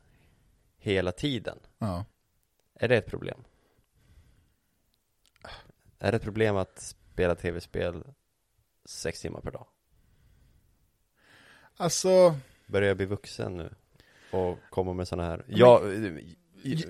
[0.79, 2.05] hela tiden Ja.
[2.75, 3.45] Är det ett problem?
[6.01, 8.05] Är det ett problem att spela tv-spel
[8.85, 9.67] sex timmar per dag?
[11.77, 12.35] Alltså,
[12.67, 13.75] Börjar jag bli vuxen nu?
[14.31, 16.25] Och komma med sådana här Jag, det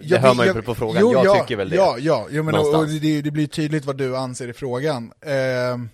[0.01, 2.45] jag- hör man ju på frågan, jo, jag ja, tycker väl det Ja, ja, jag
[2.45, 5.13] menar, och det, det blir tydligt vad du anser i frågan.
[5.21, 5.89] Ehm,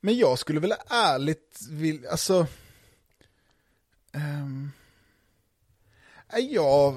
[0.00, 2.46] men jag skulle väl ärligt vilja, alltså...
[4.14, 4.72] Um,
[6.38, 6.94] ja,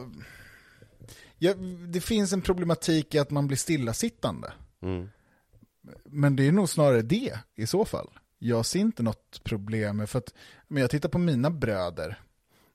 [1.38, 1.54] ja,
[1.88, 4.54] det finns en problematik i att man blir stillasittande.
[4.82, 5.10] mm.
[6.04, 8.10] Men det är nog snarare det i så fall.
[8.40, 10.34] Jag ser inte något problem med, för att
[10.68, 12.20] men jag tittar på mina bröder.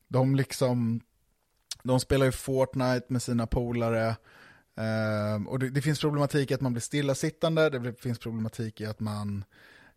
[0.09, 1.01] De liksom,
[1.83, 4.17] de spelar ju Fortnite med sina polare.
[4.77, 8.87] ehm, och det, det finns problematik i att man blir stillasittande, det finns problematik i
[8.87, 9.45] att man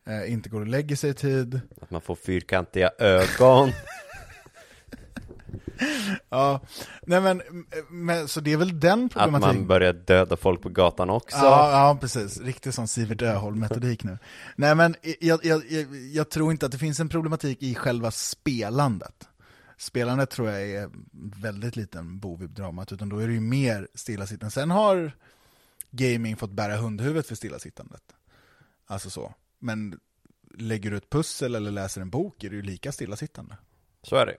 [0.07, 1.61] eh, inte går och lägger sig i tid.
[1.81, 3.72] Att man får fyrkantiga ögon
[6.30, 6.62] Ja,
[7.02, 7.41] nej men,
[7.90, 9.56] men så det är väl den Att problematiken.
[9.58, 12.41] man börjar döda folk på gatan också Ja, ja, precis.
[12.41, 14.18] Riktigt som Sivert Öholm-metodik nu.
[14.56, 18.12] Nej, men jag, jag, jag, jag tror inte att det finns en problematik i själva
[18.12, 19.28] spelandet.
[19.78, 20.90] Spelandet tror jag är
[21.41, 24.52] väldigt liten bov i dramat, utan då är det ju mer stillasittande.
[24.52, 25.12] Sen har
[25.91, 28.03] gaming fått bära hundhuvudet för stillasittandet.
[28.88, 29.34] Alltså så.
[29.60, 29.99] Men
[30.58, 33.58] lägger du ett pussel eller läser en bok är det ju lika stillasittande.
[34.03, 34.38] Så är det ju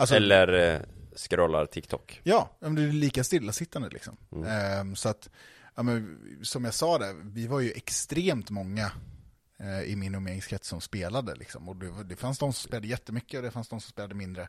[0.00, 0.80] Alltså, Eller eh,
[1.16, 2.20] scrollar TikTok.
[2.24, 4.16] Ja, men det är lika stillasittande liksom.
[4.32, 4.44] Mm.
[4.44, 5.30] Ehm, så att,
[5.74, 8.92] ja, men, som jag sa där, vi var ju extremt många
[9.58, 11.34] eh, i min umgängeskrets som spelade.
[11.34, 11.68] Liksom.
[11.68, 14.48] Och det, det fanns de som spelade jättemycket och det fanns de som spelade mindre.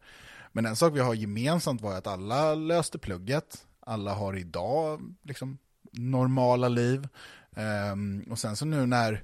[0.52, 5.58] Men en sak vi har gemensamt var att alla löste plugget, alla har idag liksom,
[5.92, 7.08] normala liv.
[7.56, 9.24] Ehm, och sen så nu när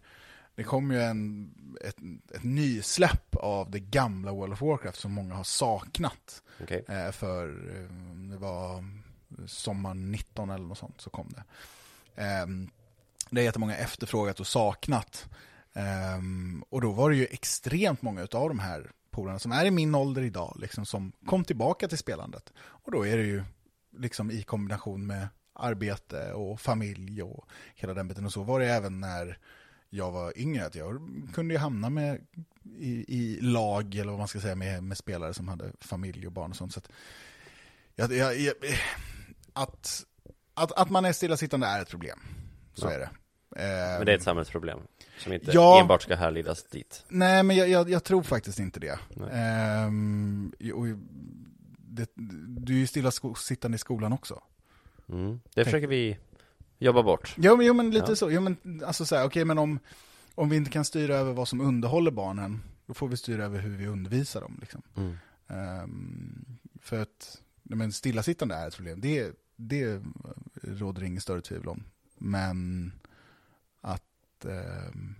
[0.58, 1.52] det kom ju en,
[1.82, 1.98] ett,
[2.36, 6.44] ett nysläpp av det gamla World of Warcraft som många har saknat.
[6.64, 6.86] Okej.
[6.88, 8.84] Eh, för eh, det var
[9.48, 11.44] sommaren 19 eller något sånt så kom det.
[12.22, 12.70] Ehm,
[13.30, 15.28] det är jättemånga efterfrågat och saknat.
[15.74, 19.72] Ehm, och då var det ju extremt många av de här polarna som är i
[19.72, 22.54] min ålder idag, liksom, som kom tillbaka till spelandet.
[22.60, 23.44] Och då är det ju
[23.98, 28.26] liksom i kombination med arbete och familj och hela den biten.
[28.26, 29.38] Och så var det även när
[29.90, 31.02] jag var yngre, att jag
[31.34, 32.26] kunde ju hamna med
[32.80, 36.32] i, i lag, eller vad man ska säga, med, med spelare som hade familj och
[36.34, 36.74] barn och sånt.
[36.74, 36.90] Så att,
[37.96, 38.54] jag, jag, jag,
[39.54, 40.06] att,
[40.54, 42.20] att, att man är stillasittande är ett problem.
[42.74, 42.92] Så Ja.
[42.92, 43.10] är det.
[43.98, 44.80] Men det är ett samhällsproblem
[45.20, 45.82] som inte Ja.
[45.82, 47.06] enbart ska härledas dit.
[47.08, 49.00] Nej, men jag, jag, jag tror faktiskt inte det.
[49.32, 50.86] Ehm, och
[51.80, 52.10] det.
[52.48, 54.44] Du är ju stillasittande i skolan också.
[55.10, 55.40] Mm.
[55.54, 56.18] Det försöker vi
[56.80, 57.36] jobba bort.
[57.38, 58.16] Jo, jo, men lite Ja.
[58.16, 58.32] så.
[58.32, 59.80] Jo, men, alltså så här, okej, men om,
[60.36, 63.60] om vi inte kan styra över vad som underhåller barnen, då får vi styra över
[63.60, 64.58] hur vi undervisar dem.
[64.62, 64.82] Liksom.
[64.98, 65.18] Mm.
[65.48, 66.46] Ehm,
[66.82, 69.02] för att men stillasittande är ett problem.
[69.02, 70.02] Det, det
[70.64, 71.84] råder ingen större tvivel om.
[72.18, 72.92] Men
[73.82, 75.16] att, ehm,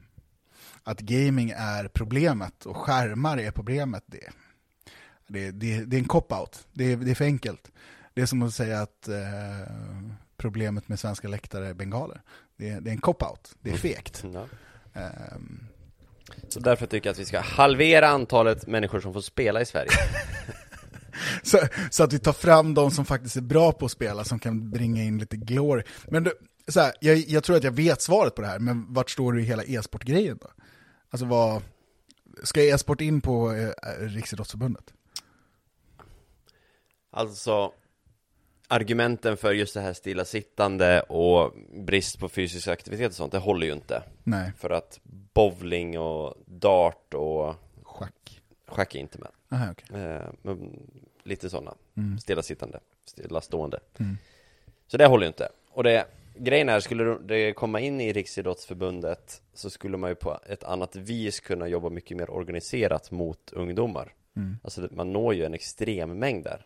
[0.84, 4.30] att gaming är problemet och skärmar är problemet, det,
[5.28, 6.68] det, det, det är en cop-out.
[6.74, 7.72] Det, är- det är för enkelt.
[8.14, 9.62] Det är som att säga att eh,
[10.38, 12.22] problemet med svenska läktare är bengaler.
[12.58, 13.56] Det, är- det är en cop-out.
[13.62, 14.24] Det är fegt.
[14.34, 14.46] Ja.
[15.02, 15.68] Ehm,
[16.50, 19.90] Så därför tycker jag att vi ska halvera antalet människor som får spela i Sverige.
[21.44, 21.60] Så,
[21.92, 24.70] så att vi tar fram de som faktiskt är bra på att spela, som kan
[24.72, 25.84] bringa in lite glory.
[26.08, 26.34] Men du,
[26.68, 29.34] så här, jag, jag tror att jag vet svaret på det här, men vart står
[29.34, 30.48] du i hela e-sportgrejen då?
[31.10, 31.62] Alltså vad,
[32.44, 33.70] ska e-sport in på eh,
[34.00, 34.94] Riksidrottsförbundet?
[37.12, 37.72] Alltså,
[38.68, 43.68] argumenten för just det här stillasittande och brist på fysisk aktivitet och sånt, det håller
[43.68, 44.04] ju inte.
[44.24, 45.00] Nej, För att
[45.34, 48.42] bowling och dart och schack.
[48.68, 49.30] schack är inte med.
[49.52, 50.02] Aha, okej.
[50.02, 50.80] Eh, men
[51.24, 52.20] lite sådana, Mm.
[52.20, 53.80] stillasittande, stillastående.
[54.00, 54.18] Mm.
[54.88, 55.50] Så det håller ju inte.
[55.70, 60.40] Och det, grejen är, skulle det komma in i Riksidrottsförbundet så skulle man ju på
[60.46, 64.14] ett annat vis kunna jobba mycket mer organiserat mot ungdomar.
[64.36, 64.58] Mm.
[64.64, 66.66] Alltså man når ju en extrem mängd där.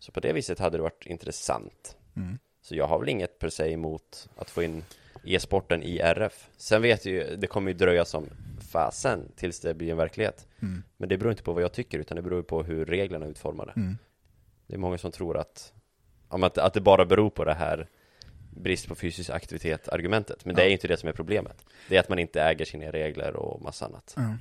[0.00, 1.96] Så på det viset hade det varit intressant.
[2.16, 2.38] Mm.
[2.62, 4.84] Så jag har väl inget per se emot att få in
[5.24, 6.48] e-sporten i RF.
[6.56, 8.26] Sen vet jag ju, det kommer ju dröja som
[8.72, 10.46] fasen tills det blir en verklighet.
[10.62, 10.82] Mm.
[10.96, 13.30] Men det beror inte på vad jag tycker, utan det beror på hur reglerna är
[13.30, 13.72] utformade.
[13.76, 13.98] Mm.
[14.66, 15.72] Det är många som tror att,
[16.28, 17.88] att, att det bara beror på det här
[18.56, 20.44] brist på fysisk aktivitet argumentet.
[20.44, 20.64] Men det Ja.
[20.64, 21.64] är ju inte det som är problemet.
[21.88, 24.14] Det är att man inte äger sina regler och massa annat.
[24.16, 24.34] Ja.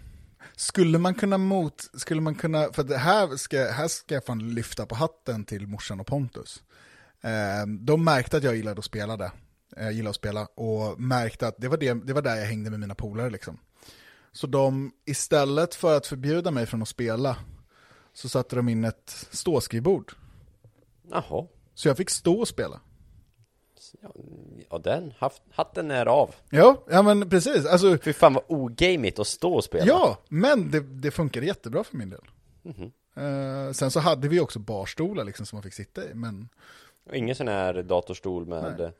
[0.55, 4.53] Skulle man kunna mot, skulle man kunna, för det här ska, här ska jag fan
[4.53, 6.63] lyfta på hatten till morsan och Pontus.
[7.21, 9.31] Eh, de märkte att jag gillade att spela det,
[9.77, 12.69] eh, gillade att spela, och märkte att det var, det, det var där jag hängde
[12.69, 13.59] med mina polare liksom.
[14.31, 17.37] Så de, istället för att förbjuda mig från att spela,
[18.13, 20.13] så satte de in ett ståskrivbord.
[21.11, 21.47] Jaha.
[21.73, 22.81] Så jag fick stå och spela.
[24.69, 26.35] Ja, den, haft, hatten är av.
[26.49, 27.65] Ja, ja men precis.
[27.65, 29.85] Alltså, Fy fan vad ogamigt att stå och spela.
[29.85, 32.21] ja, men det, det funkade jättebra för min del.
[32.61, 32.91] Mhm.
[33.15, 36.49] Eh, sen så hade vi också barstolar liksom som man fick sitta i, men
[37.09, 38.91] Och ingen sån här datorstol med Nej.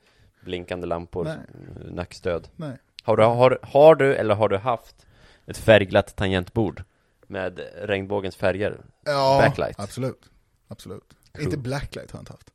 [0.41, 1.38] blinkande lampor, Nej.
[1.86, 2.48] eh, nackstöd.
[2.56, 2.78] nej.
[3.03, 5.07] Har du, har, har du eller har du haft
[5.45, 6.84] ett färgglatt tangentbord
[7.28, 8.82] med regnbågens färger?
[9.06, 9.80] Ja, Backlight.
[9.80, 10.30] absolut.
[10.68, 11.14] Absolut.
[11.34, 11.44] Cool.
[11.44, 12.52] Inte blacklight har jag inte haft.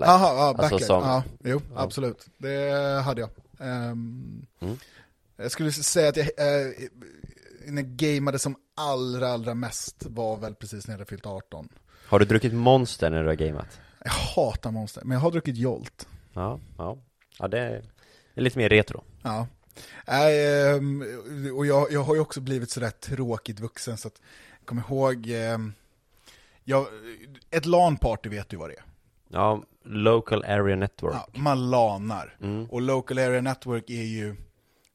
[0.00, 0.08] Backlight?
[0.20, 0.86] Jaha, ja, Alltså backlight.
[0.86, 1.80] som- Ja, jo, Ja.
[1.82, 2.26] absolut.
[2.38, 3.30] Det hade jag.
[3.60, 4.76] Ehm, Mm.
[5.36, 6.72] Jag skulle säga att jag, uh,
[7.66, 11.68] när jag gameade som allra, allra mest var väl precis när jag hade fyllt 18.
[12.08, 13.80] Har du druckit Monster när du har gameat?
[14.04, 16.08] Jag hatar monster, men jag har druckit Jolt.
[16.32, 16.98] Ja, ja.
[17.38, 17.84] Ja, det är,
[18.34, 19.04] lite mer retro.
[19.22, 19.46] Ja.
[20.06, 21.04] Ehm,
[21.56, 24.20] och jag, jag har ju också blivit sådär tråkigt vuxen så att
[24.60, 25.72] jag kommer ihåg, ehm,
[26.64, 26.86] jag,
[27.50, 28.84] ett LAN-party vet du vad det är.
[29.28, 31.14] Ja, Local Area Network.
[31.14, 32.36] Ja, man lanar.
[32.40, 32.70] Mm.
[32.70, 34.36] Och Local Area Network är ju,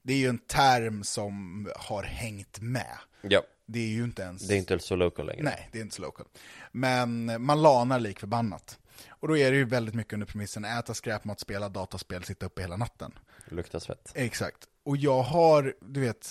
[0.01, 2.97] det är ju en term som har hängt med.
[3.21, 4.47] Ja, Det är ju inte ens...
[4.47, 5.43] det är inte så local längre.
[5.43, 6.25] Nej, det är inte så local.
[6.71, 8.77] Men man lanar lik förbannat.
[9.09, 12.61] Och då är det ju väldigt mycket under premissen äta skräpmat, spela dataspel, sitta uppe
[12.61, 13.11] hela natten.
[13.45, 14.11] Luktar svett.
[14.15, 14.57] Exakt.
[14.83, 16.27] Och jag har, du vet,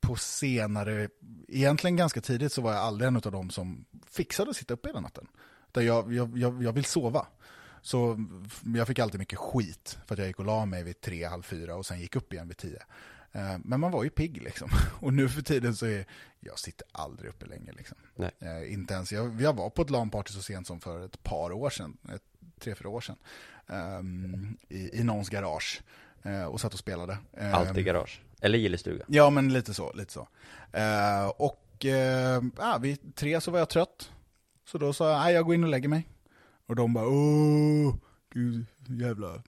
[0.00, 1.08] på senare,
[1.48, 4.88] egentligen ganska tidigt så var jag aldrig en av dem som fixade att sitta uppe
[4.88, 5.26] hela natten.
[5.72, 7.26] Där jag, jag, jag, jag vill sova.
[7.82, 8.24] Så
[8.76, 11.42] jag fick alltid mycket skit för att jag gick och la mig vid tre, halv
[11.42, 12.82] fyra och sen gick upp igen vid tio.
[13.32, 14.70] Eh, Men man var ju pigg liksom.
[15.00, 16.04] Och nu för tiden så är,
[16.40, 17.96] jag sitter aldrig uppe länge liksom.
[18.14, 18.30] Nej.
[18.38, 21.52] Eh, Inte ens, jag, jag var på ett LAN-party så sent som för ett par
[21.52, 22.22] år sedan, ett,
[22.60, 23.16] tre, fyra år sedan.
[23.68, 25.82] ehm, i, I någons garage.
[26.22, 27.18] eh, Och satt och spelade.
[27.36, 28.20] Ehm, Allt i garage.
[28.40, 29.04] Eller gillestuga.
[29.08, 29.92] Ja, men lite så.
[29.92, 30.28] Lite så.
[30.72, 31.66] Eh, och
[32.58, 34.12] ja, vid tre så var jag trött.
[34.70, 36.08] Så då sa jag, "Nej, jag går in och lägger mig.
[36.66, 37.94] Och de bara, åh,
[38.30, 39.42] gud, jävla.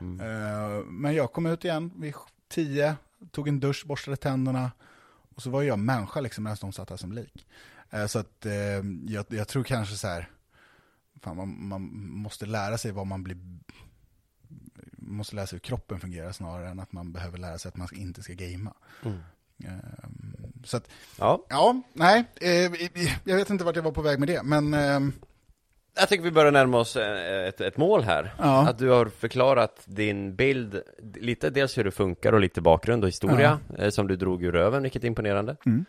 [0.00, 0.20] Mm.
[0.20, 2.14] Eh, men jag kom ut igen vid
[2.48, 2.96] tio,
[3.30, 4.72] tog en dusch, borstade tänderna.
[5.34, 7.46] Och så var jag människa liksom medan de satt här som lik.
[7.90, 8.52] Eh, så att eh,
[9.06, 10.30] jag, jag tror kanske så här,
[11.20, 13.38] fan, man, man måste lära sig vad man blir
[14.96, 17.88] måste lära sig hur kroppen fungerar snarare än att man behöver lära sig att man
[17.92, 18.74] inte ska gamea.
[19.02, 19.18] Mm.
[20.64, 22.72] Så att, Ja, ja, nej, eh,
[23.24, 25.12] jag vet inte vart jag var på väg med det, men ehm,
[25.96, 28.34] jag tycker vi börjar närma oss eh, ett, ett mål här.
[28.38, 28.68] Ja.
[28.68, 30.82] Att du har förklarat din bild,
[31.14, 34.52] lite dels hur det funkar och lite bakgrund och historia, eh, som du drog ur
[34.52, 35.56] röven, vilket är imponerande.
[35.66, 35.84] Mm.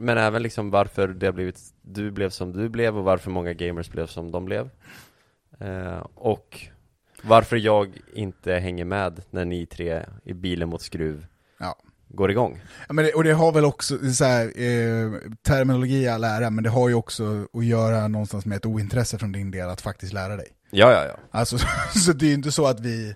[0.00, 3.52] Men även liksom varför det har blivit, du blev som du blev och varför många
[3.52, 4.70] gamers blev som de blev.
[6.14, 6.60] Och
[7.22, 11.26] varför jag inte hänger med när ni tre i bilen mot skruv
[11.62, 11.76] Ja.
[12.12, 12.60] Går igång.
[12.88, 15.12] Ja, men det, och det har väl också, så här, eh,
[15.42, 19.32] terminologi all ära, men det har ju också att göra någonstans med ett ointresse från
[19.32, 20.46] din del att faktiskt lära dig.
[20.70, 21.16] Ja, ja, ja.
[21.30, 21.58] Alltså,
[22.04, 23.14] så det är ju inte så att vi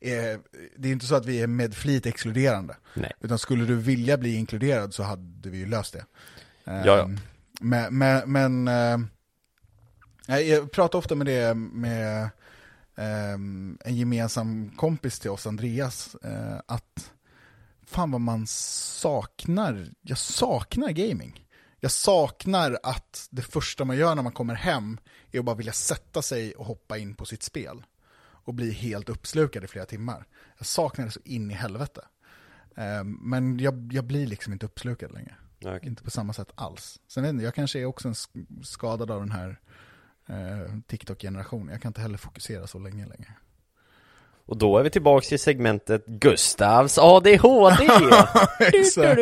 [0.00, 0.38] är,
[0.76, 2.76] det är inte så att vi är med flit exkluderande.
[2.94, 3.12] Nej.
[3.20, 6.04] Utan skulle du vilja bli inkluderad så hade vi ju löst det.
[6.64, 7.02] Ja, ja.
[7.02, 7.18] Ehm,
[7.60, 8.68] Men, men, men
[10.28, 12.28] eh, jag pratar ofta med det med
[12.96, 17.12] ehm, en gemensam kompis till oss, Andreas, eh, att
[17.88, 21.46] fan vad man saknar, jag saknar gaming.
[21.80, 24.98] Jag saknar att det första man gör när man kommer hem
[25.32, 27.84] är att bara vilja sätta sig och hoppa in på sitt spel.
[28.44, 30.26] Och bli helt uppslukad i flera timmar.
[30.58, 32.00] Jag saknar det så in i helvete.
[32.76, 35.34] Ehm, Men jag, jag blir liksom inte uppslukad längre.
[35.64, 35.80] Okej.
[35.82, 37.00] Inte på samma sätt alls.
[37.08, 38.12] Sen vet inte, jag kanske är också
[38.62, 39.60] skadad av den här
[40.26, 41.68] eh, TikTok-generationen.
[41.72, 43.34] Jag kan inte heller fokusera så länge längre.
[44.48, 47.84] Och då är vi tillbaks i segmentet Gustavs ADHD!
[48.60, 49.20] Exakt.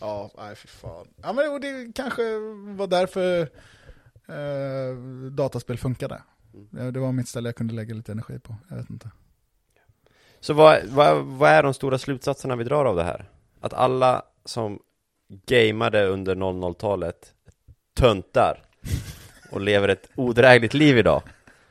[0.00, 1.06] Ja, nej fy fan.
[1.22, 2.22] Ja, men det kanske
[2.76, 3.40] var därför
[4.28, 4.96] eh,
[5.30, 6.22] dataspel funkade.
[6.70, 8.56] Det det var mitt ställe jag kunde lägga lite energi på.
[8.70, 9.10] Jag vet inte.
[10.40, 13.30] Så vad, vad, vad är de stora slutsatserna vi drar av det här?
[13.60, 14.78] Att alla som
[15.46, 17.32] gameade under 00-talet
[17.96, 18.62] töntar
[19.50, 21.22] och lever ett odrägligt liv idag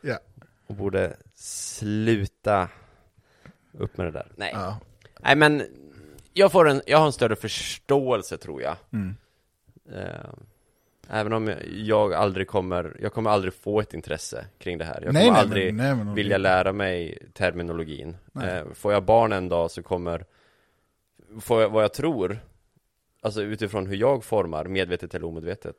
[0.01, 0.17] Ja.
[0.67, 2.69] och borde sluta
[3.71, 4.31] upp med det där.
[4.35, 4.79] Nej, Ja.
[5.19, 5.63] nej men
[6.33, 8.75] jag, får en, jag har en större förståelse tror jag.
[8.93, 9.15] Mm.
[9.91, 10.29] Eh,
[11.09, 15.01] Även om jag aldrig kommer, jag kommer aldrig få ett intresse kring det här.
[15.01, 18.17] Jag Nej, kommer nej, aldrig men- nej, men- vilja lära mig terminologin.
[18.43, 20.25] Eh, Får jag barn en dag så kommer,
[21.41, 22.39] får jag, vad jag tror,
[23.21, 25.75] alltså utifrån hur jag formar, medvetet eller omedvetet,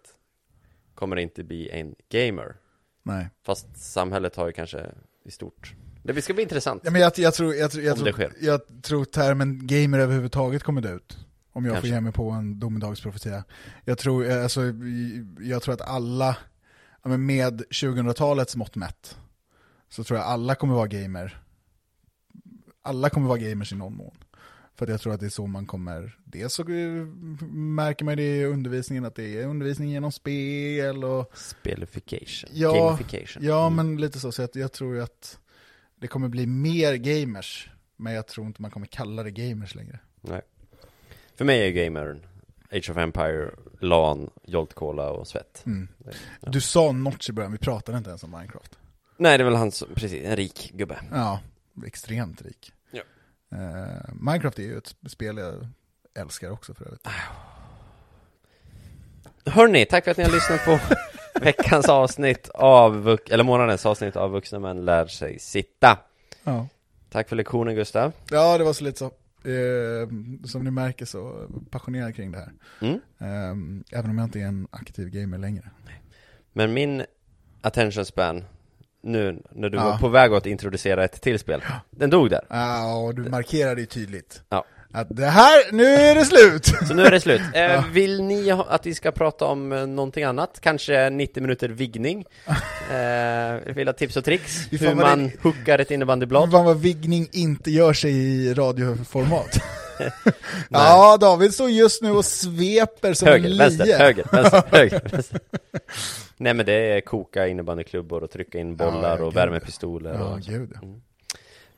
[0.95, 2.57] kommer det inte bli en gamer.
[3.03, 3.29] Nej.
[3.43, 4.87] Fast samhället har ju kanske
[5.25, 5.75] i stort.
[6.03, 6.83] Det ska bli intressant.
[6.85, 8.33] Ja, men jag, jag, tror, jag, tror- jag, tror, sker.
[8.41, 11.19] jag tror termen gamer överhuvudtaget kommer dö ut.
[11.53, 11.89] Om jag Kanske.
[11.89, 13.45] får ge mig på en domedagsprofetia.
[13.85, 14.61] Jag tror, eh, alltså,
[15.41, 16.37] jag tror att alla,
[17.03, 19.17] med 2000-talets mått mätt,
[19.89, 21.43] så tror jag alla kommer vara gamer.
[22.83, 24.17] Alla kommer vara gamers i någon mån.
[24.77, 26.65] För att jag tror att det är så man kommer, dels så
[27.53, 32.51] märker man det i undervisningen att det är undervisning genom spel och Spelification.
[32.53, 33.43] Ja, Gamification.
[33.45, 33.77] Ja, Mm.
[33.77, 34.33] men lite så.
[34.33, 35.39] Så att jag tror ju att
[36.01, 37.71] det kommer bli mer gamers.
[37.97, 39.99] Men jag tror inte man kommer kalla det gamers längre.
[40.21, 40.41] Nej.
[41.37, 42.27] För mig är gamern
[42.73, 45.63] Age of Empire, LAN, Jolt Cola och svett.
[45.67, 45.89] Mm.
[46.41, 46.51] Ja.
[46.51, 48.79] Du sa Notch i början, vi pratade inte ens om Minecraft.
[49.17, 50.99] Nej, det är väl han som, precis, en rik gubbe.
[51.11, 51.41] Ja,
[51.87, 52.73] extremt rik.
[53.55, 55.69] Eh, Minecraft är ju ett spel jag
[56.19, 57.07] älskar också för övrigt.
[59.47, 60.79] Hörni, tack för att ni har lyssnat på
[61.41, 65.99] veckans avsnitt av, eller månadens avsnitt av Vuxna Män Lär Sig Sitta.
[66.45, 66.69] Ja,
[67.11, 68.13] Tack för lektionen Gustav.
[68.31, 69.05] ja det var så lite så.
[69.51, 70.09] Eh,
[70.45, 72.53] som ni märker så passionerad kring det här.
[72.81, 72.95] Mm.
[73.19, 75.71] Eh, även om jag inte är en aktiv gamer längre.
[76.53, 77.05] Men min
[77.61, 78.45] attention span,
[79.05, 79.85] nu när du Ja.
[79.85, 82.41] var på väg att introducera ett till spel, den dog där.
[82.49, 84.43] Ja, och du markerade ju tydligt.
[84.49, 84.65] Ja.
[84.97, 86.67] Att det här, nu är det slut!
[86.89, 87.41] Så nu är det slut.
[87.55, 87.85] Eh, Ja.
[87.93, 90.59] Vill ni ha, att vi ska prata om eh, någonting annat?
[90.61, 92.25] Kanske 90 minuter viggning?
[92.93, 94.69] Eh, vill ha tips och tricks?
[94.71, 96.51] Hur man det- hookar ett innebandyblad?
[96.51, 99.63] Fan vad viggning inte gör sig i radioformat.
[100.71, 103.59] Ja, David står just nu och sveper som en Höger, lie.
[103.59, 105.41] vänster, höger, vänster, höger, vänster.
[106.37, 110.41] Nej men det är koka innebandyklubbor och trycka in bollar ja, och värmepistoler Ja, och...
[110.41, 110.89] gud ja.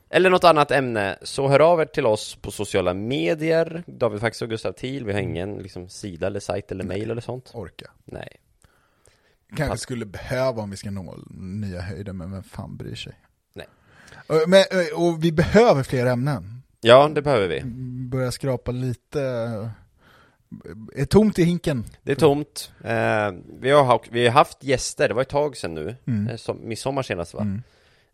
[0.09, 4.41] Eller något annat ämne, så hör av er till oss på sociala medier David Fax
[4.41, 7.91] och Gustav Thiel, vi har ingen liksom, sida eller sajt eller mail eller sånt Orka.
[8.05, 8.37] Nej
[9.55, 13.13] Kanske skulle behöva om vi ska nå nya höjder, men vem fan bryr sig?
[13.53, 13.67] Nej.
[14.47, 14.63] Men,
[14.95, 16.56] och vi behöver fler ämnen.
[16.87, 17.61] Ja, det behöver vi
[18.09, 19.21] Börja skrapa lite,
[20.95, 21.85] är tomt i hinken.
[22.03, 25.57] Det är tomt eh, vi, har, ha- vi har haft gäster, det var ett tag
[25.57, 26.27] sedan nu Mm.
[26.27, 27.41] eh, som, Midsommar senast va?
[27.41, 27.61] Mm.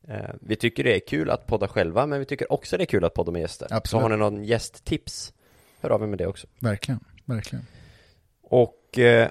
[0.07, 2.85] Eh, vi tycker det är kul att podda själva, men vi tycker också det är
[2.85, 3.89] kul att podda med gäster Absolut.
[3.89, 5.33] Så har ni någon gästtips,
[5.81, 7.65] hör av er med det också Verkligen, verkligen.
[8.43, 9.29] Och eh,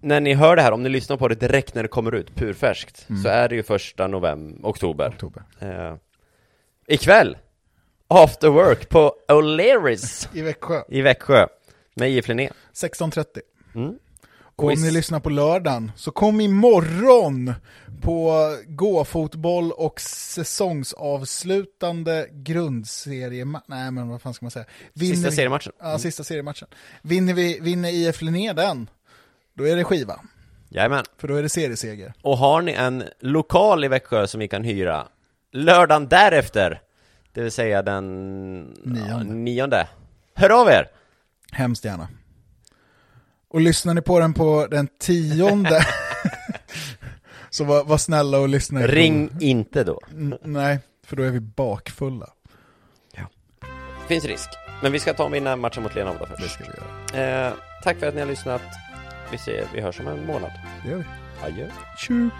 [0.00, 2.34] när ni hör det här, om ni lyssnar på det direkt när det kommer ut,
[2.34, 3.22] purfärskt, Mm.
[3.22, 5.08] så är det ju första november, oktober.
[5.08, 5.42] Oktober.
[5.58, 5.94] Eh,
[6.86, 7.36] ikväll,
[8.08, 11.46] after work på O'Learys I Växjö, i Växjö,
[11.94, 12.50] med IF Linné.
[12.74, 13.24] 16.30.
[13.74, 13.98] Mm.
[14.56, 14.82] Och om Quiz.
[14.84, 17.54] ni lyssnar på lördagen, så kom imorgon
[18.02, 23.64] på gåfotboll och säsongsavslutande grundseriematch.
[23.68, 24.64] Nej men vad fan ska man säga?
[24.92, 25.72] Vinner Sista vi- seriematchen.
[25.80, 26.68] Ja, sista seriematchen.
[27.02, 28.90] Vinner, vi, vinner IF Linné den,
[29.54, 30.20] då är det skiva.
[30.68, 31.04] Jajamän.
[31.18, 32.12] För då är det serieseger.
[32.22, 35.06] Och har ni en lokal i Växjö som vi kan hyra
[35.52, 36.80] lördagen därefter,
[37.34, 39.08] det vill säga den Nionde.
[39.10, 39.88] Ja, nionde.
[40.34, 40.88] Hör av er!
[41.52, 42.08] Hemskt gärna.
[43.48, 45.86] Och lyssnar ni på den på den tionde,
[47.50, 48.86] så var, var snälla och lyssna.
[48.86, 50.00] Ring inte då.
[50.10, 52.26] N- nej, för då är vi bakfulla.
[54.08, 54.48] Finns risk.
[54.82, 56.54] Men vi ska ta och vinna matchen mot Lenhovda Det först.
[56.54, 56.70] ska vi
[57.16, 57.46] göra.
[57.48, 57.52] Eh,
[57.82, 58.62] tack för att ni har lyssnat.
[59.32, 60.50] Vi ser, vi hörs om en månad.
[60.84, 61.04] Det gör vi.
[61.46, 61.68] Adjö.
[61.98, 62.30] Tju!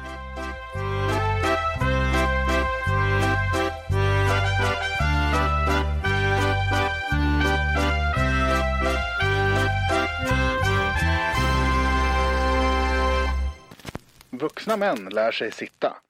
[14.38, 15.96] Vuxna män lär sig sitta.